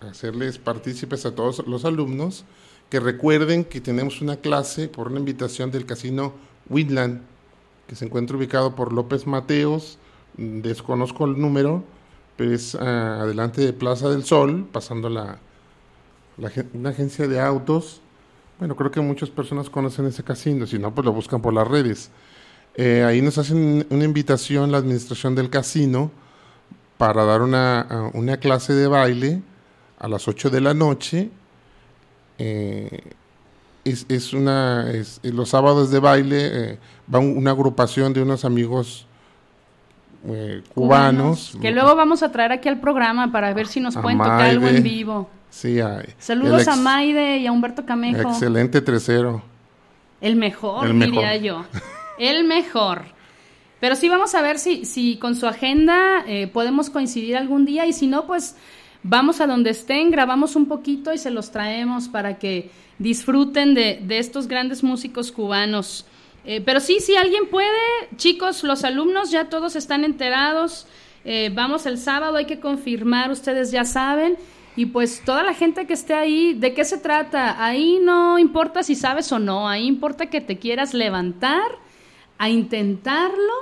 hacerles 0.00 0.58
partícipes 0.58 1.24
a 1.24 1.36
todos 1.36 1.64
los 1.68 1.84
alumnos 1.84 2.44
recuerden 3.00 3.64
que 3.64 3.80
tenemos 3.80 4.20
una 4.20 4.36
clase 4.36 4.88
por 4.88 5.08
una 5.08 5.18
invitación 5.18 5.70
del 5.70 5.86
casino 5.86 6.32
Winland, 6.68 7.22
que 7.86 7.94
se 7.96 8.04
encuentra 8.06 8.36
ubicado 8.36 8.74
por 8.74 8.92
López 8.92 9.26
Mateos, 9.26 9.98
mm, 10.38 10.60
desconozco 10.60 11.24
el 11.26 11.38
número, 11.40 11.84
pero 12.36 12.52
es 12.52 12.74
ah, 12.74 13.20
adelante 13.22 13.60
de 13.64 13.72
Plaza 13.72 14.08
del 14.10 14.24
Sol, 14.24 14.66
pasando 14.72 15.08
la, 15.08 15.38
una 16.74 16.90
agencia 16.90 17.28
de 17.28 17.40
autos. 17.40 18.00
Bueno, 18.58 18.76
creo 18.76 18.90
que 18.90 19.00
muchas 19.00 19.30
personas 19.30 19.70
conocen 19.70 20.06
ese 20.06 20.22
casino, 20.24 20.66
si 20.66 20.78
no, 20.78 20.94
pues 20.94 21.04
lo 21.04 21.12
buscan 21.12 21.42
por 21.42 21.52
las 21.54 21.66
redes. 21.68 22.10
Eh, 22.76 23.04
ahí 23.04 23.22
nos 23.22 23.38
hacen 23.38 23.86
una 23.90 24.04
invitación 24.04 24.72
la 24.72 24.78
administración 24.78 25.34
del 25.34 25.48
casino 25.50 26.10
para 26.98 27.24
dar 27.24 27.42
una, 27.42 27.80
a- 27.82 28.10
una 28.14 28.36
clase 28.38 28.72
de 28.72 28.86
baile 28.88 29.42
a 29.98 30.08
las 30.08 30.26
8 30.28 30.50
de 30.50 30.60
la 30.60 30.74
noche. 30.74 31.30
Eh, 32.38 33.00
es, 33.84 34.06
es 34.08 34.32
una 34.32 34.90
es- 34.92 35.20
los 35.22 35.50
sábados 35.50 35.90
de 35.90 35.98
baile 36.00 36.50
eh, 36.72 36.78
va 37.12 37.18
un- 37.18 37.36
una 37.36 37.50
agrupación 37.52 38.12
de 38.12 38.22
unos 38.22 38.44
amigos 38.44 39.06
eh, 40.26 40.62
cubanos, 40.74 41.56
Que 41.60 41.70
luego 41.70 41.94
vamos 41.94 42.22
a 42.22 42.32
traer 42.32 42.50
aquí 42.52 42.68
al 42.68 42.80
programa 42.80 43.30
para 43.30 43.52
ver 43.52 43.66
si 43.66 43.78
nos 43.80 43.96
A 43.96 44.02
pueden 44.02 44.18
tocar 44.18 44.40
algo 44.42 44.66
en 44.68 44.82
vivo. 44.82 45.28
sí 45.50 45.80
hay. 45.80 46.06
Saludos 46.18 46.66
a 46.66 46.76
Maide 46.76 47.36
y 47.38 47.46
a 47.46 47.52
Humberto 47.52 47.84
Camejo. 47.84 48.30
excelente 48.30 48.80
tercero 48.80 49.42
El 50.22 50.36
mejor, 50.36 50.86
El 50.86 50.94
mejor. 50.94 51.14
diría 51.16 51.36
yo. 51.36 51.64
El 52.18 52.44
mejor. 52.44 53.02
Pero 53.80 53.96
sí 53.96 54.08
vamos 54.08 54.34
a 54.34 54.40
ver 54.40 54.58
si, 54.58 54.86
si 54.86 55.18
con 55.18 55.36
su 55.36 55.46
agenda 55.46 56.24
eh, 56.26 56.46
podemos 56.46 56.88
coincidir 56.88 57.36
algún 57.36 57.66
día 57.66 57.84
y 57.84 57.92
si 57.92 58.06
no, 58.06 58.26
pues 58.26 58.56
vamos 59.04 59.40
a 59.40 59.46
donde 59.46 59.70
estén, 59.70 60.10
grabamos 60.10 60.56
un 60.56 60.66
poquito 60.66 61.12
y 61.12 61.18
se 61.18 61.30
los 61.30 61.52
traemos 61.52 62.08
para 62.08 62.38
que 62.38 62.70
disfruten 62.98 63.74
de, 63.74 64.00
de 64.02 64.18
estos 64.18 64.48
grandes 64.48 64.82
músicos 64.82 65.30
cubanos. 65.30 66.06
Eh, 66.44 66.60
pero 66.64 66.80
sí, 66.80 67.00
si 67.00 67.16
alguien 67.16 67.46
puede, 67.48 67.68
chicos, 68.16 68.64
los 68.64 68.84
alumnos 68.84 69.30
ya 69.30 69.48
todos 69.48 69.76
están 69.76 70.04
enterados. 70.04 70.86
Eh, 71.24 71.50
vamos 71.54 71.86
el 71.86 71.96
sábado, 71.96 72.36
hay 72.36 72.44
que 72.46 72.60
confirmar, 72.60 73.30
ustedes 73.30 73.70
ya 73.70 73.84
saben. 73.84 74.36
Y 74.76 74.86
pues 74.86 75.22
toda 75.24 75.42
la 75.42 75.54
gente 75.54 75.86
que 75.86 75.94
esté 75.94 76.14
ahí, 76.14 76.52
¿de 76.54 76.74
qué 76.74 76.84
se 76.84 76.98
trata? 76.98 77.64
Ahí 77.64 78.00
no 78.02 78.38
importa 78.38 78.82
si 78.82 78.96
sabes 78.96 79.30
o 79.30 79.38
no, 79.38 79.68
ahí 79.68 79.86
importa 79.86 80.26
que 80.26 80.40
te 80.40 80.58
quieras 80.58 80.94
levantar, 80.94 81.78
a 82.38 82.50
intentarlo 82.50 83.54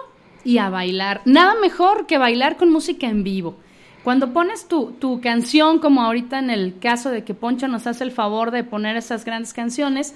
y 0.42 0.56
a 0.56 0.70
bailar. 0.70 1.20
Nada 1.26 1.54
mejor 1.60 2.06
que 2.06 2.16
bailar 2.16 2.56
con 2.56 2.70
música 2.70 3.06
en 3.08 3.22
vivo. 3.22 3.56
Cuando 4.04 4.32
pones 4.32 4.66
tu, 4.66 4.92
tu 4.92 5.20
canción, 5.20 5.78
como 5.78 6.02
ahorita 6.02 6.38
en 6.38 6.50
el 6.50 6.78
caso 6.78 7.10
de 7.10 7.24
que 7.24 7.34
Poncho 7.34 7.68
nos 7.68 7.86
hace 7.86 8.02
el 8.02 8.10
favor 8.10 8.50
de 8.50 8.64
poner 8.64 8.96
esas 8.96 9.24
grandes 9.24 9.52
canciones, 9.52 10.14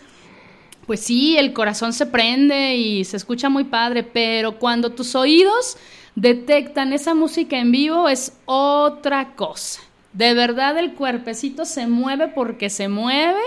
pues 0.87 1.01
sí, 1.01 1.37
el 1.37 1.53
corazón 1.53 1.93
se 1.93 2.07
prende 2.07 2.77
y 2.77 3.05
se 3.05 3.17
escucha 3.17 3.49
muy 3.49 3.65
padre, 3.65 4.03
pero 4.03 4.59
cuando 4.59 4.91
tus 4.91 5.15
oídos 5.15 5.77
detectan 6.15 6.93
esa 6.93 7.15
música 7.15 7.59
en 7.59 7.73
vivo 7.73 8.09
es 8.09 8.33
otra 8.45 9.35
cosa. 9.35 9.81
De 10.13 10.33
verdad 10.33 10.79
el 10.79 10.95
cuerpecito 10.95 11.65
se 11.65 11.87
mueve 11.87 12.29
porque 12.29 12.71
se 12.71 12.89
mueve 12.89 13.41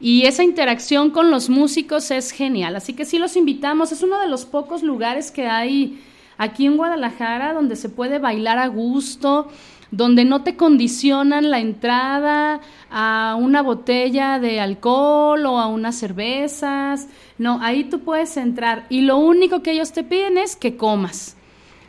y 0.00 0.24
esa 0.26 0.42
interacción 0.42 1.10
con 1.10 1.30
los 1.30 1.48
músicos 1.48 2.10
es 2.10 2.32
genial. 2.32 2.74
Así 2.74 2.92
que 2.92 3.04
sí 3.04 3.18
los 3.18 3.36
invitamos, 3.36 3.92
es 3.92 4.02
uno 4.02 4.18
de 4.18 4.28
los 4.28 4.44
pocos 4.44 4.82
lugares 4.82 5.30
que 5.30 5.46
hay 5.46 6.00
aquí 6.42 6.66
en 6.66 6.76
Guadalajara 6.76 7.52
donde 7.52 7.76
se 7.76 7.88
puede 7.88 8.18
bailar 8.18 8.58
a 8.58 8.66
gusto, 8.66 9.48
donde 9.92 10.24
no 10.24 10.42
te 10.42 10.56
condicionan 10.56 11.50
la 11.50 11.60
entrada 11.60 12.60
a 12.90 13.36
una 13.38 13.62
botella 13.62 14.40
de 14.40 14.60
alcohol 14.60 15.46
o 15.46 15.60
a 15.60 15.68
unas 15.68 15.94
cervezas. 15.94 17.06
No, 17.38 17.60
ahí 17.62 17.84
tú 17.84 18.00
puedes 18.00 18.36
entrar 18.36 18.86
y 18.88 19.02
lo 19.02 19.18
único 19.18 19.62
que 19.62 19.70
ellos 19.70 19.92
te 19.92 20.02
piden 20.02 20.36
es 20.36 20.56
que 20.56 20.76
comas. 20.76 21.36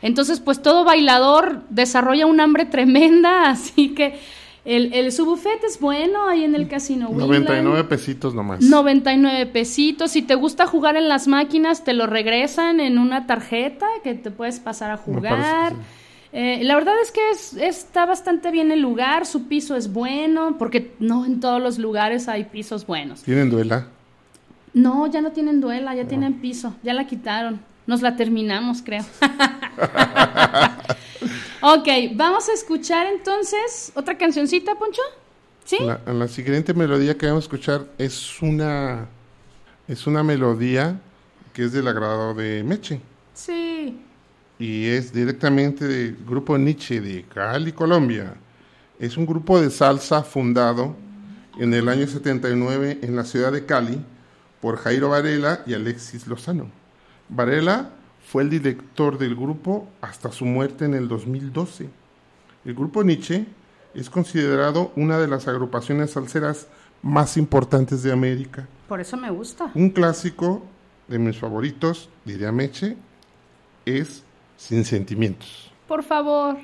Entonces, 0.02 0.38
pues 0.38 0.62
todo 0.62 0.84
bailador 0.84 1.62
desarrolla 1.70 2.26
un 2.26 2.38
hambre 2.38 2.64
tremenda, 2.64 3.48
así 3.50 3.94
que 3.94 4.20
el, 4.64 4.92
el 4.94 5.12
su 5.12 5.24
buffet 5.26 5.62
es 5.64 5.78
bueno 5.78 6.26
ahí 6.28 6.44
en 6.44 6.54
el 6.54 6.68
casino. 6.68 7.08
Windland. 7.08 7.28
99 7.28 7.84
pesitos 7.84 8.34
nomás 8.34 8.60
99 8.62 9.46
pesitos. 9.46 10.10
Si 10.12 10.22
te 10.22 10.34
gusta 10.34 10.66
jugar 10.66 10.96
en 10.96 11.08
las 11.08 11.28
máquinas, 11.28 11.84
te 11.84 11.92
lo 11.92 12.06
regresan 12.06 12.80
en 12.80 12.98
una 12.98 13.26
tarjeta 13.26 13.86
que 14.02 14.14
te 14.14 14.30
puedes 14.30 14.60
pasar 14.60 14.90
a 14.90 14.96
jugar. 14.96 15.74
Eh, 16.32 16.60
la 16.64 16.74
verdad 16.74 16.94
es 17.02 17.12
que 17.12 17.20
es- 17.30 17.54
está 17.56 18.06
bastante 18.06 18.50
bien 18.50 18.72
el 18.72 18.80
lugar, 18.80 19.24
su 19.24 19.46
piso 19.46 19.76
es 19.76 19.92
bueno, 19.92 20.56
porque 20.58 20.92
no 20.98 21.24
en 21.26 21.38
todos 21.38 21.62
los 21.62 21.78
lugares 21.78 22.26
hay 22.28 22.44
pisos 22.44 22.86
buenos. 22.86 23.22
tienen 23.22 23.50
duela 23.50 23.86
No, 24.72 25.06
ya 25.06 25.20
no 25.20 25.30
tienen 25.30 25.60
duela, 25.60 25.94
ya 25.94 26.08
tienen 26.08 26.40
piso, 26.40 26.74
ya 26.82 26.92
la 26.94 27.06
quitaron. 27.06 27.60
Nos 27.86 28.02
la 28.02 28.16
terminamos, 28.16 28.82
creo. 28.82 29.04
ok, 31.64 31.88
vamos 32.14 32.48
a 32.48 32.52
escuchar 32.52 33.06
entonces 33.06 33.92
otra 33.94 34.16
cancioncita, 34.18 34.74
Poncho. 34.76 35.02
¿Sí? 35.64 35.78
La, 35.80 36.00
la 36.12 36.28
siguiente 36.28 36.74
melodía 36.74 37.16
que 37.16 37.26
vamos 37.26 37.44
a 37.44 37.46
escuchar 37.46 37.86
es 37.96 38.42
una 38.42 39.08
es 39.88 40.06
una 40.06 40.22
melodía 40.22 41.00
que 41.54 41.64
es 41.64 41.72
del 41.72 41.88
agrado 41.88 42.34
de 42.34 42.62
Meche 42.62 43.00
Sí. 43.32 43.98
y 44.58 44.86
es 44.86 45.12
directamente 45.12 45.86
del 45.86 46.16
grupo 46.26 46.56
Nietzsche 46.58 47.00
de 47.00 47.24
Cali, 47.24 47.72
Colombia. 47.72 48.34
Es 48.98 49.16
un 49.16 49.26
grupo 49.26 49.60
de 49.60 49.70
salsa 49.70 50.22
fundado 50.22 50.96
en 51.58 51.72
el 51.74 51.88
año 51.88 52.06
79 52.06 52.98
en 53.02 53.16
la 53.16 53.24
ciudad 53.24 53.52
de 53.52 53.64
Cali 53.66 53.98
por 54.60 54.76
Jairo 54.78 55.08
Varela 55.10 55.62
y 55.66 55.74
Alexis 55.74 56.26
Lozano. 56.26 56.70
Varela 57.28 57.90
fue 58.24 58.42
el 58.42 58.50
director 58.50 59.18
del 59.18 59.36
grupo 59.36 59.86
hasta 60.00 60.32
su 60.32 60.44
muerte 60.44 60.86
en 60.86 60.94
el 60.94 61.08
2012. 61.08 61.88
El 62.64 62.74
grupo 62.74 63.04
Nietzsche 63.04 63.46
es 63.94 64.10
considerado 64.10 64.92
una 64.96 65.18
de 65.18 65.28
las 65.28 65.46
agrupaciones 65.46 66.12
salseras 66.12 66.66
más 67.02 67.36
importantes 67.36 68.02
de 68.02 68.12
América. 68.12 68.66
Por 68.88 69.00
eso 69.00 69.16
me 69.16 69.30
gusta. 69.30 69.70
Un 69.74 69.90
clásico 69.90 70.62
de 71.06 71.18
mis 71.18 71.38
favoritos, 71.38 72.08
diría 72.24 72.50
Meche, 72.50 72.96
es 73.84 74.24
Sin 74.56 74.84
Sentimientos. 74.84 75.70
Por 75.86 76.02
favor. 76.02 76.56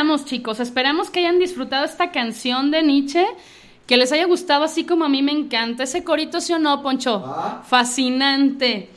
Regresamos, 0.00 0.24
chicos. 0.24 0.60
Esperamos 0.60 1.10
que 1.10 1.20
hayan 1.20 1.38
disfrutado 1.38 1.84
esta 1.84 2.10
canción 2.10 2.70
de 2.70 2.82
Nietzsche, 2.82 3.26
que 3.86 3.98
les 3.98 4.12
haya 4.12 4.24
gustado 4.24 4.64
así 4.64 4.84
como 4.84 5.04
a 5.04 5.08
mí 5.10 5.22
me 5.22 5.32
encanta. 5.32 5.82
Ese 5.82 6.04
corito, 6.04 6.40
¿sí 6.40 6.54
o 6.54 6.58
no, 6.58 6.82
Poncho? 6.82 7.22
Fascinante. 7.66 8.88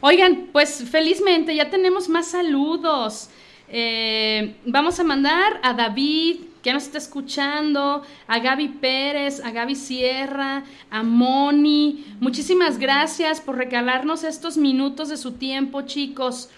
Oigan, 0.00 0.48
pues 0.52 0.84
felizmente 0.90 1.54
ya 1.54 1.70
tenemos 1.70 2.08
más 2.08 2.26
saludos. 2.26 3.30
Eh, 3.68 4.56
vamos 4.64 4.98
a 4.98 5.04
mandar 5.04 5.60
a 5.62 5.74
David, 5.74 6.40
que 6.62 6.72
nos 6.72 6.84
está 6.84 6.98
escuchando, 6.98 8.02
a 8.26 8.38
Gaby 8.40 8.68
Pérez, 8.80 9.40
a 9.44 9.52
Gaby 9.52 9.76
Sierra, 9.76 10.64
a 10.90 11.02
Moni. 11.04 12.04
Muchísimas 12.18 12.78
gracias 12.78 13.40
por 13.40 13.56
regalarnos 13.56 14.24
estos 14.24 14.56
minutos 14.56 15.08
de 15.08 15.18
su 15.18 15.32
tiempo, 15.32 15.82
chicos. 15.82 16.48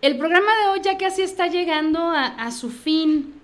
El 0.00 0.16
programa 0.16 0.50
de 0.62 0.68
hoy 0.70 0.80
ya 0.82 0.96
casi 0.96 1.22
está 1.22 1.48
llegando 1.48 1.98
a, 1.98 2.26
a 2.26 2.50
su 2.52 2.70
fin. 2.70 3.34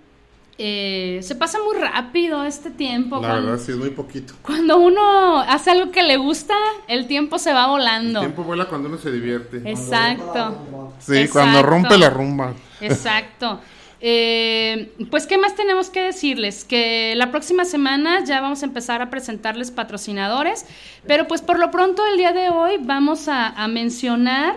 Eh, 0.56 1.18
se 1.22 1.34
pasa 1.34 1.58
muy 1.64 1.76
rápido 1.80 2.44
este 2.44 2.70
tiempo. 2.70 3.16
La 3.16 3.28
cuando, 3.28 3.50
verdad, 3.50 3.64
sí, 3.64 3.72
es 3.72 3.78
muy 3.78 3.90
poquito. 3.90 4.34
cuando 4.42 4.78
uno 4.78 5.40
hace 5.40 5.72
algo 5.72 5.90
que 5.90 6.04
le 6.04 6.16
gusta, 6.16 6.54
el 6.86 7.08
tiempo 7.08 7.40
se 7.40 7.52
va 7.52 7.66
volando. 7.66 8.20
El 8.20 8.26
tiempo 8.26 8.44
vuela 8.44 8.66
cuando 8.66 8.88
uno 8.88 8.98
se 8.98 9.10
divierte. 9.10 9.62
Exacto. 9.68 10.56
Sí, 11.00 11.16
Exacto. 11.16 11.32
cuando 11.32 11.62
rompe 11.62 11.98
la 11.98 12.08
rumba. 12.10 12.54
Exacto. 12.80 13.58
Eh, 14.00 14.92
pues, 15.10 15.26
¿qué 15.26 15.38
más 15.38 15.56
tenemos 15.56 15.90
que 15.90 16.02
decirles? 16.02 16.64
Que 16.64 17.14
la 17.16 17.32
próxima 17.32 17.64
semana 17.64 18.22
ya 18.22 18.40
vamos 18.40 18.62
a 18.62 18.66
empezar 18.66 19.02
a 19.02 19.10
presentarles 19.10 19.72
patrocinadores, 19.72 20.66
pero 21.06 21.26
pues 21.26 21.42
por 21.42 21.58
lo 21.58 21.72
pronto 21.72 22.06
el 22.06 22.16
día 22.18 22.32
de 22.32 22.50
hoy 22.50 22.76
vamos 22.80 23.26
a, 23.28 23.48
a 23.48 23.66
mencionar 23.66 24.56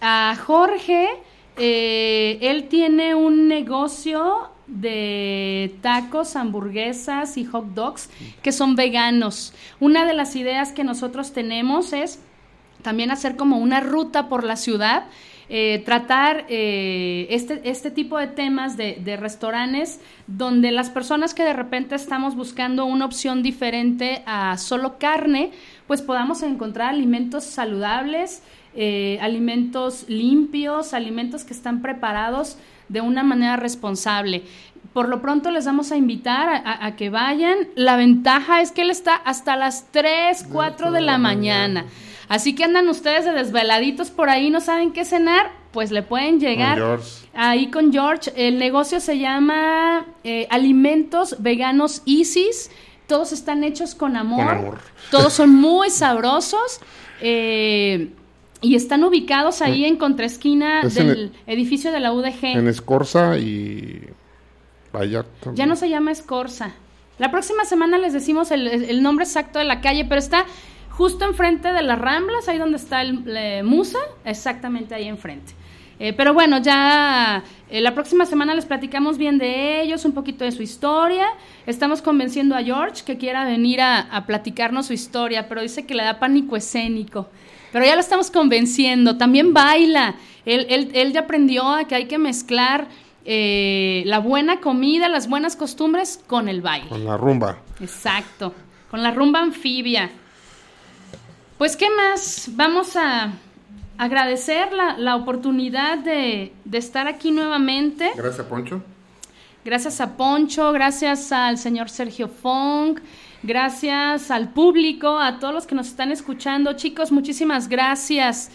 a 0.00 0.36
Jorge. 0.36 1.08
Eh, 1.56 2.38
él 2.40 2.68
tiene 2.68 3.14
un 3.14 3.48
negocio 3.48 4.50
de 4.68 5.74
tacos, 5.80 6.36
hamburguesas 6.36 7.36
y 7.36 7.44
hot 7.44 7.74
dogs 7.74 8.10
que 8.42 8.52
son 8.52 8.76
veganos. 8.76 9.54
Una 9.80 10.06
de 10.06 10.14
las 10.14 10.36
ideas 10.36 10.72
que 10.72 10.84
nosotros 10.84 11.32
tenemos 11.32 11.92
es 11.92 12.20
también 12.82 13.10
hacer 13.10 13.36
como 13.36 13.58
una 13.58 13.80
ruta 13.80 14.28
por 14.28 14.44
la 14.44 14.56
ciudad, 14.56 15.04
eh, 15.50 15.82
tratar 15.86 16.44
eh, 16.50 17.26
este, 17.30 17.62
este 17.64 17.90
tipo 17.90 18.18
de 18.18 18.26
temas 18.26 18.76
de, 18.76 19.00
de 19.02 19.16
restaurantes 19.16 19.98
donde 20.26 20.70
las 20.70 20.90
personas 20.90 21.32
que 21.32 21.42
de 21.42 21.54
repente 21.54 21.94
estamos 21.94 22.36
buscando 22.36 22.84
una 22.84 23.06
opción 23.06 23.42
diferente 23.42 24.22
a 24.26 24.58
solo 24.58 24.98
carne, 24.98 25.50
pues 25.86 26.02
podamos 26.02 26.42
encontrar 26.42 26.90
alimentos 26.90 27.44
saludables, 27.44 28.42
eh, 28.80 29.18
alimentos 29.20 30.04
limpios, 30.08 30.94
alimentos 30.94 31.42
que 31.44 31.52
están 31.52 31.82
preparados 31.82 32.56
de 32.88 33.00
una 33.00 33.22
manera 33.24 33.56
responsable. 33.56 34.44
Por 34.92 35.08
lo 35.08 35.20
pronto 35.20 35.50
les 35.50 35.66
vamos 35.66 35.90
a 35.92 35.96
invitar 35.96 36.48
a, 36.48 36.56
a- 36.56 36.86
a 36.86 36.96
que 36.96 37.10
vayan. 37.10 37.58
La 37.74 37.96
ventaja 37.96 38.60
es 38.62 38.70
que 38.72 38.82
él 38.82 38.90
está 38.90 39.14
hasta 39.16 39.56
las 39.56 39.90
3, 39.90 40.46
4 40.52 40.92
de 40.92 41.00
la 41.00 41.18
mañana. 41.18 41.84
Así 42.28 42.54
que 42.54 42.64
andan 42.64 42.88
ustedes 42.88 43.24
de 43.24 43.32
desveladitos 43.32 44.10
por 44.10 44.30
ahí, 44.30 44.48
no 44.50 44.60
saben 44.60 44.92
qué 44.92 45.04
cenar, 45.04 45.50
pues 45.72 45.90
le 45.90 46.02
pueden 46.02 46.38
llegar 46.40 46.76
George. 46.78 47.26
ahí 47.34 47.70
con 47.70 47.90
George. 47.92 48.30
El 48.36 48.58
negocio 48.58 49.00
se 49.00 49.18
llama 49.18 50.06
eh, 50.24 50.46
Alimentos 50.50 51.36
Veganos 51.40 52.02
Isis. 52.04 52.70
Todos 53.06 53.32
están 53.32 53.64
hechos 53.64 53.94
con 53.94 54.16
amor. 54.16 54.46
Con 54.46 54.56
amor. 54.56 54.78
Todos 55.10 55.32
son 55.32 55.50
muy 55.54 55.90
sabrosos. 55.90 56.80
eh, 57.20 58.10
y 58.60 58.74
están 58.74 59.04
ubicados 59.04 59.62
ahí 59.62 59.84
en 59.84 59.96
contraesquina 59.96 60.80
Es 60.80 60.96
en 60.96 61.06
del 61.08 61.18
el- 61.18 61.32
edificio 61.46 61.92
de 61.92 62.00
la 62.00 62.12
UDG. 62.12 62.44
En 62.44 62.68
Escorza 62.68 63.38
y. 63.38 64.02
Ya 65.54 65.66
no 65.66 65.76
se 65.76 65.88
llama 65.88 66.10
Escorza. 66.10 66.72
La 67.18 67.30
próxima 67.30 67.64
semana 67.64 67.98
les 67.98 68.12
decimos 68.12 68.50
el, 68.50 68.66
el 68.66 69.02
nombre 69.02 69.24
exacto 69.24 69.58
de 69.58 69.64
la 69.64 69.80
calle, 69.80 70.04
pero 70.04 70.18
está 70.18 70.44
justo 70.90 71.24
enfrente 71.24 71.72
de 71.72 71.82
las 71.82 71.98
Ramblas, 71.98 72.48
ahí 72.48 72.58
donde 72.58 72.76
está 72.78 73.02
el 73.02 73.22
eh, 73.28 73.62
Musa, 73.64 73.98
exactamente 74.24 74.94
ahí 74.94 75.06
enfrente. 75.06 75.52
Eh, 76.00 76.12
pero 76.12 76.32
bueno, 76.32 76.58
ya 76.58 77.42
eh, 77.70 77.80
la 77.80 77.92
próxima 77.94 78.24
semana 78.24 78.54
les 78.54 78.64
platicamos 78.66 79.18
bien 79.18 79.36
de 79.38 79.82
ellos, 79.82 80.04
un 80.04 80.12
poquito 80.12 80.44
de 80.44 80.52
su 80.52 80.62
historia. 80.62 81.26
Estamos 81.66 82.02
convenciendo 82.02 82.54
a 82.56 82.62
George 82.62 83.02
que 83.04 83.18
quiera 83.18 83.44
venir 83.44 83.80
a, 83.80 84.00
a 84.00 84.24
platicarnos 84.26 84.86
su 84.86 84.92
historia, 84.92 85.48
pero 85.48 85.60
dice 85.60 85.86
que 85.86 85.94
le 85.94 86.04
da 86.04 86.18
pánico 86.20 86.56
escénico. 86.56 87.28
Pero 87.72 87.84
ya 87.84 87.94
lo 87.94 88.00
estamos 88.00 88.30
convenciendo. 88.30 89.16
También 89.16 89.52
baila. 89.52 90.14
Él, 90.44 90.66
él- 90.70 90.90
él 90.94 91.12
ya 91.12 91.20
aprendió 91.20 91.68
a 91.68 91.84
que 91.84 91.94
hay 91.94 92.06
que 92.06 92.18
mezclar 92.18 92.88
eh, 93.24 94.02
la 94.06 94.18
buena 94.20 94.60
comida, 94.60 95.08
las 95.08 95.28
buenas 95.28 95.54
costumbres 95.56 96.22
con 96.26 96.48
el 96.48 96.62
baile. 96.62 96.88
Con 96.88 97.04
la 97.04 97.16
rumba. 97.16 97.58
Exacto, 97.80 98.54
con 98.90 99.02
la 99.02 99.10
rumba 99.10 99.40
anfibia. 99.40 100.10
Pues, 101.58 101.76
¿qué 101.76 101.88
más? 101.90 102.50
Vamos 102.52 102.96
a 102.96 103.32
agradecer 103.98 104.72
la, 104.72 104.96
la 104.96 105.16
oportunidad 105.16 105.98
de, 105.98 106.52
de 106.64 106.78
estar 106.78 107.08
aquí 107.08 107.30
nuevamente. 107.32 108.12
Gracias, 108.16 108.46
Poncho. 108.46 108.82
Gracias 109.64 110.00
a 110.00 110.16
Poncho, 110.16 110.72
gracias 110.72 111.32
al 111.32 111.58
señor 111.58 111.90
Sergio 111.90 112.28
Fong, 112.28 113.00
gracias 113.42 114.30
al 114.30 114.50
público, 114.52 115.18
a 115.18 115.38
todos 115.38 115.54
los 115.54 115.66
que 115.66 115.74
nos 115.74 115.86
están 115.88 116.12
escuchando. 116.12 116.72
Chicos, 116.74 117.12
muchísimas 117.12 117.68
gracias. 117.68 118.50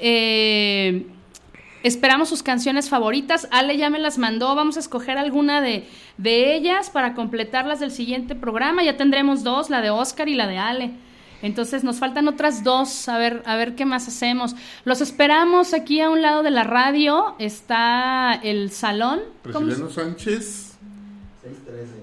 Eh, 0.00 1.06
esperamos 1.82 2.28
sus 2.28 2.42
canciones 2.42 2.88
favoritas. 2.88 3.48
Ale 3.50 3.76
ya 3.76 3.90
me 3.90 3.98
las 3.98 4.18
mandó. 4.18 4.54
Vamos 4.54 4.76
a 4.76 4.80
escoger 4.80 5.18
alguna 5.18 5.60
de, 5.60 5.86
de 6.18 6.54
ellas 6.54 6.90
para 6.90 7.14
completarlas 7.14 7.80
del 7.80 7.90
siguiente 7.90 8.34
programa. 8.34 8.82
Ya 8.84 8.96
tendremos 8.96 9.42
dos, 9.42 9.70
la 9.70 9.80
de 9.82 9.90
Oscar 9.90 10.28
y 10.28 10.34
la 10.34 10.46
de 10.46 10.58
Ale. 10.58 10.90
Entonces 11.42 11.84
nos 11.84 11.98
faltan 11.98 12.28
otras 12.28 12.64
dos, 12.64 13.10
a 13.10 13.18
ver, 13.18 13.42
a 13.44 13.56
ver 13.56 13.74
qué 13.74 13.84
más 13.84 14.08
hacemos. 14.08 14.56
Los 14.84 15.02
esperamos 15.02 15.74
aquí 15.74 16.00
a 16.00 16.08
un 16.08 16.22
lado 16.22 16.42
de 16.42 16.50
la 16.50 16.64
radio, 16.64 17.34
está 17.38 18.32
el 18.42 18.70
salón. 18.70 19.20
¿Cómo 19.52 19.58
se- 19.60 19.76
Prisciliano 19.76 19.90
Sánchez. 19.90 20.78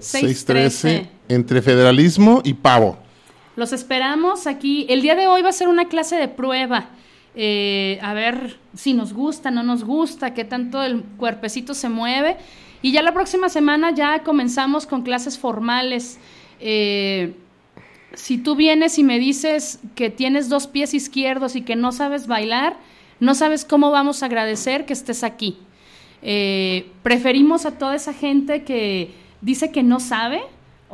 613. 0.00 1.10
Entre 1.28 1.62
federalismo 1.62 2.42
y 2.44 2.54
pavo. 2.54 2.98
Los 3.56 3.72
esperamos 3.72 4.46
aquí. 4.46 4.86
El 4.88 5.02
día 5.02 5.14
de 5.14 5.26
hoy 5.26 5.42
va 5.42 5.50
a 5.50 5.52
ser 5.52 5.68
una 5.68 5.86
clase 5.86 6.16
de 6.16 6.28
prueba. 6.28 6.88
Eh, 7.36 7.98
a 8.02 8.14
ver 8.14 8.58
si 8.74 8.94
nos 8.94 9.12
gusta, 9.12 9.50
no 9.50 9.62
nos 9.62 9.84
gusta, 9.84 10.34
qué 10.34 10.44
tanto 10.44 10.82
el 10.82 11.02
cuerpecito 11.02 11.74
se 11.74 11.88
mueve. 11.88 12.36
Y 12.82 12.92
ya 12.92 13.02
la 13.02 13.14
próxima 13.14 13.48
semana 13.48 13.92
ya 13.92 14.22
comenzamos 14.22 14.86
con 14.86 15.02
clases 15.02 15.38
formales. 15.38 16.18
Eh, 16.60 17.34
si 18.14 18.38
tú 18.38 18.56
vienes 18.56 18.98
y 18.98 19.04
me 19.04 19.18
dices 19.18 19.80
que 19.94 20.10
tienes 20.10 20.48
dos 20.48 20.66
pies 20.66 20.94
izquierdos 20.94 21.56
y 21.56 21.62
que 21.62 21.76
no 21.76 21.92
sabes 21.92 22.26
bailar, 22.26 22.76
no 23.20 23.34
sabes 23.34 23.64
cómo 23.64 23.90
vamos 23.90 24.22
a 24.22 24.26
agradecer 24.26 24.84
que 24.84 24.92
estés 24.92 25.24
aquí. 25.24 25.56
Eh, 26.22 26.90
preferimos 27.02 27.66
a 27.66 27.78
toda 27.78 27.94
esa 27.94 28.12
gente 28.12 28.64
que 28.64 29.12
dice 29.40 29.70
que 29.70 29.82
no 29.82 30.00
sabe 30.00 30.42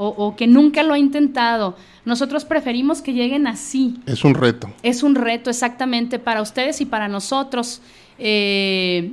o, 0.03 0.09
o 0.09 0.34
que 0.34 0.46
nunca 0.46 0.82
lo 0.82 0.94
ha 0.94 0.98
intentado. 0.98 1.76
Nosotros 2.07 2.46
preferimos 2.46 3.03
que 3.03 3.12
lleguen 3.12 3.46
así. 3.46 3.98
Es 4.07 4.24
un 4.24 4.34
reto. 4.34 4.70
Es 4.82 5.03
un 5.03 5.14
reto 5.14 5.51
exactamente 5.51 6.18
para 6.18 6.40
ustedes 6.40 6.80
y 6.80 6.86
para 6.86 7.07
nosotros. 7.09 7.82
Eh, 8.18 9.12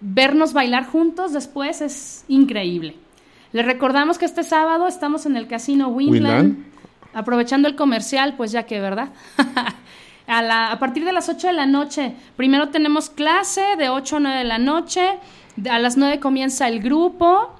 vernos 0.00 0.52
bailar 0.52 0.86
juntos 0.86 1.32
después 1.32 1.80
es 1.80 2.24
increíble. 2.28 2.96
Les 3.52 3.66
recordamos 3.66 4.18
que 4.18 4.24
este 4.26 4.44
sábado 4.44 4.86
estamos 4.86 5.26
en 5.26 5.36
el 5.36 5.48
Casino 5.48 5.88
Windland. 5.88 6.42
Windland. 6.44 6.64
Aprovechando 7.12 7.66
el 7.68 7.74
comercial, 7.74 8.34
pues 8.36 8.52
ya 8.52 8.64
que, 8.66 8.80
¿verdad? 8.80 9.08
a, 10.28 10.42
la- 10.42 10.70
a 10.70 10.78
partir 10.78 11.04
de 11.04 11.12
las 11.12 11.28
8 11.28 11.48
de 11.48 11.52
la 11.54 11.66
noche, 11.66 12.12
primero 12.36 12.68
tenemos 12.68 13.10
clase 13.10 13.62
de 13.78 13.88
8 13.88 14.16
a 14.16 14.20
9 14.20 14.38
de 14.38 14.44
la 14.44 14.58
noche. 14.58 15.02
A 15.70 15.78
las 15.80 15.96
9 15.96 16.20
comienza 16.20 16.68
el 16.68 16.80
grupo. 16.80 17.50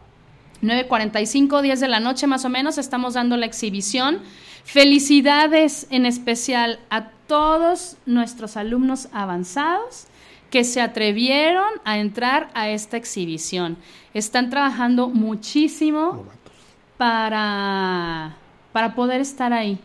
9.45, 0.64 1.62
10 1.62 1.80
de 1.80 1.88
la 1.88 2.00
noche 2.00 2.26
más 2.26 2.44
o 2.44 2.48
menos, 2.48 2.78
estamos 2.78 3.14
dando 3.14 3.36
la 3.36 3.46
exhibición. 3.46 4.20
Felicidades 4.64 5.86
en 5.90 6.06
especial 6.06 6.78
a 6.90 7.10
todos 7.26 7.96
nuestros 8.06 8.56
alumnos 8.56 9.08
avanzados 9.12 10.06
que 10.50 10.64
se 10.64 10.80
atrevieron 10.80 11.66
a 11.84 11.98
entrar 11.98 12.50
a 12.54 12.68
esta 12.68 12.96
exhibición. 12.96 13.76
Están 14.14 14.50
trabajando 14.50 15.08
muchísimo 15.08 16.24
para, 16.96 18.36
para 18.72 18.94
poder 18.94 19.20
estar 19.20 19.52
ahí. 19.52 19.78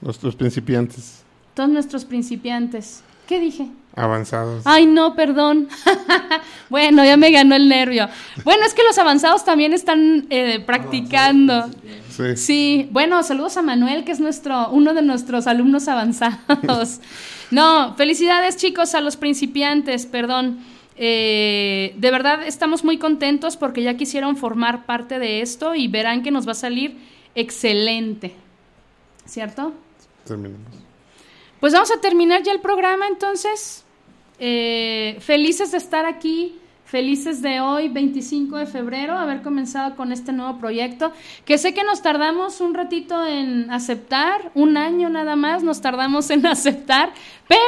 Nuestros 0.00 0.36
principiantes 0.36 1.24
Todos 1.54 1.68
nuestros 1.70 2.04
principiantes. 2.04 3.02
¿Qué 3.30 3.38
dije? 3.38 3.68
avanzados. 3.94 4.62
Ay, 4.64 4.86
no, 4.86 5.14
perdón. 5.14 5.68
bueno, 6.68 7.04
ya 7.04 7.16
me 7.16 7.30
ganó 7.30 7.54
el 7.54 7.68
nervio. 7.68 8.08
Bueno, 8.42 8.64
es 8.66 8.74
que 8.74 8.82
los 8.82 8.98
avanzados 8.98 9.44
también 9.44 9.72
están 9.72 10.26
eh, 10.30 10.58
practicando. 10.58 11.70
Sí. 12.08 12.36
Sí, 12.36 12.88
bueno, 12.90 13.22
saludos 13.22 13.56
a 13.56 13.62
Manuel, 13.62 14.02
que 14.02 14.10
es 14.10 14.18
nuestro, 14.18 14.70
uno 14.70 14.94
de 14.94 15.02
nuestros 15.02 15.46
alumnos 15.46 15.86
avanzados. 15.86 16.98
no, 17.52 17.94
felicidades 17.94 18.56
chicos 18.56 18.96
a 18.96 19.00
los 19.00 19.16
principiantes, 19.16 20.06
perdón. 20.06 20.58
Eh, 20.96 21.94
de 21.98 22.10
verdad 22.10 22.42
estamos 22.44 22.82
muy 22.82 22.98
contentos 22.98 23.56
porque 23.56 23.84
ya 23.84 23.96
quisieron 23.96 24.36
formar 24.36 24.86
parte 24.86 25.20
de 25.20 25.40
esto 25.40 25.76
y 25.76 25.86
verán 25.86 26.24
que 26.24 26.32
nos 26.32 26.48
va 26.48 26.52
a 26.52 26.56
salir 26.56 26.98
excelente. 27.36 28.34
¿Cierto? 29.24 29.72
Terminamos. 30.26 30.89
Pues 31.60 31.74
vamos 31.74 31.90
a 31.90 32.00
terminar 32.00 32.42
ya 32.42 32.52
el 32.52 32.60
programa 32.60 33.06
entonces. 33.06 33.84
Eh, 34.38 35.18
felices 35.20 35.72
de 35.72 35.76
estar 35.76 36.06
aquí, 36.06 36.58
felices 36.86 37.42
de 37.42 37.60
hoy, 37.60 37.90
25 37.90 38.56
de 38.56 38.64
febrero, 38.64 39.12
haber 39.12 39.42
comenzado 39.42 39.94
con 39.94 40.10
este 40.10 40.32
nuevo 40.32 40.58
proyecto, 40.58 41.12
que 41.44 41.58
sé 41.58 41.74
que 41.74 41.84
nos 41.84 42.00
tardamos 42.00 42.62
un 42.62 42.72
ratito 42.72 43.26
en 43.26 43.70
aceptar, 43.70 44.50
un 44.54 44.78
año 44.78 45.10
nada 45.10 45.36
más 45.36 45.62
nos 45.62 45.82
tardamos 45.82 46.30
en 46.30 46.46
aceptar, 46.46 47.12
pero 47.46 47.60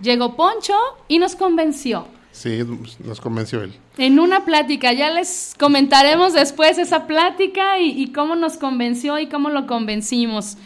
llegó 0.00 0.36
Poncho 0.36 0.78
y 1.08 1.18
nos 1.18 1.34
convenció. 1.34 2.06
Sí, 2.30 2.60
nos 3.04 3.20
convenció 3.20 3.62
él. 3.62 3.74
En 3.98 4.20
una 4.20 4.44
plática, 4.44 4.92
ya 4.92 5.10
les 5.10 5.54
comentaremos 5.58 6.32
después 6.32 6.78
esa 6.78 7.08
plática 7.08 7.80
y, 7.80 7.90
y 8.00 8.12
cómo 8.12 8.36
nos 8.36 8.56
convenció 8.56 9.18
y 9.18 9.26
cómo 9.26 9.50
lo 9.50 9.66
convencimos. 9.66 10.56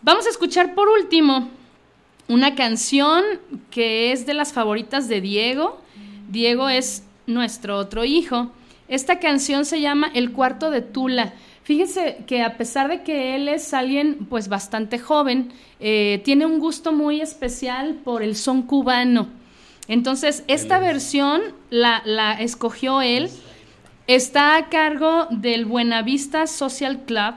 Vamos 0.00 0.26
a 0.26 0.30
escuchar 0.30 0.76
por 0.76 0.88
último 0.88 1.57
una 2.28 2.54
canción 2.54 3.24
que 3.70 4.12
es 4.12 4.26
de 4.26 4.34
las 4.34 4.52
favoritas 4.52 5.08
de 5.08 5.20
Diego. 5.20 5.80
Diego 6.28 6.68
es 6.68 7.04
nuestro 7.26 7.78
otro 7.78 8.04
hijo. 8.04 8.50
Esta 8.88 9.18
canción 9.18 9.64
se 9.64 9.80
llama 9.80 10.10
El 10.14 10.32
cuarto 10.32 10.70
de 10.70 10.82
Tula. 10.82 11.34
Fíjense 11.62 12.24
que 12.26 12.42
a 12.42 12.56
pesar 12.56 12.88
de 12.88 13.02
que 13.02 13.34
él 13.36 13.48
es 13.48 13.74
alguien 13.74 14.26
pues 14.30 14.48
bastante 14.48 14.98
joven, 14.98 15.52
eh, 15.80 16.22
tiene 16.24 16.46
un 16.46 16.58
gusto 16.58 16.92
muy 16.92 17.20
especial 17.20 17.94
por 18.04 18.22
el 18.22 18.36
son 18.36 18.62
cubano. 18.62 19.28
Entonces, 19.86 20.44
esta 20.48 20.78
versión 20.78 21.40
la, 21.70 22.02
la 22.04 22.32
escogió 22.34 23.02
él. 23.02 23.30
Está 24.06 24.56
a 24.56 24.68
cargo 24.68 25.26
del 25.30 25.66
Buenavista 25.66 26.46
Social 26.46 27.04
Club. 27.04 27.34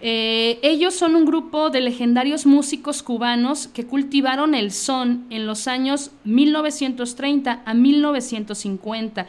Eh, 0.00 0.60
ellos 0.62 0.94
son 0.94 1.16
un 1.16 1.24
grupo 1.24 1.70
de 1.70 1.80
legendarios 1.80 2.46
músicos 2.46 3.02
cubanos 3.02 3.66
que 3.66 3.84
cultivaron 3.84 4.54
el 4.54 4.70
son 4.70 5.26
en 5.30 5.46
los 5.46 5.66
años 5.66 6.12
1930 6.24 7.62
a 7.64 7.74
1950. 7.74 9.26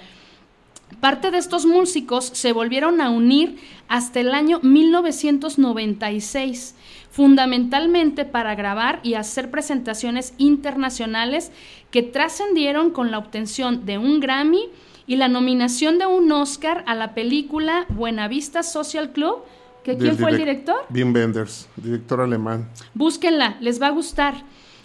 Parte 1.01 1.31
de 1.31 1.37
estos 1.37 1.65
músicos 1.65 2.25
se 2.25 2.51
volvieron 2.51 2.99
a 2.99 3.09
unir 3.09 3.57
hasta 3.87 4.19
el 4.19 4.31
año 4.31 4.59
1996, 4.61 6.75
fundamentalmente 7.09 8.25
para 8.25 8.53
grabar 8.55 8.99
y 9.01 9.13
hacer 9.13 9.49
presentaciones 9.49 10.33
internacionales 10.37 11.53
que 11.89 12.03
trascendieron 12.03 12.91
con 12.91 13.11
la 13.11 13.17
obtención 13.17 13.85
de 13.85 13.97
un 13.97 14.19
Grammy 14.19 14.65
y 15.07 15.15
la 15.15 15.29
nominación 15.29 15.99
de 15.99 16.05
un 16.05 16.29
Oscar 16.31 16.83
a 16.85 16.95
la 16.95 17.13
película 17.13 17.85
Buenavista 17.89 18.61
Social 18.61 19.11
Club. 19.11 19.37
¿Que 19.83 19.97
¿Quién 19.97 20.17
fue 20.17 20.31
el 20.31 20.35
direc- 20.37 20.39
director? 20.39 20.75
Wim 20.93 21.13
Wenders, 21.13 21.67
director 21.77 22.21
alemán. 22.21 22.69
Búsquenla, 22.93 23.57
les 23.61 23.81
va 23.81 23.87
a 23.87 23.91
gustar. 23.91 24.35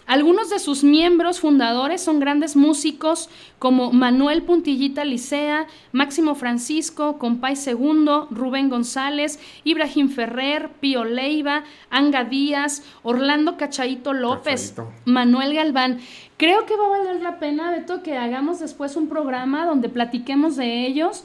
Algunos 0.07 0.51
de 0.51 0.59
sus 0.59 0.85
miembros 0.85 1.41
fundadores 1.41 2.03
son 2.03 2.21
grandes 2.21 2.57
músicos 2.57 3.31
como 3.59 3.91
Manuel 3.91 4.43
Puntillita 4.43 5.03
Licea, 5.03 5.67
Máximo 5.93 6.35
Francisco, 6.35 7.17
Compay 7.19 7.57
Segundo, 7.57 8.29
Rubén 8.31 8.69
González, 8.69 9.39
Ibrahim 9.65 10.11
Ferrer, 10.11 10.69
Pío 10.79 11.05
Leiva, 11.07 11.65
Anga 11.89 12.25
Díaz, 12.25 12.83
Orlando 13.03 13.57
Cachaito 13.57 14.13
López, 14.13 14.73
Cachaito. 14.77 14.93
Manuel 15.07 15.55
Galván. 15.55 15.99
Creo 16.37 16.67
que 16.67 16.77
va 16.77 16.85
a 16.85 16.99
valer 16.99 17.23
la 17.23 17.39
pena, 17.39 17.71
Beto, 17.71 18.03
que 18.03 18.19
hagamos 18.19 18.61
después 18.61 18.97
un 18.97 19.09
programa 19.09 19.65
donde 19.65 19.89
platiquemos 19.89 20.57
de 20.57 20.87
ellos. 20.87 21.25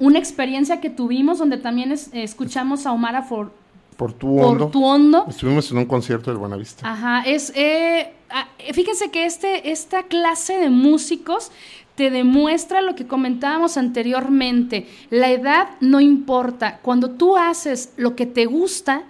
Una 0.00 0.18
experiencia 0.18 0.80
que 0.80 0.90
tuvimos 0.90 1.38
donde 1.38 1.56
también 1.58 1.92
es- 1.92 2.10
escuchamos 2.12 2.86
a 2.86 2.92
Omar 2.92 3.14
Afor- 3.14 3.50
Por 3.96 4.12
tu 4.12 4.38
hondo. 4.40 4.64
Portuondo. 4.64 5.24
Estuvimos 5.28 5.70
en 5.70 5.78
un 5.78 5.86
concierto 5.86 6.30
del 6.30 6.38
Buenavista. 6.38 6.90
Ajá, 6.90 7.22
es, 7.22 7.50
eh, 7.54 8.12
ah, 8.30 8.46
fíjense 8.74 9.10
que 9.10 9.24
este, 9.24 9.70
esta 9.70 10.02
clase 10.02 10.58
de 10.58 10.68
músicos 10.68 11.50
te 11.94 12.10
demuestra 12.10 12.82
lo 12.82 12.94
que 12.94 13.06
comentábamos 13.06 13.78
anteriormente. 13.78 14.86
La 15.10 15.30
edad 15.30 15.68
no 15.80 16.00
importa. 16.00 16.78
Cuando 16.82 17.10
tú 17.12 17.36
haces 17.38 17.94
lo 17.96 18.14
que 18.16 18.26
te 18.26 18.44
gusta, 18.44 19.04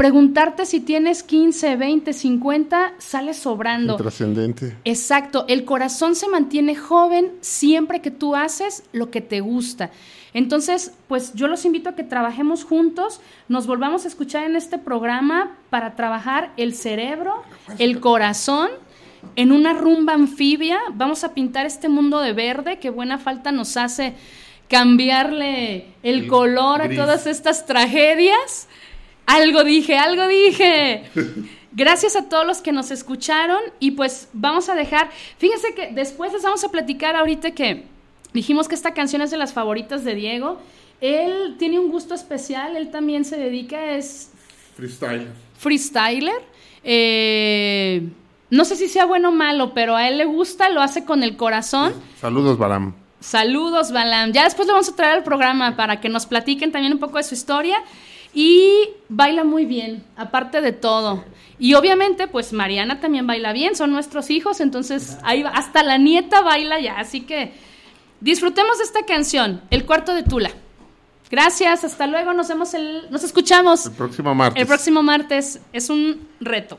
preguntarte 0.00 0.64
si 0.64 0.80
tienes 0.80 1.22
15, 1.22 1.76
20, 1.76 2.14
50, 2.14 2.94
sale 2.96 3.34
sobrando. 3.34 3.96
Trascendente. 3.96 4.74
Exacto, 4.86 5.44
el 5.46 5.66
corazón 5.66 6.14
se 6.14 6.26
mantiene 6.26 6.74
joven 6.74 7.32
siempre 7.42 8.00
que 8.00 8.10
tú 8.10 8.34
haces 8.34 8.82
lo 8.92 9.10
que 9.10 9.20
te 9.20 9.40
gusta. 9.40 9.90
Entonces, 10.32 10.92
pues 11.06 11.34
yo 11.34 11.48
los 11.48 11.66
invito 11.66 11.90
a 11.90 11.96
que 11.96 12.02
trabajemos 12.02 12.64
juntos, 12.64 13.20
nos 13.48 13.66
volvamos 13.66 14.06
a 14.06 14.08
escuchar 14.08 14.44
en 14.44 14.56
este 14.56 14.78
programa 14.78 15.58
para 15.68 15.96
trabajar 15.96 16.54
el 16.56 16.74
cerebro, 16.74 17.42
el 17.78 18.00
corazón, 18.00 18.70
en 19.36 19.52
una 19.52 19.74
rumba 19.74 20.14
anfibia. 20.14 20.80
Vamos 20.94 21.24
a 21.24 21.34
pintar 21.34 21.66
este 21.66 21.90
mundo 21.90 22.20
de 22.20 22.32
verde 22.32 22.78
que 22.78 22.88
buena 22.88 23.18
falta 23.18 23.52
nos 23.52 23.76
hace 23.76 24.14
cambiarle 24.66 25.88
el 26.02 26.20
El 26.20 26.26
color 26.28 26.80
a 26.80 26.88
todas 26.88 27.26
estas 27.26 27.66
tragedias. 27.66 28.66
Algo 29.30 29.62
dije, 29.62 29.96
algo 29.96 30.26
dije. 30.26 31.04
Gracias 31.72 32.16
a 32.16 32.28
todos 32.28 32.44
los 32.44 32.60
que 32.60 32.72
nos 32.72 32.90
escucharon 32.90 33.60
y 33.78 33.92
pues 33.92 34.28
vamos 34.32 34.68
a 34.68 34.74
dejar, 34.74 35.08
fíjense 35.38 35.72
que 35.72 35.92
después 35.92 36.32
les 36.32 36.42
vamos 36.42 36.64
a 36.64 36.68
platicar 36.68 37.14
ahorita 37.14 37.52
que 37.52 37.84
dijimos 38.32 38.66
que 38.66 38.74
esta 38.74 38.92
canción 38.92 39.22
es 39.22 39.30
de 39.30 39.36
las 39.36 39.52
favoritas 39.52 40.04
de 40.04 40.16
Diego. 40.16 40.58
Él 41.00 41.54
tiene 41.60 41.78
un 41.78 41.90
gusto 41.90 42.12
especial, 42.12 42.76
él 42.76 42.90
también 42.90 43.24
se 43.24 43.36
dedica, 43.36 43.92
es 43.92 44.32
Freestyle. 44.74 45.28
freestyler. 45.56 46.42
Eh, 46.82 48.08
no 48.50 48.64
sé 48.64 48.74
si 48.74 48.88
sea 48.88 49.04
bueno 49.04 49.28
o 49.28 49.32
malo, 49.32 49.74
pero 49.74 49.94
a 49.94 50.08
él 50.08 50.18
le 50.18 50.24
gusta, 50.24 50.70
lo 50.70 50.82
hace 50.82 51.04
con 51.04 51.22
el 51.22 51.36
corazón. 51.36 51.94
Saludos, 52.20 52.58
Baram. 52.58 52.94
Saludos, 53.20 53.92
Balam. 53.92 54.32
Ya 54.32 54.44
después 54.44 54.66
lo 54.66 54.72
vamos 54.74 54.88
a 54.88 54.96
traer 54.96 55.12
al 55.18 55.22
programa 55.22 55.76
para 55.76 56.00
que 56.00 56.08
nos 56.08 56.26
platiquen 56.26 56.72
también 56.72 56.94
un 56.94 56.98
poco 56.98 57.18
de 57.18 57.22
su 57.22 57.34
historia. 57.34 57.76
Y 58.32 58.90
baila 59.08 59.44
muy 59.44 59.64
bien, 59.64 60.04
aparte 60.16 60.60
de 60.60 60.72
todo. 60.72 61.24
Y 61.58 61.74
obviamente, 61.74 62.28
pues 62.28 62.52
Mariana 62.52 63.00
también 63.00 63.26
baila 63.26 63.52
bien, 63.52 63.74
son 63.76 63.90
nuestros 63.90 64.30
hijos, 64.30 64.60
entonces 64.60 65.18
ahí 65.22 65.42
va, 65.42 65.50
hasta 65.50 65.82
la 65.82 65.98
nieta 65.98 66.40
baila 66.40 66.80
ya. 66.80 66.98
Así 66.98 67.22
que 67.22 67.52
disfrutemos 68.20 68.78
de 68.78 68.84
esta 68.84 69.04
canción, 69.04 69.60
El 69.70 69.84
cuarto 69.84 70.14
de 70.14 70.22
Tula. 70.22 70.50
Gracias, 71.30 71.84
hasta 71.84 72.06
luego, 72.06 72.32
nos 72.32 72.48
vemos 72.48 72.74
el, 72.74 73.08
nos 73.10 73.22
escuchamos 73.22 73.86
El 73.86 73.92
próximo 73.92 74.34
martes. 74.34 74.60
el 74.60 74.66
próximo 74.66 75.02
martes. 75.02 75.60
Es 75.72 75.90
un 75.90 76.28
reto. 76.40 76.78